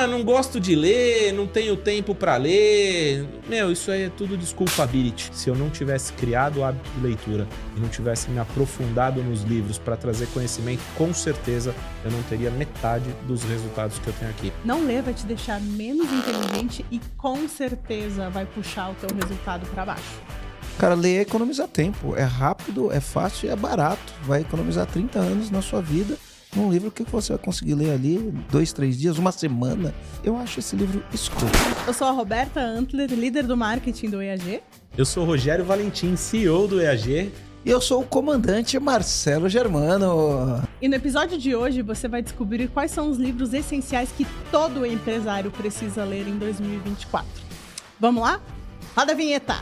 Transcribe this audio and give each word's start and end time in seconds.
Ah, 0.00 0.06
não 0.06 0.24
gosto 0.24 0.58
de 0.58 0.74
ler, 0.74 1.30
não 1.30 1.46
tenho 1.46 1.76
tempo 1.76 2.14
para 2.14 2.34
ler. 2.38 3.22
Meu, 3.46 3.70
isso 3.70 3.90
aí 3.90 4.04
é 4.04 4.08
tudo 4.08 4.34
desculpability. 4.34 5.28
Se 5.30 5.50
eu 5.50 5.54
não 5.54 5.68
tivesse 5.68 6.14
criado 6.14 6.60
o 6.60 6.64
hábito 6.64 6.88
de 6.92 7.06
leitura 7.06 7.46
e 7.76 7.80
não 7.80 7.86
tivesse 7.86 8.30
me 8.30 8.38
aprofundado 8.38 9.22
nos 9.22 9.42
livros 9.42 9.76
para 9.76 9.98
trazer 9.98 10.26
conhecimento, 10.28 10.80
com 10.96 11.12
certeza 11.12 11.74
eu 12.02 12.10
não 12.10 12.22
teria 12.22 12.50
metade 12.50 13.14
dos 13.28 13.42
resultados 13.42 13.98
que 13.98 14.06
eu 14.06 14.14
tenho 14.14 14.30
aqui. 14.30 14.50
Não 14.64 14.86
ler 14.86 15.02
vai 15.02 15.12
te 15.12 15.26
deixar 15.26 15.60
menos 15.60 16.10
inteligente 16.10 16.82
e 16.90 16.98
com 17.18 17.46
certeza 17.46 18.30
vai 18.30 18.46
puxar 18.46 18.92
o 18.92 18.94
teu 18.94 19.14
resultado 19.14 19.66
para 19.66 19.84
baixo. 19.84 20.18
Cara, 20.78 20.94
ler 20.94 21.18
é 21.18 21.20
economizar 21.20 21.68
tempo. 21.68 22.16
É 22.16 22.24
rápido, 22.24 22.90
é 22.90 23.00
fácil 23.00 23.50
e 23.50 23.52
é 23.52 23.56
barato. 23.56 24.14
Vai 24.22 24.40
economizar 24.40 24.86
30 24.86 25.18
anos 25.18 25.50
na 25.50 25.60
sua 25.60 25.82
vida 25.82 26.16
num 26.54 26.70
livro 26.70 26.90
que 26.90 27.02
você 27.04 27.32
vai 27.32 27.42
conseguir 27.42 27.74
ler 27.74 27.92
ali 27.92 28.32
dois, 28.50 28.72
três 28.72 28.98
dias, 28.98 29.18
uma 29.18 29.32
semana. 29.32 29.94
Eu 30.24 30.36
acho 30.36 30.58
esse 30.60 30.74
livro 30.76 31.02
escuro. 31.12 31.46
Eu 31.86 31.94
sou 31.94 32.06
a 32.06 32.10
Roberta 32.10 32.60
Antler, 32.60 33.10
líder 33.10 33.44
do 33.44 33.56
marketing 33.56 34.10
do 34.10 34.22
EAG. 34.22 34.62
Eu 34.96 35.04
sou 35.04 35.22
o 35.22 35.26
Rogério 35.26 35.64
Valentim, 35.64 36.16
CEO 36.16 36.66
do 36.66 36.80
EAG. 36.80 37.32
E 37.62 37.68
eu 37.70 37.80
sou 37.80 38.00
o 38.00 38.06
comandante 38.06 38.78
Marcelo 38.80 39.46
Germano. 39.48 40.62
E 40.80 40.88
no 40.88 40.94
episódio 40.94 41.36
de 41.38 41.54
hoje 41.54 41.82
você 41.82 42.08
vai 42.08 42.22
descobrir 42.22 42.68
quais 42.68 42.90
são 42.90 43.10
os 43.10 43.18
livros 43.18 43.52
essenciais 43.52 44.10
que 44.16 44.26
todo 44.50 44.86
empresário 44.86 45.50
precisa 45.50 46.02
ler 46.04 46.26
em 46.26 46.38
2024. 46.38 47.28
Vamos 47.98 48.22
lá? 48.22 48.40
Roda 48.96 49.12
a 49.12 49.14
vinheta! 49.14 49.56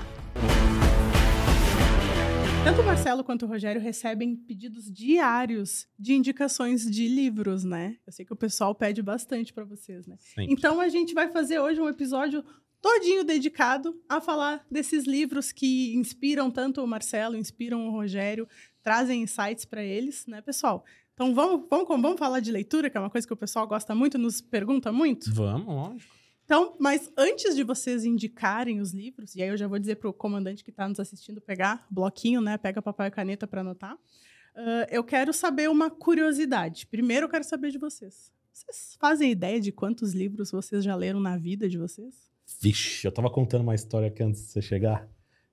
Tanto 2.65 2.83
o 2.83 2.85
Marcelo 2.85 3.25
quanto 3.25 3.45
o 3.45 3.49
Rogério 3.49 3.81
recebem 3.81 4.37
pedidos 4.37 4.91
diários 4.91 5.87
de 5.99 6.15
indicações 6.15 6.89
de 6.89 7.09
livros, 7.09 7.65
né? 7.65 7.97
Eu 8.07 8.13
sei 8.13 8.25
que 8.25 8.33
o 8.33 8.37
pessoal 8.37 8.75
pede 8.75 9.03
bastante 9.03 9.53
para 9.53 9.65
vocês, 9.65 10.07
né? 10.07 10.17
Sempre. 10.19 10.53
Então 10.53 10.81
a 10.81 10.89
gente 10.89 11.15
vai 11.15 11.31
fazer 11.31 11.59
hoje 11.61 11.81
um 11.81 11.89
episódio 11.89 12.45
todinho 12.81 13.25
dedicado 13.25 13.99
a 14.09 14.21
falar 14.21 14.65
desses 14.71 15.07
livros 15.07 15.53
que 15.53 15.95
inspiram 15.95 16.51
tanto 16.51 16.83
o 16.83 16.87
Marcelo, 16.87 17.37
inspiram 17.37 17.89
o 17.89 17.91
Rogério, 17.91 18.47
trazem 18.83 19.23
insights 19.23 19.65
para 19.65 19.83
eles, 19.83 20.27
né, 20.27 20.41
pessoal? 20.41 20.85
Então 21.15 21.35
vamos, 21.35 21.67
vamos, 21.69 21.89
vamos 21.89 22.19
falar 22.19 22.41
de 22.41 22.53
leitura, 22.53 22.89
que 22.89 22.97
é 22.97 23.01
uma 23.01 23.11
coisa 23.11 23.27
que 23.27 23.33
o 23.33 23.37
pessoal 23.37 23.67
gosta 23.67 23.95
muito, 23.95 24.19
nos 24.19 24.41
pergunta 24.41 24.93
muito. 24.93 25.33
Vamos, 25.33 25.67
lógico. 25.67 26.18
Então, 26.49 26.75
mas 26.81 27.13
antes 27.15 27.55
de 27.55 27.63
vocês 27.63 28.07
indicarem 28.07 28.81
os 28.81 28.93
livros, 28.93 29.35
e 29.37 29.43
aí 29.43 29.51
eu 29.51 29.57
já 29.59 29.69
vou 29.69 29.79
dizer 29.79 29.97
para 29.97 30.09
o 30.09 30.15
comandante 30.15 30.65
que 30.65 30.71
está 30.71 30.89
nos 30.89 30.99
assistindo 30.99 31.43
pegar 31.43 31.87
bloquinho, 31.91 32.41
né? 32.41 32.57
Pega 32.57 32.81
papel 32.81 33.05
e 33.05 33.11
caneta 33.11 33.47
para 33.47 33.61
anotar. 33.61 33.95
Uh, 33.95 34.89
eu 34.91 35.05
quero 35.05 35.31
saber 35.31 35.69
uma 35.69 35.91
curiosidade. 35.91 36.87
Primeiro, 36.87 37.27
eu 37.27 37.29
quero 37.29 37.45
saber 37.45 37.71
de 37.71 37.77
vocês. 37.77 38.33
Vocês 38.51 38.97
fazem 38.99 39.31
ideia 39.31 39.61
de 39.61 39.71
quantos 39.71 40.15
livros 40.15 40.51
vocês 40.51 40.83
já 40.83 40.97
leram 40.97 41.21
na 41.21 41.37
vida 41.37 41.69
de 41.69 41.77
vocês? 41.77 42.15
Vixe, 42.63 43.07
eu 43.07 43.13
tava 43.13 43.29
contando 43.29 43.61
uma 43.61 43.75
história 43.75 44.09
aqui 44.09 44.23
antes 44.23 44.41
de 44.41 44.49
você 44.49 44.63
chegar. 44.63 45.07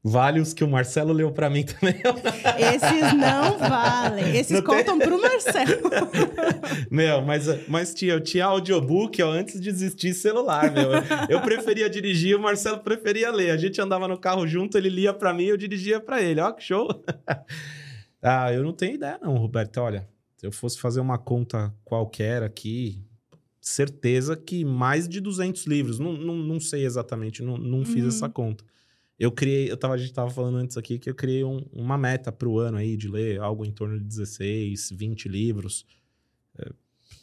Vale 0.07 0.39
os 0.39 0.53
que 0.53 0.63
o 0.63 0.67
Marcelo 0.67 1.11
leu 1.11 1.31
para 1.31 1.49
mim 1.49 1.63
também. 1.63 1.95
Esses 2.75 3.13
não 3.17 3.57
valem. 3.57 4.37
Esses 4.37 4.51
Não 4.51 4.61
tem- 4.61 4.77
contam 4.77 4.99
pro 4.99 5.19
Marcelo. 5.19 5.89
Meu, 6.91 7.23
mas, 7.23 7.67
mas 7.67 7.91
tia, 7.91 8.13
eu 8.13 8.21
tinha 8.21 8.45
audiobook 8.45 9.19
ó, 9.23 9.31
antes 9.31 9.59
de 9.59 9.67
existir 9.67 10.13
celular, 10.13 10.71
meu. 10.71 10.91
Eu 11.27 11.41
preferia 11.41 11.89
dirigir, 11.89 12.35
o 12.35 12.39
Marcelo 12.39 12.77
preferia 12.79 13.31
ler. 13.31 13.49
A 13.49 13.57
gente 13.57 13.81
andava 13.81 14.07
no 14.07 14.15
carro 14.17 14.45
junto, 14.47 14.77
ele 14.77 14.89
lia 14.89 15.11
pra 15.11 15.33
mim, 15.33 15.45
eu 15.45 15.57
dirigia 15.57 15.99
pra 15.99 16.21
ele. 16.21 16.39
Ó, 16.39 16.51
que 16.51 16.61
show. 16.63 16.87
ah, 18.21 18.53
eu 18.53 18.63
não 18.63 18.73
tenho 18.73 18.95
ideia 18.95 19.17
não, 19.21 19.35
Roberto. 19.37 19.77
Olha, 19.77 20.07
se 20.37 20.45
eu 20.45 20.51
fosse 20.51 20.79
fazer 20.79 20.99
uma 20.99 21.17
conta 21.17 21.73
qualquer 21.83 22.43
aqui, 22.43 23.01
certeza 23.59 24.35
que 24.37 24.63
mais 24.63 25.09
de 25.09 25.19
200 25.19 25.65
livros. 25.65 25.97
Não, 25.97 26.13
não, 26.13 26.35
não 26.35 26.59
sei 26.59 26.85
exatamente, 26.85 27.41
não, 27.41 27.57
não 27.57 27.83
fiz 27.83 28.03
Uhum. 28.03 28.09
essa 28.09 28.29
conta. 28.29 28.63
Eu 29.17 29.31
criei, 29.31 29.71
eu 29.71 29.77
tava, 29.77 29.94
a 29.94 29.97
gente 29.97 30.13
tava 30.13 30.30
falando 30.30 30.58
antes 30.58 30.75
aqui 30.77 30.99
que 30.99 31.09
eu 31.09 31.16
criei 31.16 31.44
um- 31.44 31.66
uma 31.71 31.97
meta 31.97 32.31
pro 32.31 32.57
ano 32.59 32.78
aí 32.78 32.97
de 32.97 33.07
ler 33.07 33.39
algo 33.39 33.66
em 33.66 33.72
torno 33.72 33.97
de 33.97 34.03
16, 34.06 34.89
20 34.91 35.29
livros 35.29 35.85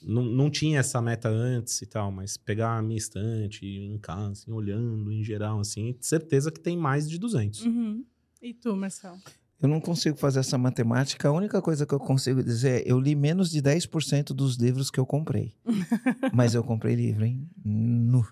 não, 0.04 0.24
não 0.24 0.50
tinha 0.50 0.80
essa 0.80 1.00
meta 1.00 1.28
antes 1.28 1.80
e 1.82 1.86
tal, 1.86 2.10
mas 2.10 2.36
pegar 2.36 2.76
a 2.76 2.82
minha 2.82 2.98
estante 2.98 3.64
em 3.66 3.98
casa, 3.98 4.32
assim, 4.32 4.52
olhando 4.52 5.12
em 5.12 5.22
geral, 5.22 5.60
assim, 5.60 5.96
certeza 6.00 6.50
que 6.50 6.60
tem 6.60 6.76
mais 6.76 7.08
de 7.08 7.18
200. 7.18 7.64
Uhum. 7.64 8.04
E 8.40 8.52
tu, 8.52 8.74
Marcelo? 8.76 9.18
Eu 9.60 9.68
não 9.68 9.80
consigo 9.80 10.16
fazer 10.16 10.40
essa 10.40 10.58
matemática. 10.58 11.28
A 11.28 11.32
única 11.32 11.62
coisa 11.62 11.86
que 11.86 11.94
eu 11.94 12.00
consigo 12.00 12.42
dizer 12.42 12.82
é 12.82 12.90
eu 12.90 12.98
li 12.98 13.14
menos 13.14 13.48
de 13.48 13.62
10% 13.62 14.34
dos 14.34 14.56
livros 14.56 14.90
que 14.90 14.98
eu 14.98 15.06
comprei. 15.06 15.54
Mas 16.34 16.54
eu 16.54 16.64
comprei 16.64 16.96
livro, 16.96 17.24
hein? 17.24 17.48
Nu. 17.64 18.26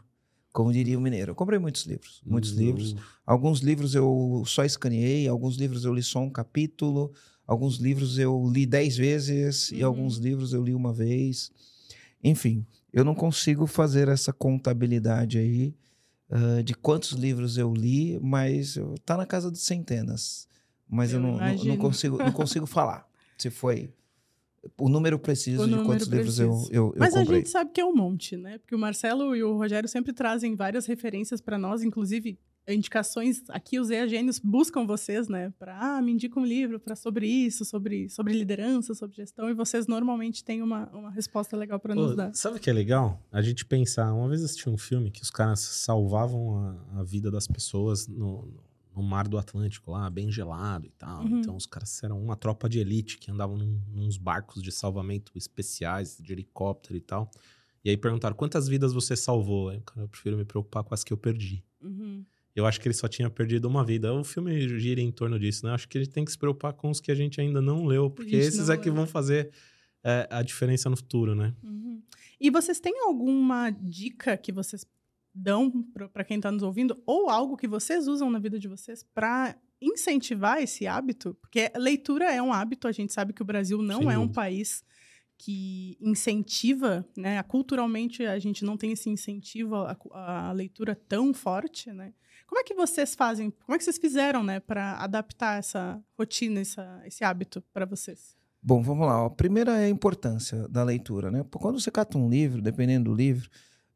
Como 0.53 0.73
diria 0.73 0.99
o 0.99 1.01
mineiro. 1.01 1.31
Eu 1.31 1.35
comprei 1.35 1.59
muitos 1.59 1.85
livros. 1.87 2.21
Muitos 2.27 2.53
Uh, 2.53 2.59
livros. 2.59 2.97
Alguns 3.25 3.61
livros 3.61 3.95
eu 3.95 4.43
só 4.47 4.65
escaneei, 4.65 5.29
alguns 5.29 5.57
livros 5.57 5.85
eu 5.85 5.95
li 5.95 6.03
só 6.03 6.21
um 6.21 6.31
capítulo, 6.31 7.13
alguns 7.47 7.77
livros 7.77 8.19
eu 8.19 8.51
li 8.53 8.67
dez 8.67 8.97
vezes 8.97 9.71
e 9.71 9.77
Uhum. 9.77 9.87
alguns 9.87 10.17
livros 10.17 10.53
eu 10.53 10.63
li 10.65 10.75
uma 10.75 10.93
vez. 10.93 11.53
Enfim, 12.23 12.67
eu 12.93 13.05
não 13.05 13.15
consigo 13.15 13.67
fazer 13.67 14.09
essa 14.09 14.33
contabilidade 14.33 15.39
aí 15.39 15.75
ah, 16.33 16.63
de 16.63 16.75
quantos 16.75 17.13
livros 17.13 17.57
eu 17.59 17.73
li, 17.75 18.19
mas 18.21 18.77
eu- 18.77 18.95
tá 19.05 19.17
na 19.17 19.27
casa 19.27 19.51
de 19.51 19.59
centenas. 19.59 20.47
Mas 20.89 21.13
eu, 21.13 21.19
Eu 21.19 21.23
não, 21.23 21.39
não- 21.39 21.65
não, 21.65 21.77
consigo, 21.77 22.19
não 22.19 22.33
consigo 22.33 22.67
falar 22.67 23.09
se 23.39 23.51
foi 23.51 23.93
o 24.79 24.89
número 24.89 25.19
preciso 25.19 25.63
O 25.63 25.65
de 25.65 25.71
número 25.71 25.87
quantos 25.89 26.07
livros 26.07 26.39
eu, 26.39 26.51
preciso. 26.51 26.73
eu, 26.73 26.87
eu 26.89 26.95
Mas 26.99 27.15
a 27.15 27.21
comprei. 27.21 27.39
gente 27.39 27.49
sabe 27.51 27.71
que 27.73 27.81
é 27.81 27.85
um 27.85 27.95
monte, 27.95 28.37
né? 28.37 28.59
Porque 28.59 28.75
o 28.75 28.79
Marcelo 28.79 29.35
e 29.35 29.43
o 29.43 29.57
Rogério 29.57 29.89
sempre 29.89 30.13
trazem 30.13 30.55
várias 30.55 30.87
referências 30.87 31.41
para 31.41 31.57
nós, 31.59 31.83
inclusive 31.83 32.39
indicações. 32.69 33.43
Aqui 33.49 33.81
os 33.81 33.91
EAGênios 33.91 34.39
buscam 34.39 34.87
vocês, 34.87 35.29
né? 35.29 35.53
Para, 35.59 35.79
ah, 35.79 36.03
me 36.03 36.13
indica 36.13 36.39
um 36.39 36.45
livro 36.45 36.79
para 36.79 36.95
sobre 36.95 37.27
isso, 37.27 37.65
sobre, 37.65 38.09
sobre 38.09 38.33
liderança, 38.33 38.95
sobre 38.95 39.17
gestão, 39.17 39.49
e 39.51 39.55
vocês 39.55 39.87
normalmente 39.87 40.45
têm 40.45 40.63
uma, 40.63 40.89
uma 40.91 41.11
resposta 41.11 41.57
legal 41.57 41.81
para 41.81 41.95
nos 41.95 42.15
dar. 42.15 42.33
sabe 42.35 42.59
o 42.59 42.61
que 42.61 42.71
é 42.71 42.73
legal? 42.73 43.21
A 43.33 43.43
gente 43.43 43.65
pensar, 43.65 44.13
uma 44.13 44.29
vez 44.29 44.45
assisti 44.45 44.69
um 44.69 44.79
filme 44.79 45.11
que 45.11 45.23
os 45.23 45.31
caras 45.31 45.61
salvavam 45.61 46.57
a, 46.95 47.01
a 47.01 47.03
vida 47.03 47.31
das 47.31 47.47
pessoas 47.47 48.07
no, 48.07 48.47
no 48.47 48.70
mar 49.03 49.29
do 49.29 49.39
Atlântico 49.39 49.91
lá, 49.91 50.11
bem 50.11 50.31
gelado 50.31 50.87
e 50.87 50.91
tal. 50.91 51.23
Uhum. 51.23 51.41
Então 51.41 51.57
os 51.57 51.67
caras 51.67 52.03
eram 52.03 52.21
uma 52.21 52.37
tropa 52.37 52.69
de 52.69 52.79
elite 52.79 53.19
que 53.19 53.31
andavam 53.31 53.57
num, 53.57 53.81
nos 53.93 54.17
barcos 54.17 54.63
de 54.63 54.73
salvamento 54.73 55.33
especiais, 55.37 56.19
de 56.21 56.33
helicóptero 56.33 56.97
e 56.97 57.01
tal. 57.01 57.31
E 57.85 57.91
aí 57.91 57.97
perguntaram, 57.97 58.37
quantas 58.37 58.69
vidas 58.69 58.93
você 58.93 59.17
salvou? 59.17 59.71
Aí 59.71 59.79
o 59.79 59.83
cara, 59.83 60.03
eu 60.03 60.09
prefiro 60.09 60.37
me 60.37 60.45
preocupar 60.45 60.85
com 60.85 60.93
as 60.93 61.03
que 61.03 61.13
eu 61.13 61.17
perdi. 61.17 61.65
Uhum. 61.83 62.25
Eu 62.55 62.67
acho 62.67 62.81
que 62.81 62.89
ele 62.89 62.95
só 62.95 63.09
tinha 63.09 63.31
perdido 63.31 63.67
uma 63.67 63.85
vida. 63.85 64.13
O 64.13 64.25
filme 64.25 64.61
gira 64.79 65.01
em 65.01 65.11
torno 65.11 65.39
disso, 65.39 65.65
né? 65.65 65.71
Eu 65.71 65.75
acho 65.75 65.89
que 65.89 65.97
a 65.97 66.03
gente 66.03 66.13
tem 66.13 66.25
que 66.25 66.33
se 66.33 66.39
preocupar 66.39 66.73
com 66.73 66.91
os 66.91 67.01
que 67.01 67.11
a 67.11 67.15
gente 67.15 67.41
ainda 67.41 67.63
não 67.63 67.87
leu, 67.87 68.11
porque 68.11 68.37
esses 68.37 68.69
é 68.69 68.77
que 68.77 68.87
leu. 68.87 68.95
vão 68.95 69.07
fazer 69.07 69.51
é, 70.03 70.29
a 70.31 70.43
diferença 70.43 70.91
no 70.91 70.97
futuro, 70.97 71.35
né? 71.35 71.55
Uhum. 71.63 72.03
E 72.41 72.51
vocês 72.51 72.81
têm 72.81 73.01
alguma 73.05 73.71
dica 73.71 74.37
que 74.37 74.51
vocês 74.51 74.85
dão 75.35 75.71
para 76.13 76.25
quem 76.25 76.37
está 76.37 76.51
nos 76.51 76.63
ouvindo, 76.63 77.01
ou 77.07 77.31
algo 77.31 77.57
que 77.57 77.69
vocês 77.69 78.09
usam 78.09 78.31
na 78.31 78.39
vida 78.39 78.59
de 78.59 78.69
vocês 78.69 79.03
para 79.15 79.57
incentivar 79.81 80.63
esse 80.63 80.87
hábito? 80.87 81.35
Porque 81.41 81.71
leitura 81.77 82.33
é 82.33 82.43
um 82.43 82.53
hábito, 82.53 82.89
a 82.89 82.93
gente 82.93 83.13
sabe 83.13 83.33
que 83.33 83.43
o 83.43 83.45
Brasil 83.45 83.81
não 83.83 84.01
Sem 84.01 84.13
é 84.13 84.19
um 84.19 84.29
país 84.29 84.85
que 85.39 85.97
incentiva, 86.01 87.07
né? 87.17 87.43
Culturalmente 87.45 88.27
a 88.27 88.39
gente 88.39 88.63
não 88.63 88.77
tem 88.77 88.93
esse 88.93 89.09
incentivo 89.09 89.77
à, 89.77 89.97
à 90.13 90.53
leitura 90.53 90.95
tão 90.95 91.33
forte, 91.33 91.91
né? 91.91 92.13
Como 92.47 92.61
é 92.61 92.65
que 92.65 92.75
vocês 92.75 93.15
fazem? 93.15 93.51
Como 93.65 93.75
é 93.75 93.79
que 93.79 93.85
vocês 93.85 93.97
fizeram, 93.97 94.43
né, 94.43 94.59
para 94.59 94.97
adaptar 94.97 95.59
essa 95.59 96.03
rotina, 96.19 96.61
essa, 96.61 97.01
esse 97.07 97.23
hábito 97.23 97.63
para 97.73 97.87
vocês? 97.87 98.37
Bom, 98.63 98.83
vamos 98.83 99.07
lá. 99.07 99.25
A 99.25 99.31
primeira 99.31 99.79
é 99.79 99.85
a 99.85 99.89
importância 99.89 100.69
da 100.69 100.83
leitura, 100.83 101.31
né? 101.31 101.45
Quando 101.51 101.81
você 101.81 101.91
cata 101.91 102.19
um 102.19 102.29
livro, 102.29 102.61
dependendo 102.61 103.11
do 103.11 103.17
livro, 103.17 103.49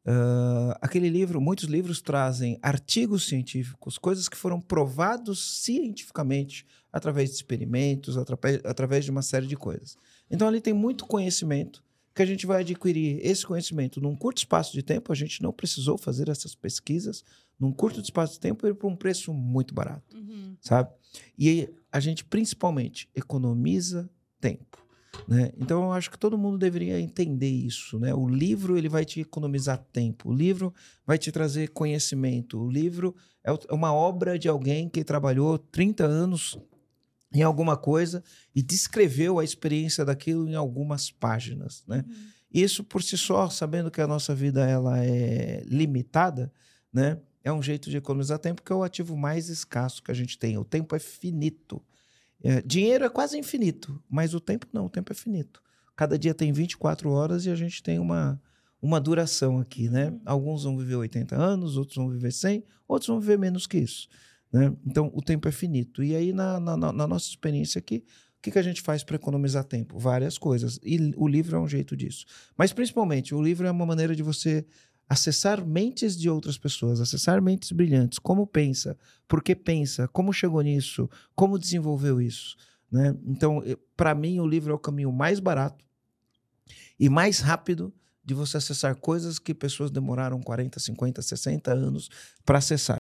ah, 0.05 0.77
aquele 0.81 1.09
livro, 1.09 1.41
muitos 1.41 1.65
livros 1.65 2.01
trazem 2.01 2.57
artigos 2.61 3.25
científicos, 3.27 3.97
coisas 3.97 4.29
que 4.29 4.37
foram 4.37 4.61
provados 4.61 5.63
cientificamente 5.63 6.65
através 6.91 7.29
de 7.31 7.35
experimentos, 7.37 8.17
atrape- 8.17 8.61
através 8.63 9.03
de 9.05 9.11
uma 9.11 9.21
série 9.21 9.47
de 9.47 9.55
coisas. 9.57 9.97
Então 10.29 10.47
ali 10.47 10.61
tem 10.61 10.73
muito 10.73 11.05
conhecimento 11.05 11.83
que 12.13 12.21
a 12.21 12.25
gente 12.25 12.45
vai 12.45 12.61
adquirir 12.61 13.19
esse 13.21 13.45
conhecimento 13.45 13.99
num 13.99 14.15
curto 14.15 14.37
espaço 14.37 14.71
de 14.71 14.81
tempo. 14.81 15.11
A 15.11 15.15
gente 15.15 15.43
não 15.43 15.51
precisou 15.51 15.97
fazer 15.97 16.29
essas 16.29 16.55
pesquisas 16.55 17.23
num 17.59 17.73
curto 17.73 17.99
espaço 17.99 18.33
de 18.35 18.39
tempo 18.39 18.65
e 18.65 18.73
por 18.73 18.87
um 18.89 18.95
preço 18.95 19.33
muito 19.33 19.73
barato 19.73 20.15
sabe? 20.61 20.89
E 21.37 21.69
a 21.91 21.99
gente 21.99 22.23
principalmente 22.23 23.09
economiza 23.15 24.09
tempo, 24.39 24.84
né? 25.27 25.51
Então 25.57 25.83
eu 25.83 25.91
acho 25.91 26.11
que 26.11 26.17
todo 26.17 26.37
mundo 26.37 26.57
deveria 26.57 26.99
entender 26.99 27.49
isso, 27.49 27.99
né? 27.99 28.13
O 28.13 28.27
livro 28.27 28.77
ele 28.77 28.89
vai 28.89 29.05
te 29.05 29.21
economizar 29.21 29.83
tempo, 29.91 30.29
o 30.29 30.33
livro 30.33 30.73
vai 31.05 31.17
te 31.17 31.31
trazer 31.31 31.69
conhecimento, 31.69 32.59
o 32.59 32.69
livro 32.69 33.15
é 33.43 33.51
é 33.51 33.73
uma 33.73 33.93
obra 33.93 34.39
de 34.39 34.47
alguém 34.47 34.89
que 34.89 35.03
trabalhou 35.03 35.57
30 35.57 36.03
anos 36.03 36.57
em 37.33 37.41
alguma 37.41 37.75
coisa 37.75 38.23
e 38.55 38.61
descreveu 38.61 39.39
a 39.39 39.43
experiência 39.43 40.05
daquilo 40.05 40.47
em 40.47 40.55
algumas 40.55 41.11
páginas, 41.11 41.83
né? 41.87 42.03
Isso 42.51 42.83
por 42.83 43.03
si 43.03 43.17
só, 43.17 43.49
sabendo 43.49 43.91
que 43.91 43.99
a 43.99 44.07
nossa 44.07 44.33
vida 44.33 44.65
ela 44.65 45.03
é 45.03 45.61
limitada, 45.65 46.51
né? 46.91 47.19
É 47.43 47.51
um 47.51 47.61
jeito 47.61 47.89
de 47.89 47.97
economizar 47.97 48.39
tempo, 48.39 48.63
que 48.63 48.71
é 48.71 48.75
o 48.75 48.81
ativo 48.81 49.15
mais 49.17 49.49
escasso 49.49 50.01
que 50.01 50.09
a 50.09 50.13
gente 50.15 50.39
tem. 50.39 50.57
O 50.57 50.63
tempo 50.63 50.95
é 50.95 50.99
finito. 50.99 51.83
É, 52.45 52.61
dinheiro 52.61 53.03
é 53.03 53.09
quase 53.09 53.35
infinito, 53.39 53.99
mas 54.07 54.35
o 54.35 54.39
tempo 54.39 54.67
não, 54.71 54.85
o 54.85 54.89
tempo 54.89 55.11
é 55.11 55.15
finito. 55.15 55.63
Cada 55.95 56.15
dia 56.15 56.31
tem 56.31 56.53
24 56.53 57.09
horas 57.09 57.47
e 57.47 57.49
a 57.49 57.55
gente 57.55 57.81
tem 57.81 57.97
uma, 57.97 58.39
uma 58.79 59.01
duração 59.01 59.59
aqui, 59.59 59.89
né? 59.89 60.09
Uhum. 60.09 60.21
Alguns 60.23 60.63
vão 60.63 60.77
viver 60.77 60.95
80 60.95 61.35
anos, 61.35 61.75
outros 61.75 61.97
vão 61.97 62.07
viver 62.07 62.31
100, 62.31 62.63
outros 62.87 63.07
vão 63.07 63.19
viver 63.19 63.39
menos 63.39 63.65
que 63.65 63.79
isso. 63.79 64.07
Né? 64.53 64.71
Então, 64.85 65.11
o 65.15 65.23
tempo 65.23 65.47
é 65.47 65.51
finito. 65.51 66.03
E 66.03 66.15
aí, 66.15 66.31
na, 66.31 66.59
na, 66.59 66.77
na 66.77 67.07
nossa 67.07 67.27
experiência 67.27 67.79
aqui, 67.79 68.05
o 68.37 68.41
que, 68.43 68.51
que 68.51 68.59
a 68.59 68.63
gente 68.63 68.79
faz 68.83 69.03
para 69.03 69.15
economizar 69.15 69.63
tempo? 69.63 69.97
Várias 69.97 70.37
coisas. 70.37 70.79
E 70.83 71.13
o 71.17 71.27
livro 71.27 71.55
é 71.55 71.59
um 71.59 71.67
jeito 71.67 71.97
disso. 71.97 72.27
Mas, 72.55 72.71
principalmente, 72.71 73.33
o 73.33 73.41
livro 73.41 73.65
é 73.65 73.71
uma 73.71 73.87
maneira 73.87 74.15
de 74.15 74.21
você 74.21 74.63
acessar 75.07 75.65
mentes 75.65 76.17
de 76.17 76.29
outras 76.29 76.57
pessoas, 76.57 76.99
acessar 76.99 77.41
mentes 77.41 77.71
brilhantes. 77.71 78.19
Como 78.19 78.45
pensa? 78.47 78.97
Por 79.27 79.43
que 79.43 79.55
pensa? 79.55 80.07
Como 80.07 80.33
chegou 80.33 80.61
nisso? 80.61 81.09
Como 81.35 81.59
desenvolveu 81.59 82.19
isso? 82.19 82.55
Né? 82.91 83.15
Então, 83.25 83.63
para 83.95 84.15
mim, 84.15 84.39
o 84.39 84.47
livro 84.47 84.71
é 84.71 84.75
o 84.75 84.79
caminho 84.79 85.11
mais 85.11 85.39
barato 85.39 85.83
e 86.99 87.09
mais 87.09 87.39
rápido 87.39 87.93
de 88.23 88.33
você 88.33 88.57
acessar 88.57 88.95
coisas 88.95 89.37
que 89.37 89.53
pessoas 89.53 89.91
demoraram 89.91 90.41
40, 90.41 90.79
50, 90.79 91.21
60 91.21 91.71
anos 91.71 92.09
para 92.43 92.57
acessar. 92.57 92.97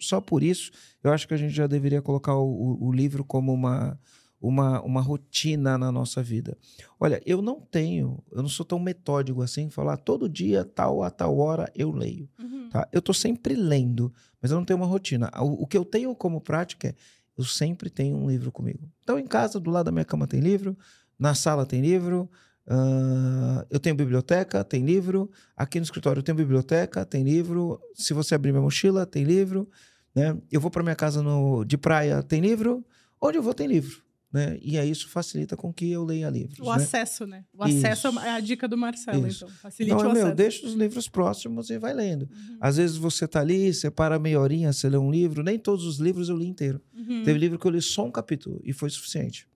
Só 0.00 0.20
por 0.20 0.42
isso, 0.42 0.72
eu 1.04 1.12
acho 1.12 1.28
que 1.28 1.34
a 1.34 1.36
gente 1.36 1.54
já 1.54 1.66
deveria 1.66 2.02
colocar 2.02 2.34
o, 2.34 2.78
o, 2.80 2.90
livro 2.90 3.22
como 3.22 3.52
uma, 3.52 4.00
uma, 4.40 4.80
uma 4.82 5.00
rotina 5.00 5.76
na 5.76 5.92
nossa 5.92 6.22
vida. 6.22 6.56
Olha, 6.98 7.20
eu 7.26 7.42
não 7.42 7.60
tenho, 7.60 8.22
eu 8.32 8.42
não 8.42 8.48
sou 8.48 8.64
tão 8.64 8.78
metódico 8.78 9.42
assim, 9.42 9.68
falar 9.68 9.98
todo 9.98 10.28
dia, 10.28 10.64
tal 10.64 11.02
a 11.02 11.10
tal 11.10 11.38
hora, 11.38 11.70
eu 11.74 11.90
leio. 11.90 12.28
Uhum. 12.38 12.70
Tá? 12.70 12.88
Eu 12.90 13.00
estou 13.00 13.14
sempre 13.14 13.54
lendo, 13.54 14.12
mas 14.40 14.50
eu 14.50 14.56
não 14.56 14.64
tenho 14.64 14.78
uma 14.78 14.86
rotina. 14.86 15.30
O, 15.38 15.64
o 15.64 15.66
que 15.66 15.76
eu 15.76 15.84
tenho 15.84 16.14
como 16.14 16.40
prática 16.40 16.88
é, 16.88 16.94
eu 17.36 17.44
sempre 17.44 17.90
tenho 17.90 18.16
um 18.16 18.28
livro 18.28 18.50
comigo. 18.50 18.88
Então, 19.02 19.18
em 19.18 19.26
casa, 19.26 19.60
do 19.60 19.70
lado 19.70 19.86
da 19.86 19.92
minha 19.92 20.04
cama 20.04 20.26
tem 20.26 20.40
livro, 20.40 20.76
na 21.18 21.34
sala 21.34 21.66
tem 21.66 21.80
livro, 21.80 22.28
Uh, 22.66 23.66
eu 23.68 23.80
tenho 23.80 23.96
biblioteca, 23.96 24.62
tem 24.62 24.84
livro. 24.84 25.28
Aqui 25.56 25.80
no 25.80 25.84
escritório 25.84 26.20
eu 26.20 26.22
tenho 26.22 26.36
biblioteca, 26.36 27.04
tem 27.04 27.24
livro. 27.24 27.80
Se 27.94 28.14
você 28.14 28.32
abrir 28.32 28.52
minha 28.52 28.62
mochila, 28.62 29.04
tem 29.04 29.24
livro. 29.24 29.68
Né? 30.14 30.36
Eu 30.52 30.60
vou 30.60 30.70
para 30.70 30.84
minha 30.84 30.94
casa 30.94 31.20
no, 31.20 31.64
de 31.64 31.76
praia, 31.76 32.22
tem 32.22 32.40
livro. 32.40 32.84
Onde 33.20 33.38
eu 33.38 33.42
vou, 33.42 33.52
tem 33.52 33.66
livro. 33.66 34.02
Né? 34.32 34.58
E 34.62 34.78
aí 34.78 34.88
isso 34.88 35.08
facilita 35.08 35.56
com 35.56 35.72
que 35.72 35.90
eu 35.90 36.04
leia 36.04 36.30
livros. 36.30 36.60
O 36.60 36.64
né? 36.64 36.76
acesso, 36.76 37.26
né? 37.26 37.44
O 37.52 37.64
acesso 37.64 38.08
Isso. 38.08 38.20
é 38.20 38.30
a 38.30 38.38
dica 38.38 38.68
do 38.68 38.78
Marcelo, 38.78 39.26
Isso. 39.26 39.44
então. 39.44 39.56
Facilite 39.56 39.92
Então, 39.92 40.06
o 40.06 40.10
é, 40.10 40.14
meu, 40.14 40.22
acesso. 40.22 40.36
deixa 40.36 40.66
os 40.66 40.74
livros 40.74 41.08
próximos 41.08 41.68
e 41.68 41.78
vai 41.78 41.92
lendo. 41.92 42.28
Uhum. 42.30 42.58
Às 42.60 42.76
vezes 42.76 42.96
você 42.96 43.26
tá 43.26 43.40
ali, 43.40 43.74
você 43.74 43.90
para 43.90 44.18
meia 44.20 44.38
horinha, 44.40 44.72
você 44.72 44.88
lê 44.88 44.96
um 44.96 45.10
livro. 45.10 45.42
Nem 45.42 45.58
todos 45.58 45.84
os 45.84 45.98
livros 45.98 46.28
eu 46.28 46.36
li 46.36 46.46
inteiro. 46.46 46.80
Uhum. 46.94 47.24
Teve 47.24 47.38
livro 47.40 47.58
que 47.58 47.66
eu 47.66 47.72
li 47.72 47.82
só 47.82 48.06
um 48.06 48.10
capítulo 48.10 48.60
e 48.62 48.72
foi 48.72 48.88
suficiente. 48.88 49.48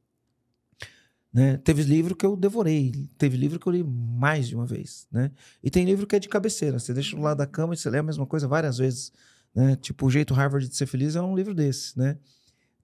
Né? 1.32 1.56
Teve 1.58 1.82
livro 1.82 2.14
que 2.14 2.24
eu 2.24 2.36
devorei, 2.36 2.92
teve 3.18 3.36
livro 3.36 3.58
que 3.58 3.66
eu 3.66 3.72
li 3.72 3.82
mais 3.82 4.46
de 4.46 4.54
uma 4.54 4.64
vez, 4.64 5.08
né? 5.10 5.32
E 5.64 5.68
tem 5.68 5.84
livro 5.84 6.06
que 6.06 6.14
é 6.14 6.20
de 6.20 6.28
cabeceira, 6.28 6.78
você 6.78 6.94
deixa 6.94 7.16
do 7.16 7.22
lado 7.22 7.38
da 7.38 7.46
cama 7.46 7.74
e 7.74 7.76
você 7.76 7.90
lê 7.90 7.98
a 7.98 8.04
mesma 8.04 8.24
coisa 8.24 8.46
várias 8.46 8.78
vezes, 8.78 9.12
né? 9.52 9.74
Tipo, 9.74 10.06
O 10.06 10.10
Jeito 10.10 10.32
Harvard 10.32 10.68
de 10.68 10.76
Ser 10.76 10.86
Feliz 10.86 11.16
é 11.16 11.20
um 11.20 11.34
livro 11.34 11.52
desse, 11.52 11.98
né? 11.98 12.16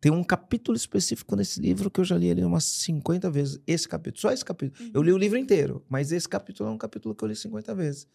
Tem 0.00 0.11
um 0.11 0.25
capítulo 0.25 0.76
específico 0.76 1.37
nesse 1.37 1.61
livro 1.61 1.91
que 1.91 2.00
eu 2.00 2.05
já 2.05 2.17
li 2.17 2.31
ali 2.31 2.43
umas 2.43 2.64
50 2.64 3.31
vezes, 3.31 3.61
esse 3.67 3.87
capítulo, 3.87 4.20
só 4.20 4.32
esse 4.32 4.44
capítulo. 4.44 4.82
Uhum. 4.82 4.91
Eu 4.94 5.02
li 5.02 5.12
o 5.12 5.19
livro 5.19 5.37
inteiro, 5.37 5.85
mas 5.88 6.11
esse 6.11 6.29
capítulo 6.29 6.70
é 6.70 6.73
um 6.73 6.79
capítulo 6.79 7.14
que 7.14 7.23
eu 7.23 7.29
li 7.29 7.37
50 7.37 7.75
vezes. 7.75 8.08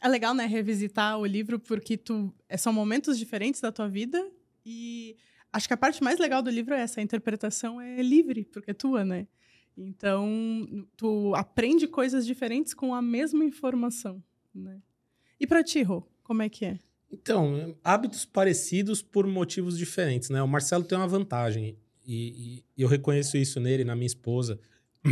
É 0.00 0.08
legal, 0.08 0.34
né, 0.34 0.46
revisitar 0.46 1.18
o 1.18 1.24
livro 1.24 1.60
porque 1.60 1.96
tu 1.96 2.34
é, 2.48 2.56
são 2.56 2.72
momentos 2.72 3.16
diferentes 3.16 3.60
da 3.60 3.70
tua 3.70 3.88
vida 3.88 4.24
e 4.66 5.16
acho 5.52 5.68
que 5.68 5.74
a 5.74 5.76
parte 5.76 6.02
mais 6.02 6.18
legal 6.18 6.42
do 6.42 6.50
livro 6.50 6.74
é 6.74 6.80
essa, 6.80 7.00
a 7.00 7.02
interpretação 7.02 7.80
é 7.80 8.02
livre, 8.02 8.44
porque 8.44 8.72
é 8.72 8.74
tua, 8.74 9.04
né? 9.04 9.26
Então, 9.76 10.86
tu 10.96 11.32
aprende 11.36 11.86
coisas 11.86 12.26
diferentes 12.26 12.74
com 12.74 12.92
a 12.92 13.00
mesma 13.00 13.44
informação, 13.44 14.22
né? 14.52 14.80
E 15.38 15.46
pra 15.46 15.62
ti, 15.62 15.82
Rô, 15.82 16.02
como 16.24 16.42
é 16.42 16.48
que 16.48 16.64
é? 16.64 16.78
Então, 17.10 17.74
hábitos 17.82 18.24
parecidos 18.24 19.02
por 19.02 19.26
motivos 19.26 19.78
diferentes, 19.78 20.28
né? 20.30 20.42
O 20.42 20.48
Marcelo 20.48 20.84
tem 20.84 20.96
uma 20.98 21.08
vantagem, 21.08 21.76
e, 22.06 22.62
e 22.76 22.82
eu 22.82 22.88
reconheço 22.88 23.36
isso 23.36 23.58
nele, 23.60 23.84
na 23.84 23.94
minha 23.94 24.06
esposa. 24.06 24.58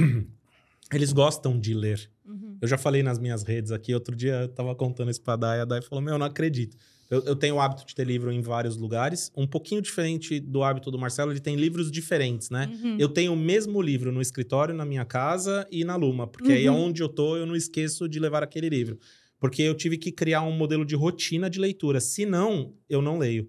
Eles 0.93 1.13
gostam 1.13 1.59
de 1.59 1.75
ler. 1.75 2.09
Uhum. 2.25 2.59
Eu 2.61 2.69
já 2.69 2.79
falei 2.79 3.03
nas 3.03 3.19
minhas 3.19 3.43
redes 3.43 3.73
aqui, 3.73 3.93
outro 3.93 4.15
dia 4.15 4.43
eu 4.43 4.49
tava 4.49 4.75
contando 4.75 5.11
isso 5.11 5.21
pra 5.21 5.37
Dai, 5.37 5.61
a 5.61 5.65
Dai 5.65 5.83
falou, 5.83 6.03
meu, 6.03 6.15
eu 6.15 6.19
não 6.19 6.27
acredito. 6.27 6.77
Eu, 7.11 7.23
eu 7.25 7.37
tenho 7.37 7.57
o 7.57 7.61
hábito 7.61 7.87
de 7.87 7.95
ter 7.95 8.05
livro 8.05 8.33
em 8.33 8.41
vários 8.41 8.77
lugares, 8.77 9.31
um 9.37 9.47
pouquinho 9.47 9.81
diferente 9.81 10.41
do 10.41 10.63
hábito 10.63 10.91
do 10.91 10.99
Marcelo, 10.99 11.33
ele 11.33 11.41
tem 11.41 11.55
livros 11.57 11.91
diferentes, 11.91 12.51
né? 12.51 12.69
Uhum. 12.83 12.97
Eu 12.99 13.09
tenho 13.09 13.33
o 13.33 13.37
mesmo 13.37 13.81
livro 13.81 14.11
no 14.11 14.21
escritório, 14.21 14.75
na 14.75 14.85
minha 14.85 15.05
casa 15.05 15.67
e 15.71 15.85
na 15.85 15.97
Luma, 15.97 16.27
porque 16.27 16.53
aí 16.53 16.69
Uhum. 16.69 16.87
onde 16.87 17.03
eu 17.03 17.09
tô, 17.09 17.37
eu 17.37 17.47
não 17.47 17.55
esqueço 17.55 18.09
de 18.09 18.19
levar 18.19 18.43
aquele 18.43 18.69
livro. 18.69 18.99
Porque 19.39 19.63
eu 19.63 19.75
tive 19.75 19.99
que 19.99 20.11
criar 20.11 20.43
um 20.43 20.53
modelo 20.53 20.85
de 20.85 20.95
rotina 20.95 21.49
de 21.51 21.59
leitura. 21.59 22.01
Senão, 22.01 22.73
eu 22.89 23.03
não 23.03 23.19
leio. 23.19 23.49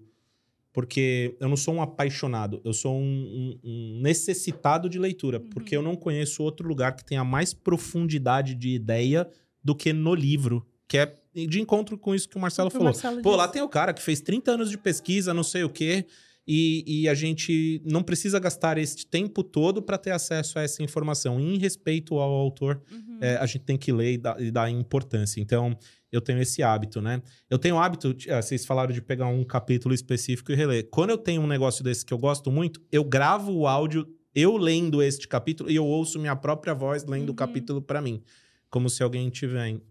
Porque 0.72 1.34
eu 1.40 1.48
não 1.48 1.56
sou 1.56 1.74
um 1.74 1.82
apaixonado, 1.82 2.60
eu 2.64 2.72
sou 2.72 2.94
um, 2.96 3.02
um- 3.02 3.58
um 3.64 4.00
necessitado 4.00 4.88
de 4.88 4.98
leitura. 4.98 5.38
Uhum. 5.40 5.48
Porque 5.48 5.74
eu 5.76 5.82
não 5.82 5.96
conheço 5.96 6.42
outro 6.42 6.68
lugar 6.68 6.94
que 6.94 7.04
tenha 7.04 7.24
mais 7.24 7.52
profundidade 7.54 8.54
de 8.54 8.68
ideia 8.68 9.28
do 9.64 9.74
que 9.74 9.92
no 9.92 10.14
livro. 10.14 10.64
Que 10.86 10.98
é 10.98 11.18
de 11.34 11.60
encontro 11.60 11.96
com 11.98 12.14
isso 12.14 12.28
que 12.28 12.36
o 12.36 12.40
Marcelo 12.40 12.68
O 12.68 12.70
falou. 12.70 12.84
Marcelo 12.86 13.22
Pô, 13.22 13.30
disse. 13.30 13.38
lá 13.38 13.48
tem 13.48 13.62
o 13.62 13.68
cara 13.68 13.92
que 13.92 14.02
fez 14.02 14.20
30 14.20 14.52
anos 14.52 14.70
de 14.70 14.78
pesquisa, 14.78 15.32
não 15.34 15.42
sei 15.42 15.64
o 15.64 15.70
quê, 15.70 16.04
e, 16.48 17.02
e 17.02 17.08
a 17.08 17.12
gente 17.14 17.82
não 17.84 18.02
precisa 18.02 18.38
gastar 18.38 18.78
esse 18.78 19.06
tempo 19.06 19.44
todo 19.44 19.82
para 19.82 19.98
ter 19.98 20.12
acesso 20.12 20.58
a 20.58 20.62
essa 20.62 20.82
informação. 20.82 21.38
Em 21.38 21.58
respeito 21.58 22.14
ao 22.18 22.30
autor, 22.32 22.80
Uhum. 22.90 23.18
é, 23.20 23.36
a 23.36 23.44
gente 23.44 23.64
tem 23.66 23.76
que 23.76 23.92
ler 23.92 24.14
e 24.14 24.18
dar, 24.18 24.40
e 24.40 24.50
dar 24.50 24.70
importância. 24.70 25.40
Então, 25.42 25.76
eu 26.10 26.22
tenho 26.22 26.40
esse 26.40 26.62
hábito, 26.62 27.02
né? 27.02 27.20
Eu 27.50 27.58
tenho 27.58 27.74
o 27.74 27.78
hábito, 27.78 28.16
ah, 28.30 28.40
vocês 28.40 28.64
falaram 28.64 28.94
de 28.94 29.02
pegar 29.02 29.26
um 29.26 29.44
capítulo 29.44 29.92
específico 29.94 30.50
e 30.50 30.54
reler. 30.54 30.88
Quando 30.90 31.10
eu 31.10 31.18
tenho 31.18 31.42
um 31.42 31.46
negócio 31.46 31.84
desse 31.84 32.02
que 32.06 32.14
eu 32.14 32.18
gosto 32.18 32.50
muito, 32.50 32.80
eu 32.90 33.04
gravo 33.04 33.52
o 33.52 33.66
áudio, 33.66 34.08
eu 34.34 34.56
lendo 34.56 35.02
este 35.02 35.28
capítulo, 35.28 35.70
e 35.70 35.74
eu 35.76 35.84
ouço 35.84 36.18
minha 36.18 36.34
própria 36.34 36.72
voz 36.72 37.04
lendo 37.04 37.28
o 37.28 37.32
Uhum. 37.32 37.36
capítulo 37.36 37.82
para 37.82 38.00
mim. 38.00 38.22
Como 38.70 38.90
se 38.90 39.02
alguém 39.02 39.30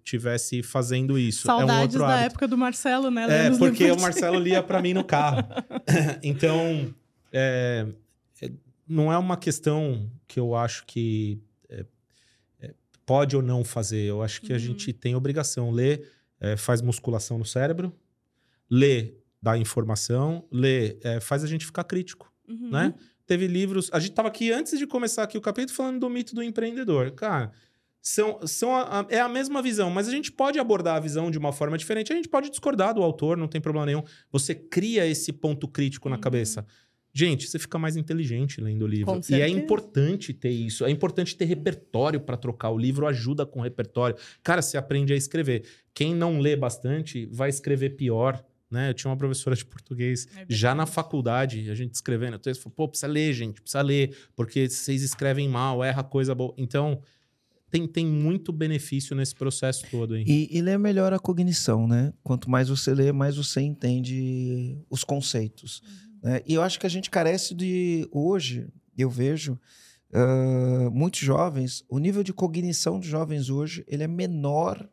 tivesse 0.03 0.62
fazendo 0.62 1.18
isso. 1.18 1.50
é 1.50 1.53
um 1.53 1.57
Saudades 1.59 1.81
outro 1.95 2.00
da 2.00 2.13
hábito. 2.13 2.25
época 2.27 2.47
do 2.47 2.57
Marcelo, 2.57 3.09
né? 3.09 3.48
É, 3.48 3.57
porque 3.57 3.89
o. 3.91 4.00
Marcelo 4.00 4.38
lia 4.39 4.62
para 4.62 4.81
mim 4.81 4.93
no 4.93 5.03
carro. 5.03 5.39
então, 6.22 6.93
é, 7.31 7.88
não 8.88 9.12
é 9.12 9.17
uma 9.17 9.36
questão 9.36 10.07
que 10.27 10.39
eu 10.39 10.53
acho 10.55 10.86
que 10.86 11.39
é, 11.69 11.86
é, 12.62 12.74
pode 13.03 13.36
ou 13.36 13.41
não 13.41 13.63
fazer. 13.63 14.03
Eu 14.03 14.22
acho 14.22 14.41
que 14.41 14.51
a 14.53 14.55
Uhum. 14.55 14.62
gente 14.62 14.93
tem 14.93 15.15
obrigação. 15.15 15.72
Ler 15.72 16.07
é, 16.39 16.55
faz 16.55 16.79
musculação 16.79 17.39
no 17.39 17.46
cérebro, 17.46 17.91
ler 18.69 19.19
dá 19.41 19.57
informação, 19.57 20.46
ler 20.51 21.00
é, 21.03 21.19
faz 21.19 21.43
a 21.43 21.48
gente 21.48 21.65
ficar 21.65 21.84
crítico, 21.84 22.31
Uhum. 22.48 22.69
né? 22.69 22.93
Teve 23.25 23.46
livros... 23.48 23.89
A 23.91 24.00
gente 24.00 24.13
tava 24.13 24.27
aqui, 24.29 24.51
antes 24.53 24.77
de 24.79 24.88
começar 24.88 25.24
aqui 25.24 25.38
o 25.38 25.41
capítulo, 25.41 25.75
falando 25.75 26.00
do 26.00 26.10
mito 26.10 26.36
do 26.36 26.43
empreendedor. 26.43 27.10
Cara... 27.12 27.51
São, 28.01 28.39
são 28.48 28.74
a- 28.75 29.01
a- 29.01 29.06
é 29.10 29.20
a 29.20 29.27
mesma 29.27 29.62
visão, 29.62 29.89
mas 29.89 30.08
a 30.08 30.12
gente 30.12 30.32
pode 30.32 30.58
abordar 30.60 30.96
a 30.96 31.00
visão 31.00 31.30
de 31.30 31.38
uma 31.38 31.51
forma 31.51 31.77
diferente. 31.77 32.13
A 32.13 32.16
gente 32.16 32.30
pode 32.30 32.50
discordar 32.50 32.94
do 32.94 33.04
autor, 33.04 33.36
não 33.38 33.48
tem 33.48 33.60
problema 33.60 33.86
nenhum. 33.86 34.04
Você 34.32 34.56
cria 34.56 35.06
esse 35.06 35.34
ponto 35.34 35.68
crítico 35.68 36.08
na 36.08 36.16
Uhum. 36.16 36.22
cabeça. 36.22 36.66
Gente, 37.13 37.48
você 37.48 37.58
fica 37.58 37.80
mais 37.80 37.96
inteligente 37.98 38.62
lendo 38.62 38.84
o 38.84 38.88
livro. 38.88 39.20
E 39.30 39.42
é 39.42 39.50
importante 39.50 40.34
ter 40.34 40.51
isso. 40.51 40.86
É 40.86 40.92
importante 40.92 41.36
ter 41.36 41.46
repertório 41.46 42.20
para 42.22 42.38
trocar. 42.38 42.70
O 42.70 42.77
livro 42.77 43.08
ajuda 43.08 43.44
com 43.46 43.60
repertório. 43.60 44.16
Cara, 44.44 44.62
você 44.62 44.77
aprende 44.77 45.12
a 45.13 45.16
escrever. 45.16 45.63
Quem 45.96 46.13
não 46.13 46.39
lê 46.39 46.56
bastante 46.56 47.25
vai 47.32 47.50
escrever 47.50 47.92
pior. 47.98 48.44
Né? 48.70 48.89
Eu 48.89 48.94
tinha 48.94 49.10
uma 49.10 49.18
professora 49.18 49.56
de 49.56 49.63
português 49.66 50.27
É 50.36 50.46
já 50.50 50.75
na 50.75 50.86
faculdade, 50.86 51.70
a 51.72 51.74
gente 51.75 51.94
escrevendo 51.96 52.38
texto, 52.38 52.62
falou, 52.63 52.75
pô, 52.75 52.88
precisa 52.89 53.08
ler, 53.08 53.32
gente, 53.34 53.62
precisa 53.62 53.82
ler, 53.82 54.13
porque 54.36 54.70
vocês 54.70 55.01
escrevem 55.04 55.48
mal, 55.48 55.82
erra 55.82 56.04
coisa 56.04 56.36
boa. 56.36 56.54
Então, 56.58 57.01
tem, 57.69 57.88
tem 57.88 58.05
muito 58.05 58.51
benefício 58.51 59.15
nesse 59.15 59.36
processo 59.36 59.86
todo 59.89 60.13
aí. 60.13 60.24
E, 60.25 60.57
e 60.57 60.62
ler 60.62 60.77
melhora 60.79 61.17
a 61.17 61.19
cognição, 61.19 61.88
né? 61.88 62.13
Quanto 62.24 62.50
mais 62.50 62.69
você 62.69 62.93
lê, 62.93 63.12
mais 63.12 63.38
você 63.38 63.62
entende 63.62 64.77
os 64.89 65.03
conceitos. 65.03 65.81
Uhum. 65.81 66.19
né? 66.29 66.41
E 66.45 66.53
eu 66.53 66.62
acho 66.62 66.79
que 66.79 66.86
a 66.86 66.89
gente 66.89 67.09
carece 67.09 67.53
de. 67.53 68.07
Hoje, 68.12 68.67
eu 68.97 69.09
vejo 69.09 69.59
ah, 70.13 70.89
muitos 70.91 71.19
jovens, 71.19 71.83
o 71.89 72.00
nível 72.00 72.24
de 72.24 72.33
cognição 72.33 73.00
dos 73.00 73.07
jovens 73.07 73.50
hoje 73.50 73.83
ele 73.88 74.03
é 74.03 74.07
menor 74.07 74.88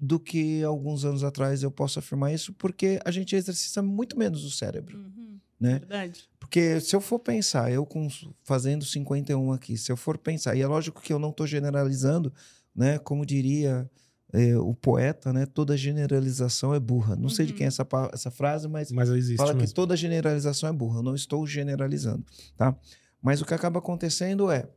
do 0.00 0.20
que 0.20 0.62
alguns 0.62 1.04
anos 1.04 1.24
atrás. 1.24 1.62
Eu 1.62 1.70
posso 1.70 1.98
afirmar 1.98 2.32
isso 2.32 2.52
porque 2.52 3.00
a 3.04 3.10
gente 3.10 3.34
exercita 3.34 3.82
muito 3.82 4.16
menos 4.16 4.44
o 4.44 4.50
cérebro. 4.50 4.96
Uhum. 4.96 5.40
Né? 5.60 5.78
Verdade. 5.80 6.28
Porque 6.38 6.80
se 6.80 6.94
eu 6.94 7.00
for 7.00 7.18
pensar, 7.18 7.70
eu 7.72 7.84
com, 7.84 8.08
fazendo 8.44 8.84
51 8.84 9.52
aqui, 9.52 9.76
se 9.76 9.90
eu 9.90 9.96
for 9.96 10.16
pensar, 10.16 10.54
e 10.56 10.60
é 10.62 10.66
lógico 10.66 11.02
que 11.02 11.12
eu 11.12 11.18
não 11.18 11.30
estou 11.30 11.46
generalizando, 11.46 12.32
né? 12.74 12.98
Como 12.98 13.26
diria 13.26 13.90
é, 14.32 14.56
o 14.56 14.72
poeta, 14.74 15.32
né? 15.32 15.46
Toda 15.46 15.76
generalização 15.76 16.72
é 16.72 16.78
burra. 16.80 17.16
Não 17.16 17.28
sei 17.28 17.44
de 17.44 17.52
quem 17.54 17.64
é 17.64 17.68
essa, 17.68 17.84
pa- 17.84 18.10
essa 18.14 18.30
frase, 18.30 18.68
mas 18.68 18.92
Mas 18.92 19.08
existe 19.10 19.36
fala 19.36 19.52
que 19.52 19.60
mesmo. 19.60 19.74
toda 19.74 19.96
generalização 19.96 20.68
é 20.68 20.72
burra. 20.72 21.00
Eu 21.00 21.02
não 21.02 21.14
estou 21.14 21.46
generalizando, 21.46 22.24
tá? 22.56 22.74
Mas 23.20 23.40
o 23.40 23.44
que 23.44 23.52
acaba 23.52 23.80
acontecendo 23.80 24.48
é, 24.50 24.68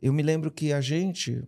eu 0.00 0.12
me 0.12 0.22
lembro 0.22 0.50
que 0.50 0.72
a 0.72 0.80
gente, 0.80 1.46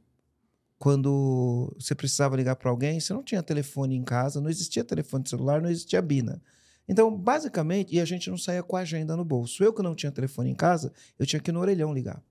quando 0.79 1.75
você 1.79 1.95
precisava 1.95 2.37
ligar 2.37 2.57
para 2.57 2.71
alguém, 2.71 3.01
você 3.01 3.13
não 3.15 3.23
tinha 3.23 3.43
telefone 3.43 3.97
em 3.97 4.05
casa, 4.05 4.41
não 4.41 4.51
existia 4.51 4.85
telefone 4.85 5.27
celular, 5.29 5.63
não 5.63 5.71
existia 5.71 6.03
Bina. 6.03 6.43
Então, 6.89 7.11
basicamente, 7.17 7.95
e 7.95 8.01
a 8.01 8.05
gente 8.05 8.31
não 8.31 8.39
saía 8.39 8.63
com 8.63 8.77
a 8.77 8.81
agenda 8.81 9.17
no 9.17 9.25
bolso. 9.25 9.63
Eu 9.63 9.73
que 9.73 9.83
não 9.83 9.95
tinha 9.95 10.13
telefone 10.13 10.51
em 10.51 10.55
casa, 10.55 10.93
eu 11.19 11.27
tinha 11.27 11.41
que 11.41 11.51
ir 11.51 11.53
no 11.53 11.61
orelhão 11.61 11.93
ligar. 11.93 12.23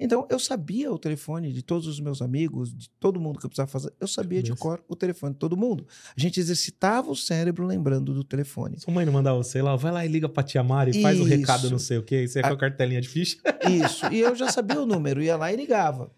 Então, 0.00 0.26
eu 0.30 0.38
sabia 0.38 0.92
o 0.92 0.98
telefone 0.98 1.52
de 1.52 1.60
todos 1.60 1.88
os 1.88 1.98
meus 1.98 2.22
amigos, 2.22 2.72
de 2.72 2.88
todo 3.00 3.18
mundo 3.18 3.40
que 3.40 3.44
eu 3.44 3.50
precisava 3.50 3.68
fazer. 3.68 3.92
Eu 3.98 4.06
sabia 4.06 4.40
de 4.40 4.54
cor 4.54 4.80
o 4.86 4.94
telefone 4.94 5.32
de 5.32 5.40
todo 5.40 5.56
mundo. 5.56 5.84
A 6.16 6.20
gente 6.20 6.38
exercitava 6.38 7.10
o 7.10 7.16
cérebro 7.16 7.66
lembrando 7.66 8.14
do 8.14 8.22
telefone. 8.22 8.78
Sua 8.78 8.94
mãe 8.94 9.04
não 9.04 9.12
mandava 9.12 9.36
você 9.38 9.60
lá, 9.60 9.74
vai 9.74 9.90
lá 9.90 10.06
e 10.06 10.08
liga 10.08 10.28
pra 10.28 10.44
tia 10.44 10.62
Mari, 10.62 11.02
faz 11.02 11.18
o 11.18 11.22
Isso. 11.22 11.30
recado, 11.30 11.68
não 11.68 11.80
sei 11.80 11.98
o 11.98 12.02
quê. 12.04 12.28
Você 12.28 12.38
é 12.38 12.42
com 12.42 12.54
a 12.54 12.56
cartelinha 12.56 13.00
de 13.00 13.08
ficha. 13.08 13.38
Isso. 13.68 14.06
E 14.12 14.20
eu 14.20 14.36
já 14.36 14.52
sabia 14.52 14.80
o 14.80 14.86
número, 14.86 15.20
ia 15.20 15.36
lá 15.36 15.52
e 15.52 15.56
ligava. 15.56 16.12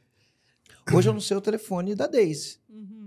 Hoje 0.92 1.09
eu 1.09 1.14
não 1.14 1.20
sei 1.20 1.37
o 1.37 1.40
telefone 1.40 1.94
da 1.94 2.06
Daisy. 2.06 2.59
Uhum. 2.68 3.00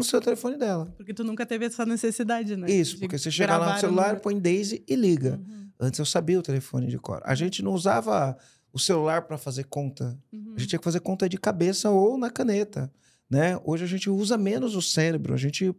Não 0.00 0.04
sei 0.04 0.18
o 0.18 0.22
telefone 0.22 0.56
dela. 0.56 0.92
Porque 0.96 1.12
tu 1.12 1.22
nunca 1.22 1.44
teve 1.44 1.66
essa 1.66 1.84
necessidade, 1.84 2.56
né? 2.56 2.70
Isso, 2.70 2.94
De 2.94 3.00
porque 3.00 3.18
você 3.18 3.30
chega 3.30 3.56
lá 3.58 3.74
no 3.74 3.80
celular, 3.80 4.18
põe 4.20 4.38
Daisy 4.40 4.82
e 4.88 4.96
liga. 4.96 5.38
Uhum, 5.46 5.68
Antes 5.78 5.98
eu 5.98 6.06
sabia 6.06 6.38
o 6.38 6.42
telefone 6.42 6.86
de 6.88 6.98
cor. 6.98 7.20
A 7.24 7.34
gente 7.34 7.62
não 7.62 7.72
usava 7.72 8.36
o 8.72 8.78
celular 8.78 9.22
para 9.22 9.36
fazer 9.36 9.64
conta. 9.64 10.18
uhum. 10.32 10.54
A 10.56 10.58
gente 10.58 10.68
tinha 10.70 10.78
que 10.78 10.84
fazer 10.84 11.00
conta 11.00 11.28
de 11.28 11.36
cabeça 11.38 11.90
ou 11.90 12.16
na 12.16 12.30
caneta, 12.30 12.90
né? 13.28 13.58
Hoje 13.64 13.84
a 13.84 13.86
gente 13.86 14.08
usa 14.08 14.36
menos 14.38 14.74
o 14.74 14.82
cérebro. 14.82 15.34
A 15.34 15.36
gente, 15.36 15.74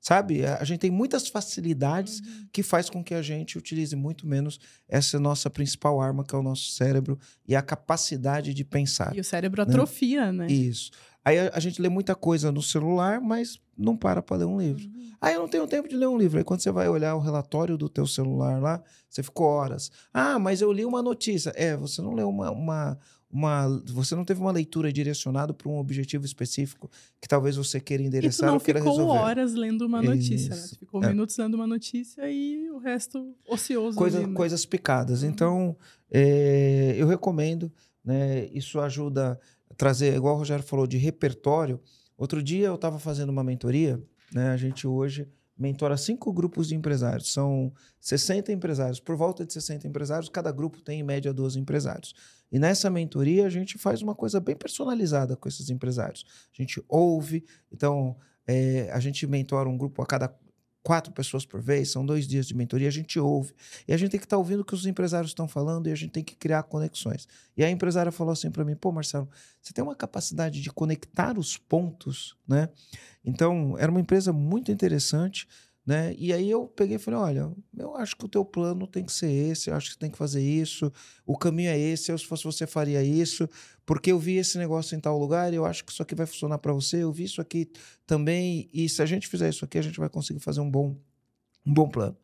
sabe? 0.00 0.44
A 0.44 0.62
gente 0.64 0.80
tem 0.80 0.90
muitas 0.90 1.28
facilidades 1.28 2.20
Uhum. 2.20 2.46
que 2.52 2.62
faz 2.62 2.88
com 2.90 3.02
que 3.02 3.14
a 3.14 3.22
gente 3.22 3.56
utilize 3.58 3.94
muito 3.96 4.26
menos 4.26 4.58
essa 4.88 5.18
nossa 5.18 5.48
principal 5.48 6.00
arma, 6.00 6.24
que 6.24 6.34
é 6.34 6.38
o 6.38 6.42
nosso 6.42 6.70
cérebro 6.72 7.18
e 7.48 7.54
a 7.56 7.62
capacidade 7.62 8.52
de 8.52 8.64
pensar. 8.64 9.14
E 9.16 9.20
o 9.20 9.24
cérebro 9.24 9.62
atrofia, 9.62 10.30
né? 10.32 10.46
Isso. 10.48 10.90
Aí 11.24 11.38
a, 11.38 11.50
a 11.54 11.60
gente 11.60 11.80
lê 11.80 11.88
muita 11.88 12.14
coisa 12.14 12.52
no 12.52 12.62
celular, 12.62 13.20
mas 13.20 13.58
não 13.76 13.96
para 13.96 14.20
para 14.22 14.36
ler 14.38 14.44
um 14.44 14.60
livro. 14.60 14.84
Uhum. 14.84 15.10
Ah, 15.20 15.32
eu 15.32 15.40
não 15.40 15.48
tenho 15.48 15.66
tempo 15.66 15.88
de 15.88 15.96
ler 15.96 16.06
um 16.06 16.18
livro. 16.18 16.36
Aí 16.38 16.44
quando 16.44 16.60
você 16.60 16.70
vai 16.70 16.88
olhar 16.88 17.14
o 17.14 17.20
relatório 17.20 17.78
do 17.78 17.88
teu 17.88 18.06
celular 18.06 18.60
lá, 18.60 18.82
você 19.08 19.22
ficou 19.22 19.46
horas. 19.46 19.90
Ah, 20.12 20.38
mas 20.38 20.60
eu 20.60 20.70
li 20.72 20.84
uma 20.84 21.02
notícia. 21.02 21.50
É, 21.56 21.76
você 21.76 22.02
não 22.02 22.12
leu 22.14 22.28
uma... 22.28 22.50
uma 22.50 22.98
uma, 23.36 23.66
você 23.86 24.14
não 24.14 24.24
teve 24.24 24.40
uma 24.40 24.52
leitura 24.52 24.92
direcionada 24.92 25.52
para 25.52 25.68
um 25.68 25.76
objetivo 25.78 26.24
específico 26.24 26.88
que 27.20 27.26
talvez 27.26 27.56
você 27.56 27.80
queira 27.80 28.00
E 28.00 28.04
tu 28.04 28.08
endereçar 28.08 28.46
não 28.46 28.54
ou 28.54 28.60
queira 28.60 28.78
ficou 28.78 28.96
resolver. 28.96 29.18
horas 29.18 29.54
lendo 29.54 29.84
uma 29.84 30.00
notícia, 30.00 30.54
né? 30.54 30.62
Tu 30.70 30.78
ficou 30.78 31.02
É. 31.02 31.08
minutos 31.08 31.36
lendo 31.36 31.54
uma 31.54 31.66
notícia 31.66 32.30
e 32.30 32.70
o 32.70 32.78
resto 32.78 33.34
ocioso. 33.48 33.98
Coisa- 33.98 34.18
ali, 34.18 34.28
né? 34.28 34.34
coisas 34.34 34.64
picadas. 34.64 35.24
Uhum. 35.24 35.30
Então, 35.30 35.76
é, 36.12 36.94
eu 36.96 37.08
recomendo, 37.08 37.72
né? 38.04 38.46
Isso 38.52 38.78
ajuda 38.78 39.36
trazer, 39.76 40.14
igual 40.14 40.34
o 40.34 40.38
Rogério 40.38 40.64
falou, 40.64 40.86
de 40.86 40.96
repertório. 40.96 41.80
Outro 42.16 42.42
dia 42.42 42.66
eu 42.66 42.74
estava 42.74 42.98
fazendo 42.98 43.30
uma 43.30 43.44
mentoria, 43.44 44.02
né? 44.32 44.50
A 44.50 44.56
gente 44.56 44.86
hoje 44.86 45.28
mentora 45.56 45.96
cinco 45.96 46.32
grupos 46.32 46.68
de 46.68 46.74
empresários. 46.74 47.32
São 47.32 47.72
60 48.00 48.52
empresários, 48.52 49.00
por 49.00 49.16
volta 49.16 49.44
de 49.44 49.52
60 49.52 49.86
empresários, 49.86 50.28
cada 50.28 50.50
grupo 50.50 50.80
tem 50.80 51.00
em 51.00 51.02
média 51.02 51.32
12 51.32 51.58
empresários. 51.58 52.14
E 52.50 52.58
nessa 52.58 52.90
mentoria 52.90 53.46
a 53.46 53.50
gente 53.50 53.78
faz 53.78 54.02
uma 54.02 54.14
coisa 54.14 54.40
bem 54.40 54.56
personalizada 54.56 55.36
com 55.36 55.48
esses 55.48 55.70
empresários. 55.70 56.24
A 56.52 56.62
gente 56.62 56.82
ouve, 56.88 57.44
então 57.72 58.16
é, 58.46 58.90
a 58.92 59.00
gente 59.00 59.26
mentora 59.26 59.68
um 59.68 59.78
grupo 59.78 60.02
a 60.02 60.06
cada 60.06 60.28
quatro 60.84 61.10
pessoas 61.12 61.46
por 61.46 61.62
vez, 61.62 61.90
são 61.90 62.04
dois 62.04 62.28
dias 62.28 62.46
de 62.46 62.54
mentoria, 62.54 62.86
a 62.86 62.92
gente 62.92 63.18
ouve. 63.18 63.54
E 63.88 63.94
a 63.94 63.96
gente 63.96 64.10
tem 64.10 64.20
que 64.20 64.26
estar 64.26 64.36
ouvindo 64.36 64.60
o 64.60 64.64
que 64.64 64.74
os 64.74 64.84
empresários 64.84 65.30
estão 65.30 65.48
falando 65.48 65.88
e 65.88 65.92
a 65.92 65.94
gente 65.94 66.10
tem 66.10 66.22
que 66.22 66.36
criar 66.36 66.62
conexões. 66.64 67.26
E 67.56 67.64
a 67.64 67.70
empresária 67.70 68.12
falou 68.12 68.32
assim 68.32 68.50
para 68.50 68.64
mim: 68.64 68.76
pô, 68.76 68.92
Marcelo, 68.92 69.28
você 69.60 69.72
tem 69.72 69.82
uma 69.82 69.96
capacidade 69.96 70.60
de 70.60 70.70
conectar 70.70 71.38
os 71.38 71.56
pontos, 71.56 72.36
né? 72.46 72.68
Então, 73.24 73.74
era 73.78 73.90
uma 73.90 74.00
empresa 74.00 74.30
muito 74.30 74.70
interessante, 74.70 75.48
né? 75.86 76.14
E 76.16 76.32
aí 76.32 76.50
eu 76.50 76.66
peguei 76.66 76.96
e 76.96 76.98
falei: 76.98 77.20
olha, 77.20 77.52
eu 77.76 77.94
acho 77.96 78.16
que 78.16 78.24
o 78.24 78.28
teu 78.28 78.44
plano 78.44 78.86
tem 78.86 79.04
que 79.04 79.12
ser 79.12 79.30
esse, 79.30 79.70
eu 79.70 79.74
acho 79.76 79.88
que 79.88 79.92
você 79.94 79.98
tem 79.98 80.10
que 80.10 80.18
fazer 80.18 80.42
isso, 80.42 80.90
o 81.26 81.36
caminho 81.36 81.70
é 81.70 81.78
esse, 81.78 82.10
eu, 82.10 82.18
se 82.18 82.26
fosse 82.26 82.44
você 82.44 82.66
faria 82.66 83.02
isso, 83.02 83.48
porque 83.84 84.12
eu 84.12 84.18
vi 84.18 84.36
esse 84.36 84.56
negócio 84.58 84.96
em 84.96 85.00
tal 85.00 85.18
lugar 85.18 85.52
eu 85.52 85.64
acho 85.64 85.84
que 85.84 85.92
isso 85.92 86.02
aqui 86.02 86.14
vai 86.14 86.26
funcionar 86.26 86.58
para 86.58 86.72
você, 86.72 87.02
eu 87.02 87.12
vi 87.12 87.24
isso 87.24 87.40
aqui 87.40 87.70
também, 88.06 88.68
e 88.72 88.88
se 88.88 89.02
a 89.02 89.06
gente 89.06 89.28
fizer 89.28 89.48
isso 89.48 89.64
aqui, 89.64 89.76
a 89.78 89.82
gente 89.82 89.98
vai 90.00 90.08
conseguir 90.08 90.40
fazer 90.40 90.60
um 90.60 90.70
bom, 90.70 90.96
um 91.66 91.74
bom 91.74 91.88
plano. 91.88 92.16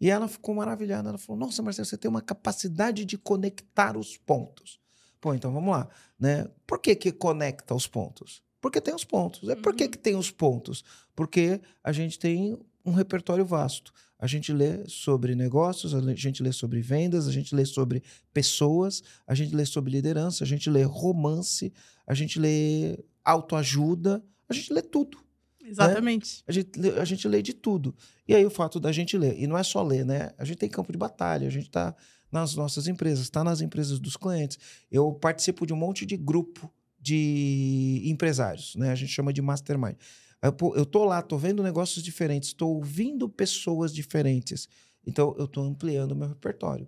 E 0.00 0.10
ela 0.10 0.28
ficou 0.28 0.54
maravilhada. 0.54 1.08
Ela 1.08 1.18
falou: 1.18 1.38
Nossa, 1.40 1.60
Marcelo, 1.62 1.84
você 1.86 1.96
tem 1.96 2.08
uma 2.08 2.22
capacidade 2.22 3.04
de 3.04 3.18
conectar 3.18 3.96
os 3.96 4.16
pontos. 4.16 4.78
Pô, 5.20 5.34
então 5.34 5.52
vamos 5.52 5.72
lá. 5.72 5.88
Né? 6.18 6.48
Por 6.66 6.78
que, 6.78 6.94
que 6.94 7.10
conecta 7.10 7.74
os 7.74 7.86
pontos? 7.88 8.40
Porque 8.60 8.80
tem 8.80 8.94
os 8.94 9.04
pontos. 9.04 9.48
É 9.48 9.56
por 9.56 9.74
que, 9.74 9.84
Uhum. 9.84 9.90
que 9.90 9.98
tem 9.98 10.14
os 10.14 10.30
pontos? 10.30 10.84
Porque 11.14 11.60
a 11.82 11.92
gente 11.92 12.18
tem 12.18 12.56
um 12.84 12.92
repertório 12.92 13.44
vasto. 13.44 13.92
A 14.18 14.26
gente 14.26 14.52
lê 14.52 14.84
sobre 14.88 15.34
negócios, 15.34 15.94
a 15.94 16.00
gente 16.14 16.42
lê 16.42 16.52
sobre 16.52 16.80
vendas, 16.80 17.28
a 17.28 17.32
gente 17.32 17.54
lê 17.54 17.64
sobre 17.64 18.02
pessoas, 18.32 19.02
a 19.26 19.34
gente 19.34 19.54
lê 19.54 19.64
sobre 19.64 19.92
liderança, 19.92 20.42
a 20.42 20.46
gente 20.46 20.68
lê 20.68 20.82
romance, 20.82 21.72
a 22.06 22.14
gente 22.14 22.38
lê 22.38 22.98
autoajuda, 23.24 24.22
a 24.48 24.54
gente 24.54 24.72
lê 24.72 24.82
tudo. 24.82 25.18
Exatamente. 25.64 26.42
A 26.46 26.52
gente, 26.52 26.78
lê- 26.80 26.98
a 26.98 27.04
gente 27.04 27.28
lê 27.28 27.42
de 27.42 27.52
tudo. 27.52 27.94
E 28.26 28.34
aí 28.34 28.44
o 28.44 28.50
fato 28.50 28.80
da 28.80 28.90
gente 28.90 29.16
ler, 29.16 29.38
e 29.38 29.46
não 29.46 29.56
é 29.56 29.62
só 29.62 29.82
ler, 29.82 30.04
né? 30.04 30.30
A 30.38 30.44
gente 30.44 30.56
tem 30.58 30.68
campo 30.68 30.90
de 30.90 30.98
batalha, 30.98 31.46
a 31.46 31.50
gente 31.50 31.66
está 31.66 31.94
nas 32.32 32.54
nossas 32.54 32.88
empresas, 32.88 33.24
está 33.24 33.44
nas 33.44 33.60
empresas 33.60 33.98
dos 34.00 34.16
clientes. 34.16 34.58
Eu 34.90 35.12
participo 35.12 35.66
de 35.66 35.72
um 35.72 35.76
monte 35.76 36.04
de 36.06 36.16
grupo 36.16 36.72
de 36.98 38.02
empresários, 38.06 38.74
né? 38.76 38.90
A 38.90 38.94
gente 38.94 39.12
chama 39.12 39.32
de 39.32 39.40
mastermind. 39.40 39.96
Eu, 40.40 40.86
tô 40.86 41.04
lá, 41.04 41.20
tô 41.20 41.36
vendo 41.36 41.62
negócios 41.62 42.02
diferentes, 42.02 42.50
estou 42.50 42.76
ouvindo 42.76 43.28
pessoas 43.28 43.92
diferentes. 43.92 44.68
Então 45.06 45.34
eu 45.38 45.46
estou 45.46 45.64
ampliando 45.64 46.12
o 46.12 46.16
meu 46.16 46.28
repertório. 46.28 46.86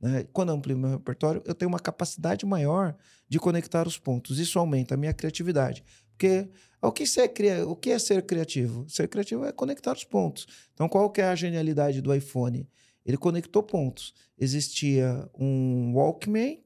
né? 0.00 0.26
Quando 0.32 0.50
eu 0.50 0.54
amplio 0.54 0.78
meu 0.78 0.90
repertório, 0.90 1.42
eu 1.44 1.54
tenho 1.54 1.68
uma 1.68 1.80
capacidade 1.80 2.46
maior 2.46 2.96
de 3.28 3.40
conectar 3.40 3.88
os 3.88 3.98
pontos. 3.98 4.38
Isso 4.38 4.58
aumenta 4.58 4.94
a 4.94 4.96
minha 4.96 5.12
criatividade. 5.12 5.82
Porque 6.10 6.48
o 6.80 6.92
que, 6.92 7.06
ser, 7.06 7.32
o 7.66 7.74
que 7.74 7.90
é 7.90 7.98
ser 7.98 8.24
criativo? 8.24 8.88
Ser 8.88 9.08
criativo 9.08 9.44
é 9.44 9.52
conectar 9.52 9.92
os 9.92 10.04
pontos. 10.04 10.46
Então, 10.74 10.88
qual 10.88 11.10
que 11.10 11.20
é 11.20 11.24
a 11.24 11.34
genialidade 11.34 12.00
do 12.00 12.14
iPhone? 12.14 12.68
Ele 13.04 13.16
conectou 13.16 13.62
pontos. 13.62 14.14
Existia 14.38 15.28
um 15.36 15.92
Walkman, 15.94 16.61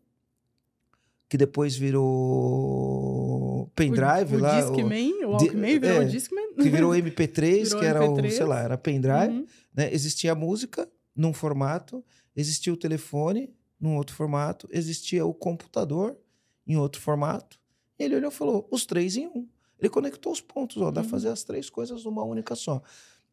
que 1.28 1.36
depois 1.36 1.76
virou 1.76 3.70
pendrive 3.74 4.36
o, 4.36 4.38
lá. 4.38 4.58
O 4.58 4.72
Discman, 4.72 5.24
o 5.24 5.30
Walkman 5.32 5.78
virou 5.80 6.02
é, 6.02 6.04
o 6.04 6.08
Discman. 6.08 6.54
que 6.54 6.68
virou 6.70 6.92
MP3, 6.94 7.64
Virou 7.64 7.80
que 7.80 7.86
era 7.86 8.04
o, 8.04 8.14
MP3. 8.16 8.30
sei 8.30 8.44
lá, 8.46 8.60
era 8.60 8.78
pendrive. 8.78 9.32
Uhum. 9.34 9.46
né? 9.74 9.92
Existia 9.92 10.32
a 10.32 10.34
música 10.34 10.88
num 11.14 11.32
formato, 11.32 12.04
existia 12.34 12.72
o 12.72 12.76
telefone 12.76 13.52
num 13.80 13.96
outro 13.96 14.14
formato, 14.14 14.68
existia 14.70 15.24
o 15.26 15.34
computador 15.34 16.16
em 16.66 16.76
outro 16.76 17.00
formato. 17.00 17.58
E 17.98 18.04
ele 18.04 18.16
olhou 18.16 18.30
e 18.30 18.34
falou: 18.34 18.68
os 18.70 18.86
três 18.86 19.16
em 19.16 19.26
um. 19.26 19.46
Ele 19.78 19.90
conectou 19.90 20.32
os 20.32 20.40
pontos, 20.40 20.78
ó, 20.78 20.86
dá 20.90 20.92
pra 20.92 21.02
Uhum. 21.02 21.08
fazer 21.10 21.28
as 21.28 21.44
três 21.44 21.68
coisas 21.68 22.04
numa 22.04 22.24
única 22.24 22.54
só. 22.54 22.80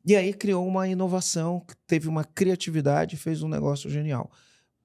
E 0.06 0.14
aí 0.18 0.34
criou 0.34 0.68
uma 0.68 0.86
inovação, 0.88 1.66
teve 1.88 2.10
uma 2.10 2.26
criatividade, 2.26 3.16
fez 3.16 3.42
um 3.42 3.48
negócio 3.48 3.90
genial. 3.90 4.30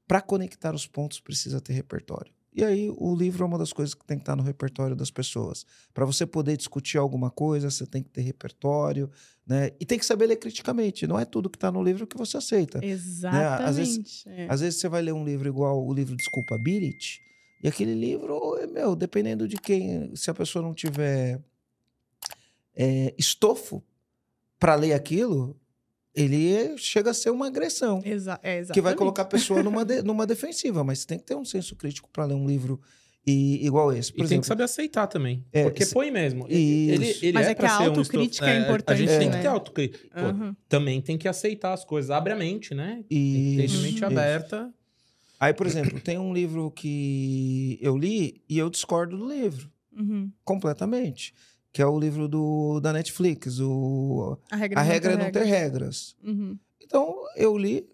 Para 0.06 0.20
conectar 0.20 0.72
os 0.74 0.86
pontos 0.86 1.18
precisa 1.18 1.60
ter 1.60 1.72
repertório. 1.72 2.32
E 2.54 2.64
aí 2.64 2.90
o 2.96 3.14
livro 3.14 3.44
é 3.44 3.46
uma 3.46 3.58
das 3.58 3.72
coisas 3.72 3.94
que 3.94 4.04
tem 4.04 4.16
que 4.16 4.22
estar 4.22 4.34
no 4.34 4.42
repertório 4.42 4.96
das 4.96 5.10
pessoas. 5.10 5.64
Para 5.94 6.04
você 6.04 6.26
poder 6.26 6.56
discutir 6.56 6.98
alguma 6.98 7.30
coisa, 7.30 7.70
você 7.70 7.86
tem 7.86 8.02
que 8.02 8.08
ter 8.08 8.22
repertório, 8.22 9.10
né? 9.46 9.70
E 9.78 9.84
tem 9.86 9.98
que 9.98 10.04
saber 10.06 10.26
ler 10.26 10.36
criticamente. 10.36 11.06
Não 11.06 11.18
é 11.18 11.24
tudo 11.24 11.48
que 11.50 11.56
está 11.56 11.70
no 11.70 11.82
livro 11.82 12.06
que 12.06 12.16
você 12.16 12.36
aceita. 12.38 12.84
Exatamente. 12.84 13.62
Às 13.68 13.76
vezes- 13.76 14.24
é. 14.26 14.46
Às 14.48 14.60
vezes 14.60 14.80
você 14.80 14.88
vai 14.88 15.02
ler 15.02 15.12
um 15.12 15.24
livro 15.24 15.46
igual 15.48 15.86
o 15.86 15.92
livro 15.92 16.16
Desculpability, 16.16 17.20
e 17.62 17.68
aquele 17.68 17.94
livro, 17.94 18.56
meu, 18.72 18.96
dependendo 18.96 19.46
de 19.46 19.56
quem, 19.56 20.14
se 20.16 20.30
a 20.30 20.34
pessoa 20.34 20.62
não 20.62 20.72
tiver 20.74 21.40
é, 22.74 23.14
estofo 23.18 23.82
para 24.58 24.74
ler 24.74 24.92
aquilo, 24.92 25.56
ele 26.22 26.76
chega 26.78 27.10
a 27.10 27.14
ser 27.14 27.30
uma 27.30 27.46
agressão. 27.46 28.00
Exa 28.04 28.38
é. 28.42 28.62
Que 28.64 28.80
vai 28.80 28.94
colocar 28.94 29.22
a 29.22 29.26
pessoa 29.26 29.62
numa, 29.62 29.84
de- 29.84 30.02
numa 30.02 30.26
defensiva, 30.26 30.82
mas 30.84 31.00
você 31.00 31.06
tem 31.06 31.18
que 31.18 31.24
ter 31.24 31.34
um 31.36 31.44
senso 31.44 31.76
crítico 31.76 32.08
para 32.12 32.24
ler 32.24 32.34
um 32.34 32.46
livro 32.46 32.80
e, 33.26 33.64
igual 33.66 33.92
esse. 33.92 34.10
Por 34.12 34.16
e 34.16 34.18
tem 34.20 34.24
exemplo, 34.26 34.40
que 34.42 34.46
saber 34.48 34.62
aceitar 34.64 35.06
também. 35.06 35.44
É, 35.52 35.64
porque 35.64 35.84
se- 35.84 35.92
põe 35.92 36.10
mesmo. 36.10 36.46
Isso. 36.48 36.52
Ele, 36.92 37.16
ele 37.22 37.32
Mas 37.32 37.46
é, 37.46 37.50
é 37.50 37.54
que 37.54 37.66
a 37.66 37.78
um 37.80 37.84
autocrítica 37.84 38.46
estof- 38.46 38.48
é 38.48 38.56
A 38.58 38.60
importante, 38.62 38.98
gente 38.98 39.18
tem 39.18 39.30
que 39.30 39.36
né? 39.36 39.42
ter 39.42 39.48
autocrítica. 39.48 40.08
Aham. 40.20 40.56
Também 40.68 41.00
tem 41.00 41.18
que 41.18 41.28
aceitar 41.28 41.72
as 41.74 41.84
coisas. 41.84 42.10
Abre 42.10 42.32
a 42.32 42.36
mente, 42.36 42.74
né? 42.74 43.04
Tem 43.08 43.18
que 43.18 43.56
ter 43.56 43.78
mente 43.82 43.94
isso. 43.96 44.04
aberta. 44.06 44.72
Aí, 45.40 45.52
por 45.54 45.66
exemplo, 45.66 46.00
tem 46.00 46.18
um 46.18 46.32
livro 46.32 46.70
que 46.72 47.78
eu 47.80 47.96
li 47.96 48.42
e 48.48 48.58
eu 48.58 48.68
discordo 48.70 49.16
do 49.16 49.28
livro. 49.28 49.70
Uhum. 49.96 50.30
completamente. 50.44 51.34
Que 51.78 51.82
é 51.82 51.86
o 51.86 51.96
livro 51.96 52.26
do, 52.26 52.80
da 52.80 52.92
Netflix, 52.92 53.60
o 53.60 54.36
A 54.50 54.56
regra, 54.56 54.80
A 54.80 54.82
não 54.82 54.90
Regra 54.90 55.12
é 55.12 55.16
Não 55.16 55.30
Ter 55.30 55.44
Regras. 55.44 56.16
Uhum. 56.24 56.58
Então, 56.82 57.14
eu 57.36 57.56
li, 57.56 57.88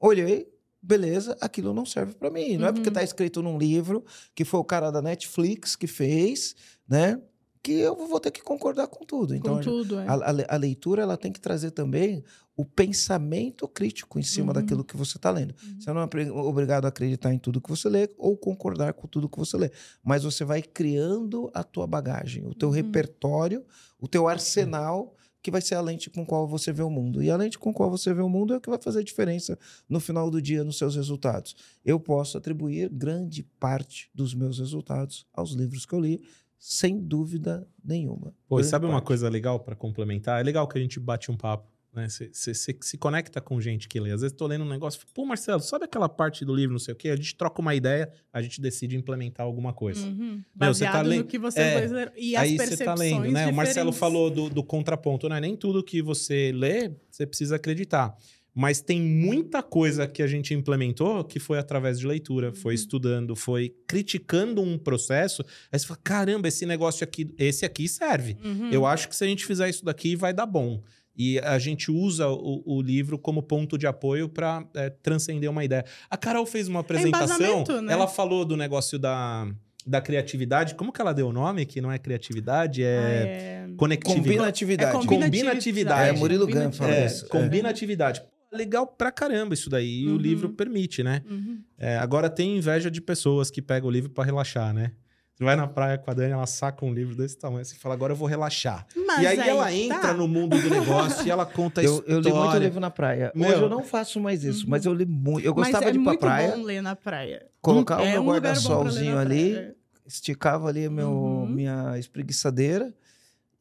olhei, 0.00 0.48
beleza, 0.80 1.36
aquilo 1.38 1.74
não 1.74 1.84
serve 1.84 2.14
para 2.14 2.30
mim. 2.30 2.56
Não 2.56 2.66
é 2.68 2.72
porque 2.72 2.88
Uhum. 2.88 2.94
tá 2.94 3.02
escrito 3.02 3.42
num 3.42 3.58
livro 3.58 4.02
que 4.34 4.42
foi 4.42 4.58
o 4.58 4.64
cara 4.64 4.90
da 4.90 5.02
Netflix 5.02 5.76
que 5.76 5.86
fez, 5.86 6.56
né? 6.88 7.20
Que 7.66 7.80
eu 7.80 7.94
vou 8.08 8.20
ter 8.20 8.30
que 8.30 8.42
concordar 8.42 8.86
com 8.86 9.04
tudo. 9.04 9.34
Então, 9.34 9.56
Com 9.56 9.60
tudo, 9.62 9.98
é. 9.98 10.06
a, 10.06 10.14
a 10.14 10.54
a 10.54 10.56
leitura 10.56 11.02
ela 11.02 11.16
tem 11.16 11.32
que 11.32 11.40
trazer 11.40 11.70
também 11.72 12.22
o 12.56 12.64
pensamento 12.64 13.68
crítico 13.68 14.18
em 14.18 14.22
cima 14.22 14.48
Uhum. 14.48 14.52
daquilo 14.54 14.84
que 14.84 14.96
você 14.96 15.18
está 15.18 15.30
lendo. 15.30 15.54
Uhum. 15.62 15.80
Você 15.80 15.92
não 15.92 16.00
é 16.00 16.30
obrigado 16.32 16.84
a 16.84 16.88
acreditar 16.88 17.32
em 17.34 17.38
tudo 17.38 17.60
que 17.60 17.68
você 17.68 17.88
lê 17.88 18.08
ou 18.16 18.36
concordar 18.36 18.92
com 18.94 19.06
tudo 19.06 19.28
que 19.28 19.36
você 19.38 19.56
lê, 19.56 19.70
mas 20.02 20.22
você 20.22 20.44
vai 20.44 20.62
criando 20.62 21.50
a 21.52 21.62
tua 21.62 21.86
bagagem, 21.86 22.46
o 22.46 22.54
teu 22.54 22.68
Uhum. 22.68 22.74
repertório, 22.74 23.64
o 24.00 24.08
teu 24.08 24.26
arsenal 24.28 25.14
que 25.42 25.50
vai 25.50 25.60
ser 25.60 25.76
a 25.76 25.80
lente 25.80 26.10
com 26.10 26.26
qual 26.26 26.46
você 26.48 26.72
vê 26.72 26.82
o 26.82 26.90
mundo. 26.90 27.22
E 27.22 27.30
a 27.30 27.36
lente 27.36 27.56
com 27.58 27.72
qual 27.72 27.88
você 27.88 28.12
vê 28.12 28.20
o 28.20 28.28
mundo 28.28 28.52
é 28.52 28.56
o 28.56 28.60
que 28.60 28.68
vai 28.70 28.80
fazer 28.80 28.98
a 29.00 29.04
diferença 29.04 29.56
no 29.88 30.00
final 30.00 30.28
do 30.30 30.42
dia 30.42 30.64
nos 30.64 30.76
seus 30.78 30.96
resultados. 30.96 31.54
Eu 31.84 32.00
posso 32.00 32.36
atribuir 32.36 32.88
grande 32.88 33.44
parte 33.60 34.10
dos 34.12 34.34
meus 34.34 34.58
resultados 34.58 35.24
aos 35.32 35.52
livros 35.52 35.86
que 35.86 35.92
eu 35.94 36.00
li, 36.00 36.20
sem 36.68 36.98
dúvida 36.98 37.64
nenhuma. 37.84 38.34
Pô, 38.48 38.58
e 38.58 38.64
sabe 38.64 38.86
uma 38.86 38.94
parte. 38.94 39.06
coisa 39.06 39.28
legal 39.28 39.60
pra 39.60 39.76
complementar? 39.76 40.40
É 40.40 40.42
legal 40.42 40.66
que 40.66 40.76
a 40.76 40.80
gente 40.80 40.98
bate 40.98 41.30
um 41.30 41.36
papo, 41.36 41.70
né? 41.94 42.08
Você 42.08 42.52
se 42.54 42.98
conecta 42.98 43.40
com 43.40 43.60
gente 43.60 43.86
que 43.88 44.00
lê. 44.00 44.10
Às 44.10 44.22
vezes 44.22 44.36
tô 44.36 44.48
lendo 44.48 44.64
um 44.64 44.68
negócio, 44.68 45.00
pô, 45.14 45.24
Marcelo, 45.24 45.60
sabe 45.60 45.84
aquela 45.84 46.08
parte 46.08 46.44
do 46.44 46.52
livro, 46.52 46.72
não 46.72 46.80
sei 46.80 46.92
o 46.92 46.96
quê? 46.96 47.10
A 47.10 47.16
gente 47.16 47.36
troca 47.36 47.60
uma 47.62 47.72
ideia, 47.72 48.10
a 48.32 48.42
gente 48.42 48.60
decide 48.60 48.96
implementar 48.96 49.46
alguma 49.46 49.72
coisa. 49.72 50.04
Uhum. 50.08 50.42
Meu, 50.58 50.74
você 50.74 50.84
tá 50.86 51.02
lendo- 51.02 51.20
no 51.20 51.26
que 51.28 51.38
você 51.38 51.60
É, 51.60 51.74
vai 51.74 51.86
ler. 51.88 52.12
E 52.16 52.34
as 52.34 52.42
Aí 52.42 52.50
você 52.50 52.56
percepções 52.58 52.84
tá 52.84 52.94
lendo, 52.96 53.32
né? 53.32 53.46
O 53.46 53.54
Marcelo 53.54 53.90
diferentes. 53.92 53.98
falou 54.00 54.28
do, 54.28 54.50
do 54.50 54.64
contraponto, 54.64 55.28
né? 55.28 55.38
Nem 55.40 55.54
tudo 55.56 55.84
que 55.84 56.02
você 56.02 56.50
lê, 56.52 56.92
você 57.08 57.24
precisa 57.24 57.54
acreditar. 57.54 58.12
Mas 58.58 58.80
tem 58.80 58.98
muita 59.02 59.62
coisa 59.62 60.06
que 60.08 60.22
a 60.22 60.26
gente 60.26 60.54
implementou 60.54 61.22
que 61.22 61.38
foi 61.38 61.58
através 61.58 61.98
de 61.98 62.06
leitura, 62.06 62.54
foi 62.54 62.72
Uhum. 62.72 62.80
estudando, 62.80 63.36
foi 63.36 63.74
criticando 63.86 64.62
um 64.62 64.78
processo. 64.78 65.44
Aí 65.70 65.78
você 65.78 65.86
fala: 65.86 66.00
caramba, 66.02 66.48
esse 66.48 66.64
negócio 66.64 67.04
aqui, 67.04 67.34
esse 67.38 67.66
aqui 67.66 67.86
serve. 67.86 68.38
Uhum. 68.42 68.70
Eu 68.72 68.86
acho 68.86 69.10
que 69.10 69.14
se 69.14 69.22
a 69.22 69.26
gente 69.26 69.44
fizer 69.44 69.68
isso 69.68 69.84
daqui, 69.84 70.16
vai 70.16 70.32
dar 70.32 70.46
bom. 70.46 70.80
E 71.14 71.38
a 71.40 71.58
gente 71.58 71.90
usa 71.90 72.28
o, 72.28 72.62
o 72.64 72.80
livro 72.80 73.18
como 73.18 73.42
ponto 73.42 73.76
de 73.76 73.86
apoio 73.86 74.26
para 74.28 74.64
transcender 75.02 75.50
uma 75.50 75.62
ideia. 75.62 75.84
A 76.10 76.16
Carol 76.16 76.46
fez 76.46 76.66
uma 76.66 76.80
apresentação, 76.80 77.36
embasamento, 77.36 77.80
né? 77.82 77.92
ela 77.92 78.06
falou 78.06 78.44
do 78.44 78.54
negócio 78.56 78.98
da, 78.98 79.46
da 79.86 80.00
criatividade. 80.00 80.74
Como 80.74 80.92
que 80.92 81.00
ela 81.00 81.12
deu 81.14 81.28
o 81.28 81.32
nome? 81.32 81.64
Que 81.66 81.80
não 81.80 81.90
é 81.92 81.98
criatividade, 81.98 82.82
Ah, 82.82 82.86
é, 82.86 82.90
é... 82.90 83.68
conectividade. 83.76 84.26
Combinatividade. 84.26 84.90
É 84.96 85.06
Combinatividade. 85.06 86.08
É, 86.10 86.12
Murilo 86.18 86.46
Gun 86.46 86.72
fala 86.72 86.94
É, 86.94 87.06
isso. 87.06 87.24
É. 87.26 87.28
combinatividade. 87.28 88.22
Legal 88.56 88.86
pra 88.86 89.12
caramba 89.12 89.54
isso 89.54 89.68
daí. 89.70 90.02
E 90.02 90.08
o 90.08 90.12
Uhum. 90.12 90.16
livro 90.16 90.48
permite, 90.50 91.02
né? 91.02 91.22
Uhum. 91.30 91.60
É, 91.78 91.96
agora 91.98 92.28
tem 92.30 92.56
inveja 92.56 92.90
de 92.90 93.00
pessoas 93.00 93.50
que 93.50 93.60
pegam 93.62 93.88
o 93.88 93.92
livro 93.92 94.10
pra 94.10 94.24
relaxar, 94.24 94.72
né? 94.72 94.92
Você 95.34 95.44
vai 95.44 95.54
na 95.54 95.66
praia 95.68 95.98
com 95.98 96.10
a 96.10 96.14
Dani, 96.14 96.32
ela 96.32 96.46
saca 96.46 96.82
um 96.82 96.94
livro 96.94 97.14
desse 97.14 97.36
tamanho 97.38 97.60
e 97.62 97.74
fala, 97.78 97.94
agora 97.94 98.14
eu 98.14 98.16
vou 98.16 98.26
relaxar. 98.26 98.86
Mas 99.06 99.20
e 99.22 99.26
aí, 99.26 99.38
ela 99.38 99.64
tá. 99.66 99.72
entra 99.74 100.14
no 100.14 100.26
mundo 100.26 100.58
do 100.58 100.70
negócio 100.70 101.26
e 101.26 101.30
ela 101.30 101.44
conta 101.44 101.82
a 101.82 101.84
Eu, 101.84 101.96
história. 101.96 102.14
eu 102.14 102.20
li 102.20 102.32
muito 102.32 102.56
livro 102.56 102.80
na 102.80 102.90
praia. 102.90 103.30
Meu. 103.34 103.50
Hoje 103.50 103.60
eu 103.60 103.68
não 103.68 103.82
faço 103.84 104.18
mais 104.18 104.42
isso, 104.44 104.64
Uhum. 104.64 104.70
mas 104.70 104.86
eu 104.86 104.94
li 104.94 105.04
muito. 105.04 105.44
Eu 105.44 105.54
Mas 105.54 105.64
gostava 105.66 105.90
é 105.90 105.92
de 105.92 105.98
ir 105.98 106.02
pra 106.02 106.12
muito 106.12 106.20
praia, 106.20 106.56
bom 106.56 106.62
ler 106.62 106.80
na 106.80 106.96
praia. 106.96 107.46
colocar 107.60 107.98
o 108.00 108.04
é 108.06 108.12
meu 108.12 108.22
um 108.22 108.26
guarda-solzinho 108.28 109.18
ali, 109.18 109.52
praia. 109.52 109.76
esticava 110.06 110.68
ali 110.70 110.88
meu, 110.88 111.10
Uhum. 111.10 111.46
minha 111.46 111.98
espreguiçadeira 111.98 112.94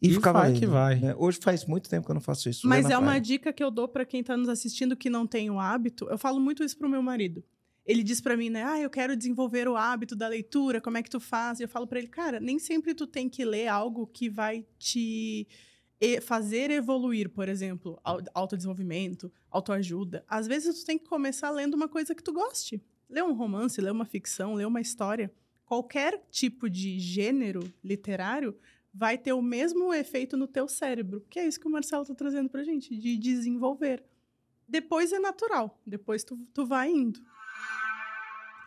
e, 0.02 0.10
E 0.10 0.14
ficava 0.14 0.40
vai 0.40 0.50
lendo, 0.50 0.60
que 0.60 0.66
vai. 0.68 1.00
né? 1.00 1.16
Hoje 1.18 1.40
faz 1.42 1.66
muito 1.66 1.90
tempo 1.90 2.06
que 2.06 2.12
eu 2.12 2.16
não 2.16 2.22
faço 2.22 2.50
isso. 2.50 2.68
Mas 2.68 2.90
é 2.90 2.98
uma 2.98 3.06
praia. 3.08 3.22
dica 3.22 3.54
que 3.54 3.64
eu 3.64 3.72
dou 3.72 3.88
pra 3.88 4.06
quem 4.06 4.24
tá 4.24 4.36
nos 4.38 4.50
assistindo 4.50 4.96
que 4.96 5.10
não 5.10 5.26
tem 5.26 5.50
o 5.50 5.60
hábito. 5.60 6.08
Eu 6.10 6.18
falo 6.18 6.40
muito 6.40 6.64
isso 6.64 6.78
pro 6.78 6.90
meu 6.90 7.02
marido. 7.02 7.44
Ele 7.86 8.02
diz 8.04 8.20
pra 8.20 8.36
mim, 8.36 8.50
né? 8.50 8.64
Ah, 8.64 8.80
eu 8.80 8.90
quero 8.90 9.16
desenvolver 9.16 9.68
o 9.68 9.76
hábito 9.76 10.16
da 10.16 10.28
leitura, 10.28 10.82
como 10.82 10.98
é 10.98 11.04
que 11.04 11.10
tu 11.10 11.20
faz? 11.20 11.60
E 11.60 11.64
eu 11.64 11.70
falo 11.70 11.86
pra 11.86 12.00
ele, 12.00 12.08
cara, 12.08 12.40
nem 12.40 12.58
sempre 12.58 12.94
tu 12.96 13.06
tem 13.06 13.30
que 13.30 13.46
ler 13.46 13.68
algo 13.68 14.08
que 14.08 14.28
vai 14.28 14.66
te 14.80 15.48
e- 16.02 16.20
fazer 16.20 16.72
evoluir, 16.72 17.30
por 17.30 17.48
exemplo, 17.48 18.00
au- 18.04 18.22
autodesenvolvimento, 18.34 19.32
autoajuda. 19.52 20.26
Às 20.28 20.48
vezes 20.48 20.80
tu 20.80 20.86
tem 20.86 20.98
que 20.98 21.06
começar 21.06 21.50
lendo 21.52 21.76
uma 21.76 21.88
coisa 21.88 22.14
que 22.16 22.24
tu 22.24 22.34
goste. 22.34 22.82
Ler 23.08 23.24
um 23.24 23.34
romance, 23.34 23.80
ler 23.80 23.92
uma 23.92 24.04
ficção, 24.06 24.56
ler 24.56 24.66
uma 24.66 24.82
história. 24.82 25.32
Qualquer 25.64 26.26
tipo 26.32 26.68
de 26.70 27.00
gênero 27.00 27.72
literário 27.84 28.56
vai 28.98 29.18
ter 29.18 29.34
o 29.34 29.42
mesmo 29.42 29.94
efeito 29.94 30.38
no 30.38 30.48
teu 30.48 30.70
cérebro, 30.70 31.26
que 31.30 31.38
é 31.38 31.46
isso 31.46 31.60
que 31.60 31.68
o 31.68 31.72
Marcelo 31.72 32.06
tá 32.06 32.16
trazendo 32.16 32.50
pra 32.50 32.64
gente, 32.64 32.96
de 32.96 33.18
desenvolver. 33.18 34.02
Depois 34.68 35.12
é 35.12 35.20
natural, 35.20 35.78
depois 35.86 36.24
tu, 36.24 36.38
tu 36.54 36.66
vai 36.66 36.90
indo. 36.90 37.20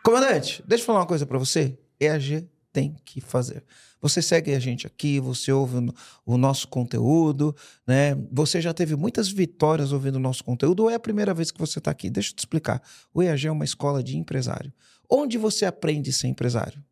Comandante, 0.04 0.62
deixa 0.66 0.82
eu 0.82 0.86
falar 0.86 1.00
uma 1.00 1.06
coisa 1.06 1.24
pra 1.24 1.38
você. 1.38 1.78
EAG 1.98 2.46
tem 2.70 2.94
que 3.04 3.20
fazer. 3.20 3.64
Você 4.00 4.20
segue 4.20 4.54
a 4.54 4.60
gente 4.60 4.86
aqui, 4.86 5.18
você 5.18 5.50
ouve 5.50 5.76
o 6.24 6.36
nosso 6.36 6.68
conteúdo, 6.68 7.56
né? 7.86 8.14
Você 8.30 8.60
já 8.60 8.72
teve 8.72 8.94
muitas 8.94 9.28
vitórias 9.28 9.92
ouvindo 9.92 10.16
o 10.16 10.20
nosso 10.20 10.44
conteúdo 10.44 10.84
ou 10.84 10.90
é 10.90 10.94
a 10.94 11.00
primeira 11.00 11.32
vez 11.32 11.50
que 11.50 11.58
você 11.58 11.78
está 11.78 11.90
aqui? 11.90 12.10
Deixa 12.10 12.30
eu 12.30 12.36
te 12.36 12.40
explicar. 12.40 12.82
O 13.12 13.22
EAG 13.22 13.46
é 13.46 13.50
uma 13.50 13.64
escola 13.64 14.02
de 14.02 14.16
empresário. 14.16 14.72
Onde 15.10 15.38
você 15.38 15.64
aprende 15.64 16.10
a 16.10 16.12
ser 16.12 16.28
empresário? 16.28 16.84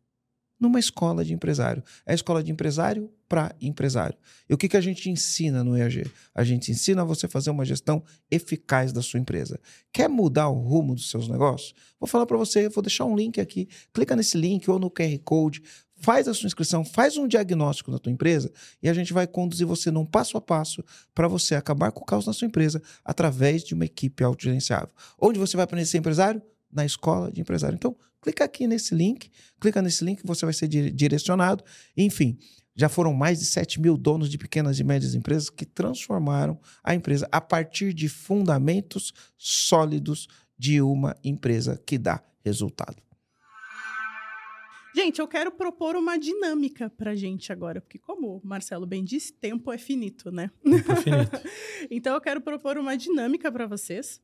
Numa 0.59 0.79
escola 0.79 1.23
de 1.23 1.33
empresário. 1.33 1.83
É 2.05 2.11
a 2.11 2.15
escola 2.15 2.43
de 2.43 2.51
empresário 2.51 3.09
para 3.27 3.55
empresário. 3.59 4.17
E 4.49 4.53
o 4.53 4.57
que, 4.57 4.69
que 4.69 4.77
a 4.77 4.81
gente 4.81 5.09
ensina 5.09 5.63
no 5.63 5.77
EAG? 5.77 6.09
A 6.33 6.43
gente 6.43 6.71
ensina 6.71 7.03
você 7.03 7.27
fazer 7.27 7.49
uma 7.49 7.65
gestão 7.65 8.03
eficaz 8.31 8.91
da 8.91 9.01
sua 9.01 9.19
empresa. 9.19 9.59
Quer 9.91 10.07
mudar 10.07 10.49
o 10.49 10.59
rumo 10.59 10.95
dos 10.95 11.09
seus 11.09 11.27
negócios? 11.27 11.73
Vou 11.99 12.07
falar 12.07 12.25
para 12.25 12.37
você, 12.37 12.69
vou 12.69 12.81
deixar 12.81 13.05
um 13.05 13.15
link 13.15 13.39
aqui. 13.39 13.67
Clica 13.93 14.15
nesse 14.15 14.37
link 14.37 14.69
ou 14.69 14.79
no 14.79 14.89
QR 14.89 15.17
Code, 15.23 15.61
faz 15.99 16.27
a 16.27 16.33
sua 16.33 16.47
inscrição, 16.47 16.85
faz 16.85 17.17
um 17.17 17.27
diagnóstico 17.27 17.91
da 17.91 17.99
tua 17.99 18.11
empresa 18.11 18.51
e 18.81 18.87
a 18.87 18.93
gente 18.93 19.13
vai 19.13 19.27
conduzir 19.27 19.65
você 19.65 19.91
num 19.91 20.05
passo 20.05 20.37
a 20.37 20.41
passo 20.41 20.83
para 21.13 21.27
você 21.27 21.55
acabar 21.55 21.91
com 21.91 22.01
o 22.01 22.05
caos 22.05 22.25
na 22.25 22.33
sua 22.33 22.45
empresa 22.45 22.81
através 23.03 23.63
de 23.63 23.73
uma 23.73 23.85
equipe 23.85 24.23
autogerenciável. 24.23 24.93
Onde 25.19 25.39
você 25.39 25.57
vai 25.57 25.63
aprender 25.63 25.83
a 25.83 25.87
ser 25.87 25.97
empresário? 25.97 26.41
Na 26.71 26.85
escola 26.85 27.31
de 27.31 27.41
empresário. 27.41 27.75
Então, 27.75 27.95
clica 28.21 28.43
aqui 28.43 28.67
nesse 28.67 28.93
link, 28.93 29.31
clica 29.59 29.81
nesse 29.81 30.03
link, 30.03 30.21
você 30.23 30.45
vai 30.45 30.53
ser 30.53 30.67
dire- 30.67 30.91
direcionado. 30.91 31.63
Enfim, 31.95 32.37
já 32.75 32.87
foram 32.87 33.13
mais 33.13 33.39
de 33.39 33.45
7 33.45 33.81
mil 33.81 33.97
donos 33.97 34.29
de 34.29 34.37
pequenas 34.37 34.79
e 34.79 34.83
médias 34.83 35.15
empresas 35.15 35.49
que 35.49 35.65
transformaram 35.65 36.59
a 36.83 36.93
empresa 36.93 37.27
a 37.31 37.41
partir 37.41 37.93
de 37.93 38.07
fundamentos 38.07 39.13
sólidos 39.37 40.27
de 40.57 40.81
uma 40.81 41.15
empresa 41.23 41.81
que 41.85 41.97
dá 41.97 42.23
resultado. 42.43 42.97
Gente, 44.95 45.19
eu 45.19 45.27
quero 45.27 45.51
propor 45.51 45.95
uma 45.95 46.17
dinâmica 46.17 46.89
pra 46.89 47.15
gente 47.15 47.51
agora, 47.51 47.79
porque 47.79 47.99
como 47.99 48.37
o 48.37 48.41
Marcelo 48.43 48.85
bem 48.87 49.03
disse, 49.03 49.31
tempo 49.31 49.71
é 49.71 49.77
finito, 49.77 50.31
né? 50.31 50.49
Infinito. 50.65 51.39
então 51.91 52.15
eu 52.15 52.21
quero 52.21 52.41
propor 52.41 52.79
uma 52.79 52.97
dinâmica 52.97 53.51
para 53.51 53.67
vocês, 53.67 54.19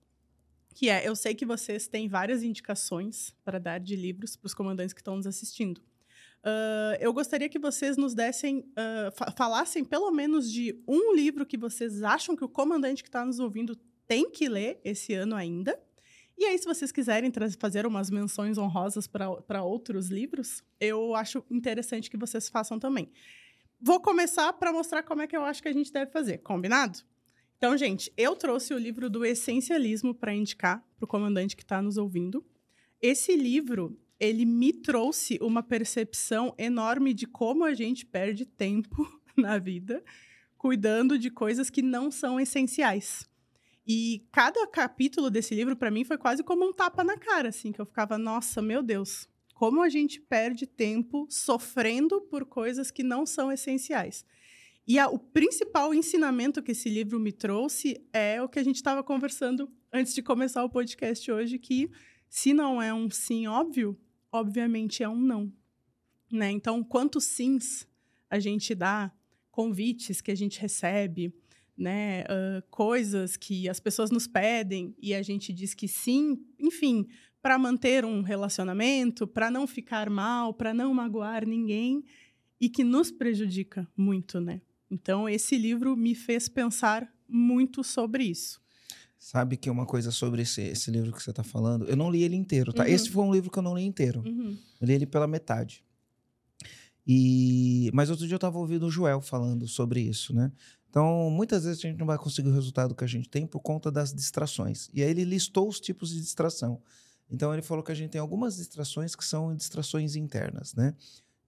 que 0.73 0.89
é, 0.89 1.07
eu 1.07 1.15
sei 1.15 1.35
que 1.35 1.45
vocês 1.45 1.87
têm 1.87 2.07
várias 2.07 2.43
indicações 2.43 3.35
para 3.43 3.59
dar 3.59 3.79
de 3.79 3.95
livros 3.95 4.35
para 4.35 4.47
os 4.47 4.53
comandantes 4.53 4.93
que 4.93 5.01
estão 5.01 5.15
nos 5.15 5.27
assistindo. 5.27 5.81
Ah, 6.43 6.97
eu 6.99 7.13
gostaria 7.13 7.47
que 7.47 7.57
vocês 7.57 7.95
nos 7.95 8.13
dessem, 8.13 8.65
ah, 8.75 9.11
fa- 9.15 9.31
falassem 9.31 9.83
pelo 9.85 10.11
menos 10.11 10.51
de 10.51 10.77
um 10.87 11.15
livro 11.15 11.45
que 11.45 11.57
vocês 11.57 12.03
acham 12.03 12.35
que 12.35 12.43
o 12.43 12.49
comandante 12.49 13.01
que 13.01 13.09
está 13.09 13.23
nos 13.25 13.39
ouvindo 13.39 13.75
tem 14.07 14.29
que 14.29 14.49
ler 14.49 14.79
esse 14.83 15.13
ano 15.13 15.35
ainda. 15.35 15.79
E 16.37 16.45
aí, 16.45 16.57
se 16.57 16.65
vocês 16.65 16.91
quiserem 16.91 17.31
fazer 17.59 17.85
umas 17.85 18.09
menções 18.09 18.57
honrosas 18.57 19.07
para 19.07 19.63
outros 19.63 20.09
livros, 20.09 20.63
eu 20.79 21.15
acho 21.15 21.43
interessante 21.49 22.09
que 22.09 22.17
vocês 22.17 22.49
façam 22.49 22.79
também. 22.79 23.09
Vou 23.79 23.99
começar 24.01 24.51
para 24.53 24.73
mostrar 24.73 25.03
como 25.03 25.21
é 25.21 25.27
que 25.27 25.37
eu 25.37 25.43
acho 25.43 25.61
que 25.61 25.67
a 25.69 25.73
gente 25.73 25.93
deve 25.93 26.11
fazer, 26.11 26.39
combinado? 26.39 26.99
Então, 27.57 27.77
gente, 27.77 28.11
eu 28.17 28.35
trouxe 28.35 28.73
o 28.73 28.77
livro 28.77 29.09
do 29.09 29.25
Essencialismo 29.25 30.13
para 30.13 30.33
indicar 30.33 30.83
para 30.97 31.05
o 31.05 31.07
comandante 31.07 31.55
que 31.55 31.63
está 31.63 31.81
nos 31.81 31.97
ouvindo. 31.97 32.45
Esse 33.01 33.35
livro, 33.35 33.97
ele 34.19 34.45
me 34.45 34.73
trouxe 34.73 35.37
uma 35.41 35.63
percepção 35.63 36.53
enorme 36.57 37.13
de 37.13 37.25
como 37.25 37.63
a 37.63 37.73
gente 37.73 38.05
perde 38.05 38.45
tempo 38.45 39.07
na 39.37 39.57
vida 39.57 40.03
cuidando 40.63 41.19
de 41.19 41.29
coisas 41.29 41.69
que 41.69 41.81
não 41.81 42.09
são 42.09 42.39
essenciais. 42.39 43.29
E 43.85 44.25
cada 44.31 44.65
capítulo 44.65 45.29
desse 45.29 45.53
livro, 45.53 45.75
para 45.75 45.91
mim, 45.91 46.05
foi 46.05 46.17
quase 46.17 46.41
como 46.41 46.65
um 46.65 46.71
tapa 46.71 47.03
na 47.03 47.17
cara, 47.17 47.49
assim, 47.49 47.73
que 47.73 47.81
eu 47.81 47.85
ficava, 47.85 48.17
nossa, 48.17 48.61
meu 48.61 48.81
Deus, 48.81 49.27
como 49.53 49.81
a 49.81 49.89
gente 49.89 50.21
perde 50.21 50.65
tempo 50.65 51.27
sofrendo 51.29 52.21
por 52.21 52.45
coisas 52.45 52.91
que 52.91 53.03
não 53.03 53.25
são 53.25 53.51
essenciais. 53.51 54.25
E 54.85 54.99
a- 54.99 55.07
o 55.07 55.17
principal 55.17 55.93
ensinamento 55.93 56.61
que 56.61 56.71
esse 56.71 56.89
livro 56.89 57.19
me 57.19 57.31
trouxe 57.31 58.05
é 58.11 58.41
o 58.41 58.49
que 58.49 58.59
a 58.59 58.63
gente 58.63 58.75
estava 58.75 59.03
conversando 59.03 59.71
antes 59.91 60.13
de 60.13 60.21
começar 60.21 60.63
o 60.63 60.69
podcast 60.69 61.31
hoje, 61.31 61.57
que 61.57 61.89
se 62.29 62.53
não 62.53 62.81
é 62.81 62.93
um 62.93 63.09
sim 63.09 63.47
óbvio, 63.47 63.97
obviamente 64.31 65.03
é 65.03 65.07
um 65.07 65.19
não. 65.19 65.53
Né? 66.31 66.51
Então, 66.51 66.83
quantos 66.83 67.25
sims 67.25 67.87
a 68.29 68.39
gente 68.39 68.73
dá, 68.73 69.11
convites 69.51 70.19
que 70.19 70.31
a 70.31 70.35
gente 70.35 70.59
recebe, 70.59 71.31
né, 71.77 72.23
uh, 72.23 72.63
coisas 72.69 73.37
que 73.37 73.69
as 73.69 73.79
pessoas 73.79 74.09
nos 74.11 74.27
pedem 74.27 74.95
e 74.99 75.13
a 75.13 75.21
gente 75.21 75.53
diz 75.53 75.73
que 75.73 75.87
sim, 75.87 76.43
enfim, 76.59 77.07
para 77.41 77.57
manter 77.57 78.03
um 78.05 78.21
relacionamento, 78.21 79.27
para 79.27 79.51
não 79.51 79.67
ficar 79.67 80.09
mal, 80.09 80.53
para 80.53 80.73
não 80.73 80.93
magoar 80.93 81.47
ninguém 81.47 82.03
e 82.59 82.69
que 82.69 82.83
nos 82.83 83.11
prejudica 83.11 83.87
muito, 83.95 84.39
né? 84.39 84.61
Então 84.93 85.27
esse 85.27 85.57
livro 85.57 85.97
me 85.97 86.13
fez 86.13 86.47
pensar 86.47 87.11
muito 87.27 87.83
sobre 87.83 88.25
isso. 88.25 88.61
Sabe 89.17 89.57
que 89.57 89.69
uma 89.69 89.85
coisa 89.85 90.11
sobre 90.11 90.41
esse, 90.41 90.61
esse 90.61 90.91
livro 90.91 91.11
que 91.11 91.23
você 91.23 91.29
está 91.29 91.43
falando, 91.43 91.85
eu 91.85 91.95
não 91.95 92.11
li 92.11 92.23
ele 92.23 92.35
inteiro, 92.35 92.73
tá? 92.73 92.83
Uhum. 92.83 92.89
Esse 92.89 93.09
foi 93.09 93.23
um 93.23 93.33
livro 93.33 93.49
que 93.49 93.57
eu 93.57 93.63
não 93.63 93.75
li 93.75 93.83
inteiro. 93.83 94.21
Uhum. 94.25 94.57
Eu 94.79 94.87
li 94.87 94.93
ele 94.93 95.05
pela 95.05 95.25
metade. 95.25 95.83
E 97.07 97.89
mas 97.93 98.09
outro 98.09 98.25
dia 98.25 98.35
eu 98.35 98.37
estava 98.37 98.57
ouvindo 98.57 98.85
o 98.85 98.91
Joel 98.91 99.21
falando 99.21 99.67
sobre 99.67 100.01
isso, 100.01 100.33
né? 100.33 100.51
Então, 100.89 101.27
muitas 101.31 101.63
vezes 101.63 101.83
a 101.83 101.87
gente 101.87 101.97
não 101.97 102.05
vai 102.05 102.19
conseguir 102.19 102.49
o 102.49 102.53
resultado 102.53 102.93
que 102.93 103.03
a 103.03 103.07
gente 103.07 103.27
tem 103.27 103.47
por 103.47 103.61
conta 103.61 103.91
das 103.91 104.13
distrações. 104.13 104.91
E 104.93 105.01
aí 105.01 105.09
ele 105.09 105.23
listou 105.23 105.67
os 105.67 105.79
tipos 105.79 106.11
de 106.11 106.21
distração. 106.21 106.79
Então, 107.31 107.51
ele 107.51 107.63
falou 107.63 107.83
que 107.83 107.91
a 107.91 107.95
gente 107.95 108.11
tem 108.11 108.21
algumas 108.21 108.57
distrações 108.57 109.15
que 109.15 109.25
são 109.25 109.55
distrações 109.55 110.15
internas, 110.15 110.75
né? 110.75 110.93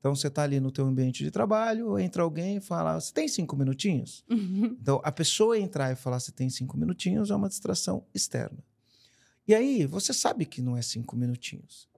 Então, 0.05 0.13
você 0.13 0.27
está 0.27 0.43
ali 0.43 0.59
no 0.59 0.69
teu 0.71 0.85
ambiente 0.85 1.23
de 1.23 1.31
trabalho, 1.31 1.97
entra 1.97 2.21
alguém 2.21 2.57
e 2.57 2.59
fala, 2.59 3.01
você 3.01 3.11
tem 3.11 3.27
cinco 3.27 3.55
minutinhos? 3.55 4.23
Uhum. 4.29 4.77
Então, 4.79 5.01
a 5.03 5.11
pessoa 5.11 5.57
entrar 5.57 5.91
e 5.91 5.95
falar, 5.95 6.19
você 6.19 6.31
tem 6.31 6.47
cinco 6.47 6.77
minutinhos, 6.77 7.31
é 7.31 7.35
uma 7.35 7.49
distração 7.49 8.05
externa. 8.13 8.63
E 9.47 9.55
aí, 9.55 9.87
você 9.87 10.13
sabe 10.13 10.45
que 10.45 10.61
não 10.61 10.77
é 10.77 10.81
cinco 10.83 11.15
minutinhos, 11.15 11.89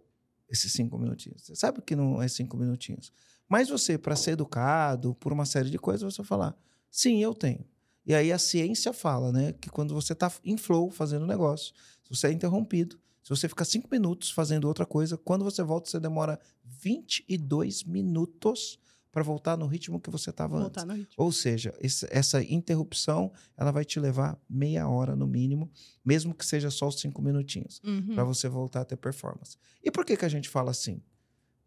esses 0.50 0.72
cinco 0.72 0.98
minutinhos. 0.98 1.48
Você 1.48 1.56
sabe 1.58 1.82
que 1.82 1.98
não 1.98 2.22
é 2.22 2.30
cinco 2.30 2.56
minutinhos. 2.56 3.12
Mas 3.46 3.68
você, 3.68 3.98
para 3.98 4.16
ser 4.16 4.32
educado, 4.32 5.14
por 5.16 5.34
uma 5.34 5.46
série 5.46 5.70
de 5.70 5.78
coisas, 5.78 6.16
você 6.16 6.24
falar, 6.24 6.58
Sim, 6.90 7.22
eu 7.22 7.34
tenho. 7.34 7.66
E 8.06 8.16
aí 8.16 8.32
a 8.32 8.40
ciência 8.40 8.94
fala, 8.94 9.34
né, 9.34 9.52
que 9.52 9.70
quando 9.70 9.94
você 9.94 10.14
está 10.14 10.32
em 10.46 10.56
flow 10.56 10.90
fazendo 10.90 11.28
negócio, 11.28 11.74
se 12.06 12.10
você 12.10 12.28
é 12.28 12.32
interrompido, 12.32 12.98
se 13.28 13.30
você 13.30 13.50
fica 13.50 13.66
cinco 13.66 13.90
minutos 13.92 14.32
fazendo 14.32 14.70
outra 14.70 14.86
coisa, 14.86 15.18
quando 15.18 15.44
você 15.44 15.62
volta, 15.62 15.90
você 15.90 16.00
demora 16.00 16.40
22 16.64 17.84
minutos 17.84 18.80
para 19.12 19.22
voltar 19.22 19.58
no 19.58 19.68
ritmo 19.68 20.00
que 20.00 20.10
você 20.10 20.30
estava 20.30 20.58
antes. 20.58 20.82
Ou 21.18 21.30
seja, 21.30 21.74
esse, 21.82 22.08
essa 22.10 22.42
interrupção 22.42 23.30
ela 23.58 23.70
vai 23.70 23.84
te 23.84 24.00
levar 24.00 24.40
meia 24.50 24.88
hora 24.88 25.14
no 25.14 25.28
mínimo, 25.28 25.70
mesmo 26.06 26.34
que 26.34 26.46
seja 26.46 26.72
só 26.72 26.88
os 26.88 27.02
cinco 27.02 27.22
minutinhos, 27.22 27.82
uhum. 27.84 28.16
para 28.16 28.24
você 28.24 28.48
voltar 28.48 28.80
a 28.80 28.86
ter 28.86 28.96
performance. 28.96 29.58
E 29.84 29.92
por 29.92 30.06
que, 30.06 30.16
que 30.16 30.24
a 30.24 30.30
gente 30.30 30.48
fala 30.48 30.72
assim? 30.72 31.02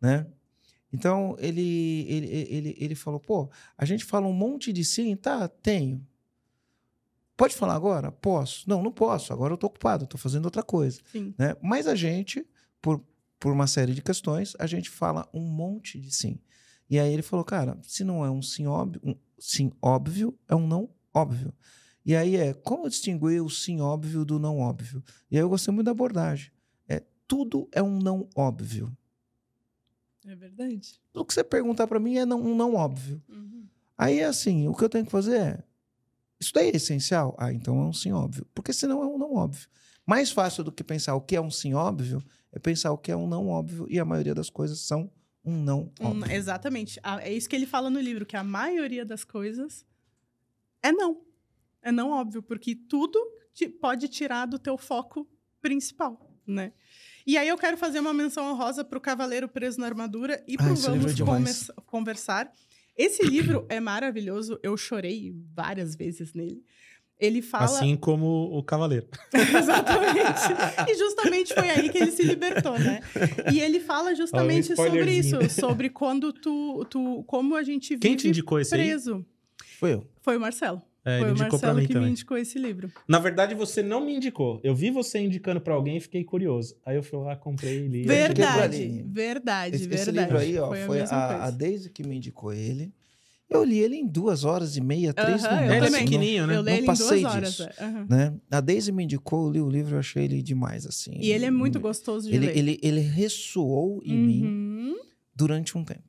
Né? 0.00 0.26
Então, 0.90 1.36
ele, 1.38 2.06
ele, 2.08 2.26
ele, 2.26 2.76
ele 2.78 2.94
falou: 2.94 3.20
pô, 3.20 3.50
a 3.76 3.84
gente 3.84 4.06
fala 4.06 4.26
um 4.26 4.32
monte 4.32 4.72
de 4.72 4.82
sim, 4.82 5.14
tá? 5.14 5.46
Tenho. 5.46 6.06
Pode 7.40 7.56
falar 7.56 7.74
agora? 7.74 8.12
Posso. 8.12 8.68
Não, 8.68 8.82
não 8.82 8.92
posso. 8.92 9.32
Agora 9.32 9.52
eu 9.52 9.54
estou 9.54 9.68
ocupado, 9.68 10.04
estou 10.04 10.20
fazendo 10.20 10.44
outra 10.44 10.62
coisa. 10.62 11.00
Sim. 11.10 11.34
Né? 11.38 11.56
Mas 11.62 11.86
a 11.86 11.94
gente, 11.94 12.46
por, 12.82 13.02
por 13.38 13.50
uma 13.50 13.66
série 13.66 13.94
de 13.94 14.02
questões, 14.02 14.52
a 14.58 14.66
gente 14.66 14.90
fala 14.90 15.26
um 15.32 15.40
monte 15.40 15.98
de 15.98 16.14
sim. 16.14 16.38
E 16.90 17.00
aí 17.00 17.10
ele 17.10 17.22
falou: 17.22 17.42
cara, 17.42 17.78
se 17.82 18.04
não 18.04 18.22
é 18.22 18.30
um 18.30 18.42
sim 18.42 18.66
óbvio, 18.66 19.00
um 19.02 19.16
sim 19.38 19.72
óbvio, 19.80 20.38
é 20.46 20.54
um 20.54 20.66
não 20.66 20.90
óbvio. 21.14 21.50
E 22.04 22.14
aí 22.14 22.36
é 22.36 22.52
como 22.52 22.86
distinguir 22.90 23.42
o 23.42 23.48
sim 23.48 23.80
óbvio 23.80 24.22
do 24.22 24.38
não 24.38 24.58
óbvio? 24.58 25.02
E 25.30 25.38
aí 25.38 25.42
eu 25.42 25.48
gostei 25.48 25.72
muito 25.72 25.86
da 25.86 25.92
abordagem. 25.92 26.52
É 26.86 27.02
tudo 27.26 27.66
é 27.72 27.82
um 27.82 27.98
não 27.98 28.28
óbvio. 28.36 28.94
É 30.26 30.36
verdade. 30.36 31.00
O 31.14 31.24
que 31.24 31.32
você 31.32 31.42
perguntar 31.42 31.86
para 31.86 31.98
mim 31.98 32.18
é 32.18 32.26
não, 32.26 32.38
um 32.42 32.54
não 32.54 32.74
óbvio. 32.74 33.22
Uhum. 33.30 33.64
Aí, 33.96 34.22
assim, 34.22 34.68
o 34.68 34.74
que 34.74 34.84
eu 34.84 34.90
tenho 34.90 35.06
que 35.06 35.10
fazer 35.10 35.40
é. 35.40 35.69
Isso 36.40 36.52
daí 36.54 36.70
é 36.70 36.76
essencial? 36.76 37.36
Ah, 37.38 37.52
então 37.52 37.78
é 37.78 37.84
um 37.84 37.92
sim 37.92 38.12
óbvio. 38.12 38.46
Porque 38.54 38.72
senão 38.72 39.02
é 39.02 39.06
um 39.06 39.18
não 39.18 39.34
óbvio. 39.34 39.68
Mais 40.06 40.30
fácil 40.30 40.64
do 40.64 40.72
que 40.72 40.82
pensar 40.82 41.14
o 41.14 41.20
que 41.20 41.36
é 41.36 41.40
um 41.40 41.50
sim 41.50 41.74
óbvio 41.74 42.22
é 42.50 42.58
pensar 42.58 42.90
o 42.92 42.98
que 42.98 43.12
é 43.12 43.16
um 43.16 43.28
não 43.28 43.48
óbvio. 43.48 43.86
E 43.88 43.98
a 43.98 44.04
maioria 44.04 44.34
das 44.34 44.48
coisas 44.48 44.80
são 44.80 45.10
um 45.44 45.62
não 45.62 45.92
óbvio. 46.00 46.26
Um, 46.26 46.30
exatamente. 46.30 46.98
É 47.22 47.32
isso 47.32 47.48
que 47.48 47.54
ele 47.54 47.66
fala 47.66 47.90
no 47.90 48.00
livro, 48.00 48.26
que 48.26 48.36
a 48.36 48.42
maioria 48.42 49.04
das 49.04 49.22
coisas 49.22 49.84
é 50.82 50.90
não. 50.90 51.20
É 51.82 51.92
não 51.92 52.10
óbvio, 52.10 52.42
porque 52.42 52.74
tudo 52.74 53.18
te, 53.52 53.68
pode 53.68 54.08
tirar 54.08 54.46
do 54.46 54.58
teu 54.58 54.76
foco 54.76 55.28
principal, 55.60 56.30
né? 56.46 56.72
E 57.26 57.36
aí 57.36 57.48
eu 57.48 57.56
quero 57.56 57.76
fazer 57.76 58.00
uma 58.00 58.12
menção 58.12 58.50
honrosa 58.50 58.84
para 58.84 58.98
o 58.98 59.00
Cavaleiro 59.00 59.48
Preso 59.48 59.80
na 59.80 59.86
Armadura 59.86 60.42
e 60.46 60.56
para 60.56 60.66
Vamos 60.66 61.70
é 61.70 61.72
Conversar. 61.86 62.52
Esse 62.96 63.24
livro 63.24 63.66
é 63.68 63.80
maravilhoso, 63.80 64.58
eu 64.62 64.76
chorei 64.76 65.34
várias 65.54 65.94
vezes 65.94 66.34
nele. 66.34 66.62
Ele 67.18 67.42
fala. 67.42 67.64
Assim 67.66 67.96
como 67.96 68.48
o 68.50 68.62
Cavaleiro. 68.62 69.06
Exatamente. 69.34 70.90
E 70.90 70.94
justamente 70.96 71.52
foi 71.52 71.68
aí 71.68 71.90
que 71.90 71.98
ele 71.98 72.10
se 72.10 72.22
libertou, 72.22 72.78
né? 72.78 73.00
E 73.52 73.60
ele 73.60 73.78
fala 73.78 74.14
justamente 74.14 74.74
sobre 74.74 75.12
isso, 75.12 75.50
sobre 75.50 75.90
quando 75.90 76.32
tu, 76.32 76.84
tu. 76.88 77.22
Como 77.26 77.56
a 77.56 77.62
gente 77.62 77.90
vive 77.90 78.00
Quem 78.00 78.16
te 78.16 78.28
indicou 78.28 78.58
esse 78.58 78.70
preso. 78.70 79.16
Aí? 79.16 79.66
Foi 79.78 79.92
eu. 79.92 80.06
Foi 80.22 80.36
o 80.38 80.40
Marcelo. 80.40 80.82
É, 81.04 81.18
Foi 81.18 81.32
o 81.32 81.38
Marcelo 81.38 81.80
que 81.80 81.88
também. 81.88 82.04
me 82.04 82.10
indicou 82.10 82.36
esse 82.36 82.58
livro. 82.58 82.90
Na 83.08 83.18
verdade, 83.18 83.54
você 83.54 83.82
não 83.82 84.04
me 84.04 84.14
indicou. 84.14 84.60
Eu 84.62 84.74
vi 84.74 84.90
você 84.90 85.18
indicando 85.18 85.60
para 85.60 85.74
alguém 85.74 85.96
e 85.96 86.00
fiquei 86.00 86.22
curioso. 86.24 86.76
Aí 86.84 86.96
eu 86.96 87.02
fui 87.02 87.18
lá, 87.18 87.34
comprei 87.36 87.86
e 87.86 87.88
li. 87.88 88.02
Verdade, 88.04 89.04
verdade, 89.06 89.76
esse, 89.76 89.86
verdade. 89.86 90.02
Esse 90.02 90.10
livro 90.10 90.38
aí, 90.38 90.58
ó, 90.58 90.68
foi, 90.68 90.84
foi 90.84 91.00
a, 91.00 91.06
a, 91.06 91.44
a 91.46 91.50
Daisy 91.50 91.90
que 91.90 92.06
me 92.06 92.16
indicou 92.16 92.52
ele. 92.52 92.92
Eu 93.48 93.64
li 93.64 93.78
ele 93.78 93.96
em 93.96 94.06
duas 94.06 94.44
horas 94.44 94.76
e 94.76 94.80
meia, 94.80 95.12
três 95.12 95.42
uhum, 95.42 95.50
minutos. 95.50 95.76
Ele 95.76 95.86
é 95.86 95.98
pequenininho, 95.98 96.46
né? 96.46 96.56
Eu 96.56 96.60
li 96.60 96.70
não 96.70 96.76
ele 96.76 96.82
em 96.82 96.94
duas 96.94 97.24
horas. 97.24 97.48
disso. 97.56 97.68
Uhum. 97.80 98.06
Né? 98.08 98.34
A 98.48 98.60
Daisy 98.60 98.92
me 98.92 99.02
indicou, 99.02 99.46
eu 99.46 99.52
li 99.52 99.60
o 99.60 99.68
livro, 99.68 99.96
eu 99.96 99.98
achei 99.98 100.24
ele 100.24 100.40
demais, 100.40 100.86
assim. 100.86 101.12
E 101.18 101.32
ele 101.32 101.46
é 101.46 101.50
muito 101.50 101.80
gostoso 101.80 102.28
de 102.28 102.36
ele, 102.36 102.46
ler. 102.46 102.56
Ele, 102.56 102.78
ele 102.80 103.00
ressoou 103.00 104.00
em 104.04 104.16
uhum. 104.16 104.26
mim 104.26 104.96
durante 105.34 105.76
um 105.76 105.84
tempo. 105.84 106.04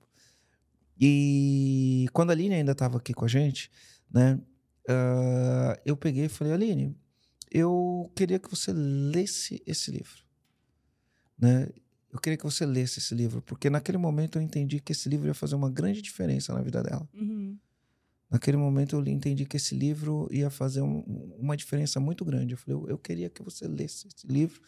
E 0.99 2.05
quando 2.13 2.29
a 2.29 2.33
Aline 2.33 2.53
ainda 2.53 2.73
estava 2.73 2.97
aqui 2.97 3.11
com 3.11 3.25
a 3.25 3.27
gente, 3.27 3.71
né? 4.13 4.39
Uh, 4.89 5.79
eu 5.85 5.95
peguei 5.95 6.25
e 6.25 6.29
falei, 6.29 6.53
Aline, 6.53 6.95
eu 7.51 8.11
queria 8.15 8.39
que 8.39 8.49
você 8.49 8.71
lesse 8.73 9.61
esse 9.65 9.91
livro. 9.91 10.23
Né? 11.37 11.69
Eu 12.11 12.19
queria 12.19 12.37
que 12.37 12.43
você 12.43 12.65
lesse 12.65 12.99
esse 12.99 13.13
livro, 13.15 13.41
porque 13.41 13.69
naquele 13.69 13.97
momento 13.97 14.37
eu 14.37 14.41
entendi 14.41 14.79
que 14.79 14.91
esse 14.91 15.07
livro 15.07 15.27
ia 15.27 15.33
fazer 15.33 15.55
uma 15.55 15.69
grande 15.69 16.01
diferença 16.01 16.53
na 16.53 16.61
vida 16.61 16.83
dela. 16.83 17.07
Uhum. 17.13 17.57
Naquele 18.29 18.57
momento 18.57 18.95
eu 18.95 19.05
entendi 19.07 19.45
que 19.45 19.57
esse 19.57 19.75
livro 19.75 20.27
ia 20.31 20.49
fazer 20.49 20.81
um, 20.81 20.99
uma 21.37 21.57
diferença 21.57 21.99
muito 21.99 22.23
grande. 22.23 22.53
Eu 22.53 22.57
falei, 22.57 22.79
eu, 22.79 22.89
eu, 22.89 22.97
queria 22.97 23.29
que 23.29 23.43
você 23.43 23.67
lesse 23.67 24.07
esse 24.07 24.25
livro. 24.25 24.61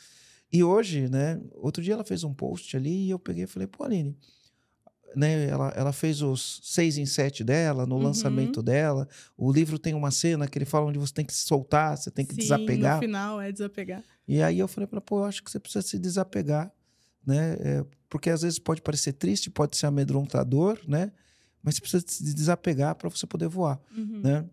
E 0.52 0.64
hoje, 0.64 1.08
né? 1.08 1.42
Outro 1.54 1.82
dia 1.82 1.94
ela 1.94 2.04
fez 2.04 2.24
um 2.24 2.34
post 2.34 2.76
ali 2.76 3.08
e 3.08 3.10
eu 3.10 3.20
peguei 3.20 3.46
e 3.46 3.48
falei, 3.48 3.68
pô, 3.68 3.84
Aline, 3.84 4.18
né, 5.16 5.48
ela, 5.48 5.70
ela 5.76 5.94
fez 5.94 6.22
os 6.22 6.60
seis 6.64 6.98
em 6.98 7.06
sete 7.06 7.44
dela, 7.44 7.86
no 7.86 7.96
uhum. 7.96 8.04
lançamento 8.04 8.62
dela. 8.62 9.08
O 9.38 9.52
livro 9.52 9.78
tem 9.78 9.94
uma 9.94 10.12
cena 10.12 10.48
que 10.48 10.58
ele 10.58 10.66
fala 10.66 10.88
onde 10.88 11.00
você 11.00 11.14
tem 11.14 11.26
que 11.26 11.34
se 11.34 11.46
soltar, 11.46 11.98
você 11.98 12.12
tem 12.12 12.26
que 12.26 12.34
Sim, 12.34 12.42
desapegar. 12.42 12.96
no 12.96 13.02
final 13.02 13.42
é 13.42 13.52
desapegar. 13.52 14.04
E 14.28 14.42
aí 14.42 14.60
eu 14.60 14.68
falei 14.68 14.88
para 14.88 14.98
ela, 14.98 15.02
pô, 15.02 15.20
eu 15.20 15.26
acho 15.26 15.44
que 15.44 15.52
você 15.52 15.60
precisa 15.60 15.86
se 15.86 16.00
desapegar, 16.00 16.72
né? 17.26 17.58
É, 17.60 17.86
porque 18.10 18.30
às 18.30 18.42
vezes 18.42 18.60
pode 18.60 18.82
parecer 18.82 19.14
triste, 19.14 19.50
pode 19.50 19.76
ser 19.78 19.88
amedrontador, 19.88 20.80
né? 20.88 21.12
Mas 21.62 21.76
você 21.76 21.82
precisa 21.82 22.04
se 22.08 22.34
desapegar 22.34 22.96
para 22.96 23.10
você 23.10 23.26
poder 23.26 23.48
voar, 23.48 23.80
uhum. 23.96 24.22
né? 24.22 24.46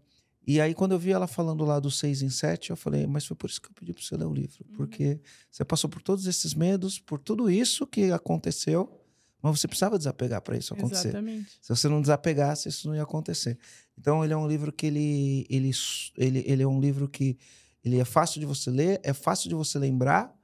E 0.46 0.60
aí, 0.60 0.74
quando 0.74 0.92
eu 0.92 0.98
vi 0.98 1.12
ela 1.12 1.26
falando 1.26 1.64
lá 1.64 1.78
do 1.78 1.90
seis 1.90 2.22
em 2.22 2.30
sete, 2.30 2.70
eu 2.70 2.76
falei, 2.76 3.06
mas 3.06 3.26
foi 3.26 3.36
por 3.36 3.48
isso 3.48 3.60
que 3.60 3.68
eu 3.68 3.74
pedi 3.74 3.92
para 3.92 4.02
você 4.02 4.16
ler 4.16 4.24
o 4.24 4.32
livro. 4.32 4.64
Uhum. 4.68 4.76
Porque 4.76 5.20
você 5.50 5.64
passou 5.64 5.88
por 5.88 6.02
todos 6.02 6.26
esses 6.26 6.54
medos, 6.54 6.98
por 6.98 7.20
tudo 7.20 7.50
isso 7.50 7.86
que 7.86 8.10
aconteceu, 8.10 8.99
mas 9.42 9.58
você 9.58 9.66
precisava 9.66 9.96
desapegar 9.96 10.40
para 10.42 10.56
isso 10.56 10.74
acontecer. 10.74 11.08
Exatamente. 11.08 11.50
Se 11.60 11.68
você 11.68 11.88
não 11.88 12.00
desapegasse, 12.00 12.68
isso 12.68 12.88
não 12.88 12.94
ia 12.94 13.02
acontecer. 13.02 13.58
Então, 13.98 14.24
ele 14.24 14.32
é 14.32 14.36
um 14.36 14.46
livro 14.46 14.72
que 14.72 14.86
ele, 14.86 15.46
ele, 15.48 15.70
ele, 16.16 16.44
ele 16.46 16.62
é 16.62 16.66
um 16.66 16.80
livro 16.80 17.08
que 17.08 17.38
ele 17.84 17.98
é 17.98 18.04
fácil 18.04 18.40
de 18.40 18.46
você 18.46 18.70
ler, 18.70 19.00
é 19.02 19.12
fácil 19.12 19.48
de 19.48 19.54
você 19.54 19.78
lembrar 19.78 20.34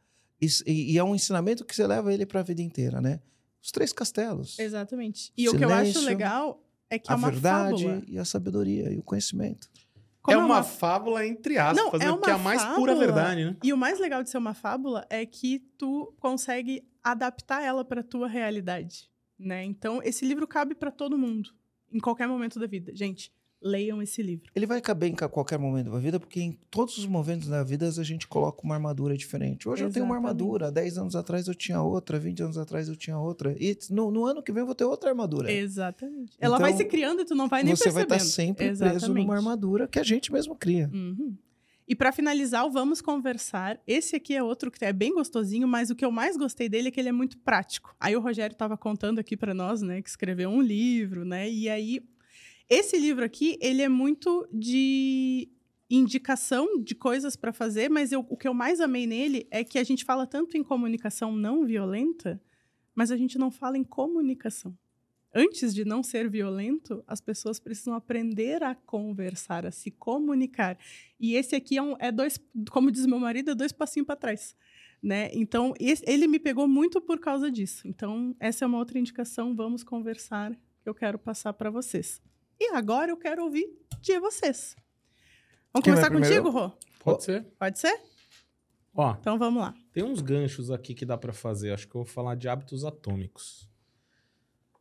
e, 0.40 0.48
e 0.66 0.98
é 0.98 1.04
um 1.04 1.14
ensinamento 1.14 1.64
que 1.64 1.74
você 1.74 1.86
leva 1.86 2.12
ele 2.12 2.26
para 2.26 2.40
a 2.40 2.42
vida 2.42 2.62
inteira, 2.62 3.00
né? 3.00 3.20
Os 3.62 3.70
três 3.70 3.92
castelos. 3.92 4.58
Exatamente. 4.58 5.32
E 5.36 5.42
Silêncio, 5.42 5.56
o 5.56 5.58
que 5.58 5.64
eu 5.64 5.74
acho 5.74 6.00
legal 6.00 6.62
é 6.88 6.98
que 6.98 7.10
é 7.10 7.14
uma 7.14 7.30
verdade 7.30 7.84
fábula. 7.84 8.02
e 8.06 8.18
a 8.18 8.24
sabedoria 8.24 8.92
e 8.92 8.98
o 8.98 9.02
conhecimento. 9.02 9.68
Como 10.22 10.36
é, 10.36 10.38
uma, 10.38 10.56
uma 10.56 10.62
fábula 10.62 11.26
entre 11.26 11.56
aspas, 11.56 11.76
não, 11.76 12.16
é 12.16 12.20
que 12.20 12.30
é 12.30 12.32
a 12.32 12.38
mais 12.38 12.60
fábula, 12.60 12.80
pura 12.80 12.94
verdade, 12.96 13.44
né? 13.44 13.56
E 13.62 13.72
o 13.72 13.76
mais 13.76 13.98
legal 13.98 14.22
de 14.22 14.30
ser 14.30 14.38
uma 14.38 14.54
fábula 14.54 15.06
é 15.08 15.24
que 15.24 15.60
tu 15.78 16.12
consegue 16.18 16.84
adaptar 17.12 17.62
ela 17.62 17.84
para 17.84 18.02
tua 18.02 18.28
realidade, 18.28 19.08
né? 19.38 19.64
Então, 19.64 20.00
esse 20.02 20.24
livro 20.26 20.46
cabe 20.46 20.74
para 20.74 20.90
todo 20.90 21.16
mundo, 21.18 21.50
em 21.92 21.98
qualquer 22.00 22.26
momento 22.28 22.58
da 22.58 22.66
vida. 22.66 22.92
Gente, 22.94 23.32
leiam 23.62 24.02
esse 24.02 24.22
livro. 24.22 24.50
Ele 24.54 24.66
vai 24.66 24.80
caber 24.80 25.10
em 25.10 25.14
qualquer 25.14 25.58
momento 25.58 25.90
da 25.90 25.98
vida, 25.98 26.20
porque 26.20 26.40
em 26.40 26.52
todos 26.70 26.98
os 26.98 27.06
momentos 27.06 27.48
da 27.48 27.64
vida 27.64 27.88
a 27.88 28.04
gente 28.04 28.28
coloca 28.28 28.62
uma 28.62 28.74
armadura 28.74 29.16
diferente. 29.16 29.68
Hoje 29.68 29.82
eu 29.84 29.90
tenho 29.90 30.04
uma 30.04 30.14
Exatamente. 30.16 30.40
armadura, 30.42 30.70
10 30.70 30.98
anos 30.98 31.16
atrás 31.16 31.48
eu 31.48 31.54
tinha 31.54 31.80
outra, 31.82 32.18
20 32.18 32.42
anos 32.42 32.58
atrás 32.58 32.88
eu 32.88 32.94
tinha 32.94 33.18
outra. 33.18 33.56
E 33.58 33.76
no, 33.90 34.10
no 34.10 34.24
ano 34.26 34.42
que 34.42 34.52
vem 34.52 34.60
eu 34.60 34.66
vou 34.66 34.74
ter 34.74 34.84
outra 34.84 35.10
armadura. 35.10 35.50
Exatamente. 35.50 36.36
Ela 36.38 36.58
vai 36.58 36.70
Então, 36.72 36.78
se 36.84 36.84
criando 36.88 37.22
e 37.22 37.24
tu 37.24 37.34
não 37.34 37.48
vai 37.48 37.62
nem 37.64 37.74
Você 37.74 37.90
vai 37.90 38.04
percebendo. 38.06 38.28
estar 38.28 38.34
sempre 38.42 38.66
preso 38.66 38.84
Exatamente. 38.84 39.24
numa 39.26 39.34
armadura 39.36 39.88
que 39.88 39.98
a 39.98 40.04
gente 40.04 40.30
mesmo 40.32 40.54
cria. 40.54 40.90
Uhum. 40.92 41.36
E 41.88 41.94
para 41.94 42.10
finalizar, 42.10 42.66
o 42.66 42.70
vamos 42.70 43.00
conversar. 43.00 43.80
Esse 43.86 44.16
aqui 44.16 44.34
é 44.34 44.42
outro 44.42 44.70
que 44.70 44.84
é 44.84 44.92
bem 44.92 45.14
gostosinho, 45.14 45.68
mas 45.68 45.88
o 45.88 45.94
que 45.94 46.04
eu 46.04 46.10
mais 46.10 46.36
gostei 46.36 46.68
dele 46.68 46.88
é 46.88 46.90
que 46.90 46.98
ele 46.98 47.08
é 47.08 47.12
muito 47.12 47.38
prático. 47.38 47.94
Aí 48.00 48.16
o 48.16 48.20
Rogério 48.20 48.54
estava 48.54 48.76
contando 48.76 49.20
aqui 49.20 49.36
para 49.36 49.54
nós, 49.54 49.82
né, 49.82 50.02
que 50.02 50.08
escreveu 50.08 50.50
um 50.50 50.60
livro, 50.60 51.24
né? 51.24 51.48
E 51.48 51.68
aí 51.68 52.00
esse 52.68 52.98
livro 52.98 53.24
aqui, 53.24 53.56
ele 53.60 53.82
é 53.82 53.88
muito 53.88 54.48
de 54.52 55.48
indicação 55.88 56.82
de 56.82 56.96
coisas 56.96 57.36
para 57.36 57.52
fazer, 57.52 57.88
mas 57.88 58.10
eu- 58.10 58.26
o 58.28 58.36
que 58.36 58.48
eu 58.48 58.52
mais 58.54 58.80
amei 58.80 59.06
nele 59.06 59.46
é 59.52 59.62
que 59.62 59.78
a 59.78 59.84
gente 59.84 60.04
fala 60.04 60.26
tanto 60.26 60.56
em 60.56 60.64
comunicação 60.64 61.30
não 61.36 61.64
violenta, 61.64 62.42
mas 62.92 63.12
a 63.12 63.16
gente 63.16 63.38
não 63.38 63.52
fala 63.52 63.78
em 63.78 63.84
comunicação. 63.84 64.76
Antes 65.38 65.74
de 65.74 65.84
não 65.84 66.02
ser 66.02 66.30
violento, 66.30 67.04
as 67.06 67.20
pessoas 67.20 67.58
precisam 67.60 67.92
aprender 67.94 68.62
a 68.62 68.74
conversar, 68.74 69.66
a 69.66 69.70
se 69.70 69.90
comunicar. 69.90 70.78
E 71.20 71.34
esse 71.34 71.54
aqui 71.54 71.76
é, 71.76 71.82
um, 71.82 71.94
é 71.98 72.10
dois, 72.10 72.40
como 72.70 72.90
diz 72.90 73.04
meu 73.04 73.18
marido, 73.18 73.50
é 73.50 73.54
dois 73.54 73.70
passinhos 73.70 74.06
para 74.06 74.16
trás. 74.16 74.56
Né? 75.02 75.30
Então, 75.34 75.74
esse- 75.78 76.02
ele 76.08 76.26
me 76.26 76.38
pegou 76.38 76.66
muito 76.66 77.02
por 77.02 77.20
causa 77.20 77.50
disso. 77.50 77.86
Então, 77.86 78.34
essa 78.40 78.64
é 78.64 78.66
uma 78.66 78.78
outra 78.78 78.98
indicação. 78.98 79.54
Vamos 79.54 79.84
conversar 79.84 80.52
que 80.82 80.88
eu 80.88 80.94
quero 80.94 81.18
passar 81.18 81.52
para 81.52 81.68
vocês. 81.70 82.22
E 82.58 82.72
agora 82.72 83.10
eu 83.12 83.16
quero 83.18 83.44
ouvir 83.44 83.68
de 84.00 84.18
vocês. 84.18 84.74
Vamos 85.72 85.84
Quem 85.84 85.92
começar 85.92 86.10
contigo, 86.10 86.48
Rô? 86.48 86.72
Pode 87.00 87.24
ser. 87.24 87.44
Pode 87.58 87.78
ser? 87.78 88.00
Ó, 88.94 89.14
Então 89.20 89.38
vamos 89.38 89.60
lá. 89.62 89.74
tem 89.92 90.02
uns 90.02 90.22
ganchos 90.22 90.70
aqui 90.70 90.94
que 90.94 91.04
dá 91.04 91.18
pra 91.18 91.34
fazer. 91.34 91.72
Acho 91.72 91.86
que 91.86 91.94
eu 91.94 92.02
vou 92.02 92.10
falar 92.10 92.34
de 92.34 92.48
hábitos 92.48 92.82
atômicos. 92.86 93.68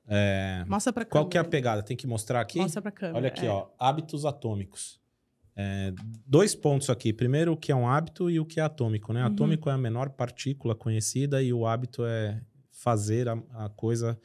É, 0.08 0.64
Mostra 0.68 0.94
para 0.94 1.06
Qual 1.06 1.24
câmera. 1.24 1.32
que 1.32 1.38
é 1.38 1.42
a 1.42 1.44
pegada? 1.44 1.84
Tem 1.84 1.98
que 1.98 2.06
mostrar 2.06 2.42
aqui? 2.42 2.60
Mostra 2.60 2.82
para 2.82 2.92
câmera. 2.92 3.18
Olha 3.18 3.28
aqui, 3.28 3.46
é. 3.46 3.50
ó. 3.50 3.68
Hábitos 3.80 4.26
atômicos. 4.26 5.00
É, 5.56 5.94
dois 6.26 6.54
pontos 6.54 6.90
aqui. 6.90 7.14
Primeiro, 7.14 7.54
o 7.54 7.58
que 7.58 7.72
é 7.72 7.76
um 7.76 7.88
hábito 7.88 8.30
e 8.30 8.40
o 8.40 8.46
que 8.46 8.60
é 8.60 8.64
atômico, 8.64 9.14
né? 9.14 9.22
Uhum. 9.22 9.34
Atômico 9.34 9.70
é 9.70 9.74
a 9.74 9.78
menor 9.78 10.10
partícula 10.10 10.76
conhecida 10.76 11.42
e 11.42 11.54
o 11.54 11.66
hábito 11.66 12.06
é 12.06 12.42
fazer 12.72 13.30
a, 13.30 13.42
a 13.54 13.70
coisa 13.70 14.20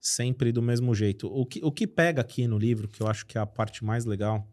sempre 0.00 0.52
do 0.52 0.62
mesmo 0.62 0.94
jeito. 0.94 1.26
O 1.26 1.44
que, 1.44 1.60
o 1.64 1.72
que 1.72 1.86
pega 1.86 2.20
aqui 2.22 2.46
no 2.46 2.56
livro, 2.56 2.86
que 2.88 3.02
eu 3.02 3.08
acho 3.08 3.26
que 3.26 3.36
é 3.36 3.40
a 3.40 3.46
parte 3.46 3.84
mais 3.84 4.04
legal, 4.04 4.48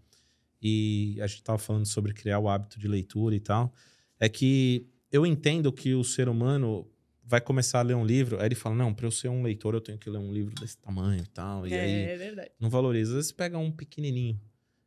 e 0.61 1.19
a 1.21 1.27
gente 1.27 1.39
estava 1.39 1.59
falando 1.59 1.85
sobre 1.85 2.13
criar 2.13 2.39
o 2.39 2.49
hábito 2.49 2.79
de 2.79 2.87
leitura 2.87 3.35
e 3.35 3.39
tal, 3.39 3.71
é 4.19 4.27
que 4.27 4.87
eu 5.11 5.25
entendo 5.25 5.71
que 5.71 5.93
o 5.93 6.03
ser 6.03 6.27
humano 6.27 6.87
vai 7.25 7.39
começar 7.41 7.79
a 7.79 7.81
ler 7.83 7.95
um 7.95 8.05
livro, 8.05 8.39
aí 8.39 8.47
ele 8.47 8.55
fala, 8.55 8.75
não, 8.75 8.93
para 8.93 9.05
eu 9.07 9.11
ser 9.11 9.29
um 9.29 9.41
leitor 9.43 9.73
eu 9.73 9.81
tenho 9.81 9.97
que 9.97 10.09
ler 10.09 10.17
um 10.19 10.31
livro 10.33 10.53
desse 10.55 10.77
tamanho 10.77 11.23
e 11.23 11.27
tal, 11.27 11.65
e 11.67 11.73
é, 11.73 11.79
aí 11.79 12.03
é 12.05 12.17
verdade. 12.17 12.51
não 12.59 12.69
valoriza. 12.69 13.11
Às 13.11 13.15
vezes 13.15 13.27
você 13.29 13.35
pega 13.35 13.57
um 13.57 13.71
pequenininho. 13.71 14.39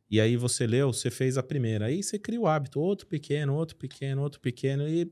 E 0.09 0.21
aí 0.21 0.37
você 0.37 0.65
leu, 0.65 0.93
você 0.93 1.11
fez 1.11 1.37
a 1.37 1.43
primeira. 1.43 1.87
Aí 1.87 2.01
você 2.01 2.17
cria 2.17 2.39
o 2.39 2.47
hábito. 2.47 2.79
Outro 2.79 3.05
pequeno, 3.07 3.53
outro 3.55 3.75
pequeno, 3.75 4.21
outro 4.21 4.39
pequeno. 4.39 4.87
E 4.87 5.11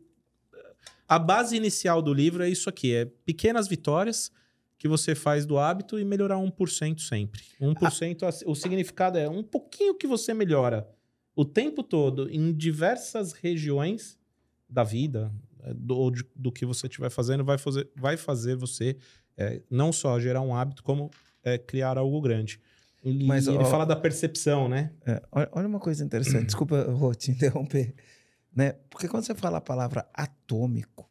a 1.08 1.20
base 1.20 1.56
inicial 1.58 2.02
do 2.02 2.14
livro 2.14 2.42
é 2.44 2.50
isso 2.50 2.70
aqui. 2.70 2.94
É 2.94 3.06
pequenas 3.06 3.68
vitórias 3.68 4.32
que 4.78 4.88
você 4.88 5.14
faz 5.14 5.46
do 5.46 5.58
hábito 5.58 6.00
e 6.00 6.06
melhorar 6.06 6.38
1% 6.38 7.02
sempre. 7.02 7.42
1%, 7.60 8.24
a- 8.24 8.30
o 8.50 8.56
significado 8.56 9.18
é 9.18 9.28
um 9.30 9.44
pouquinho 9.44 9.96
que 9.96 10.08
você 10.08 10.34
melhora 10.34 10.88
o 11.36 11.44
tempo 11.44 11.84
todo 11.84 12.30
em 12.32 12.54
diversas 12.54 13.34
regiões 13.34 14.18
da 14.70 14.84
vida, 14.84 15.32
do, 15.73 15.97
ou 15.97 16.12
de- 16.12 16.25
do 16.36 16.51
que 16.51 16.65
você 16.65 16.88
estiver 16.88 17.10
fazendo, 17.10 17.43
vai 17.43 17.58
fazer, 17.58 17.89
vai 17.95 18.17
fazer 18.17 18.56
você 18.56 18.97
é, 19.38 19.62
não 19.69 19.91
só 19.91 20.19
gerar 20.19 20.41
um 20.41 20.56
hábito, 20.56 20.84
como 20.84 21.10
é, 21.43 21.58
criar 21.58 21.97
algo 21.97 22.21
grande. 22.21 22.60
E 23.04 23.25
Mas, 23.28 23.47
ele 23.47 23.58
ó- 23.60 23.65
fala 23.65 23.86
da 23.86 23.95
percepção, 23.95 24.67
né? 24.69 24.91
É, 25.06 25.21
olha, 25.32 25.49
olha 25.51 25.67
uma 25.67 25.80
coisa 25.80 26.04
interessante, 26.04 26.45
desculpa, 26.47 26.84
Rô, 26.91 27.13
te 27.13 27.30
interromper. 27.32 27.93
Né? 28.56 28.73
Porque 28.89 29.08
quando 29.08 29.23
você 29.25 29.36
fala 29.36 29.58
a 29.58 29.62
palavra 29.62 30.08
atômico, 30.13 31.10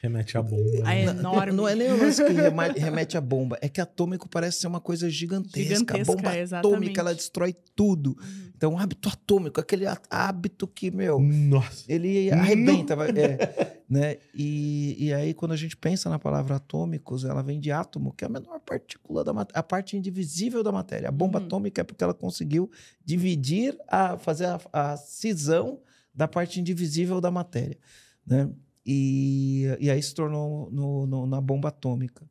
Remete 0.00 0.38
à 0.38 0.42
bomba. 0.42 0.78
A 0.82 0.94
né? 0.94 1.04
enorme. 1.06 1.52
não 1.52 1.66
é 1.66 1.74
nem 1.74 1.90
o 1.90 1.96
lance 1.98 2.24
que 2.24 2.32
remete 2.80 3.16
à 3.16 3.20
bomba, 3.20 3.58
é 3.60 3.68
que 3.68 3.80
atômico 3.80 4.28
parece 4.28 4.60
ser 4.60 4.68
uma 4.68 4.80
coisa 4.80 5.10
gigantesca. 5.10 5.60
Gigantesca, 5.74 6.12
a 6.12 6.16
bomba 6.16 6.38
exatamente. 6.38 6.74
atômica, 6.74 7.00
ela 7.00 7.14
destrói 7.14 7.52
tudo. 7.74 8.10
Uhum. 8.10 8.50
Então, 8.56 8.78
hábito 8.78 9.08
atômico, 9.08 9.60
aquele 9.60 9.86
há- 9.86 10.00
hábito 10.08 10.68
que, 10.68 10.92
meu, 10.92 11.18
Nossa. 11.18 11.84
ele 11.88 12.30
arrebenta. 12.30 12.94
é, 12.94 13.80
né? 13.90 14.18
e, 14.32 14.96
e 15.06 15.12
aí, 15.12 15.34
quando 15.34 15.50
a 15.50 15.56
gente 15.56 15.76
pensa 15.76 16.08
na 16.08 16.18
palavra 16.18 16.54
atômicos, 16.56 17.24
ela 17.24 17.42
vem 17.42 17.58
de 17.58 17.72
átomo, 17.72 18.12
que 18.12 18.22
é 18.22 18.28
a 18.28 18.30
menor 18.30 18.60
partícula 18.60 19.24
da 19.24 19.32
matéria, 19.32 19.58
a 19.58 19.62
parte 19.64 19.96
indivisível 19.96 20.62
da 20.62 20.70
matéria. 20.70 21.08
A 21.08 21.12
bomba 21.12 21.40
Uhum. 21.40 21.46
atômica 21.46 21.80
é 21.80 21.84
porque 21.84 22.04
ela 22.04 22.14
conseguiu 22.14 22.70
dividir, 23.04 23.76
a, 23.88 24.16
fazer 24.16 24.46
a, 24.46 24.60
a 24.72 24.96
cisão 24.96 25.80
da 26.14 26.28
parte 26.28 26.60
indivisível 26.60 27.20
da 27.20 27.32
matéria. 27.32 27.76
Né? 28.24 28.48
E, 28.90 29.64
e 29.80 29.90
aí 29.90 30.02
se 30.02 30.14
tornou 30.14 30.70
no- 30.72 31.06
no- 31.06 31.26
na 31.26 31.40
bomba 31.42 31.68
atômica. 31.68 32.26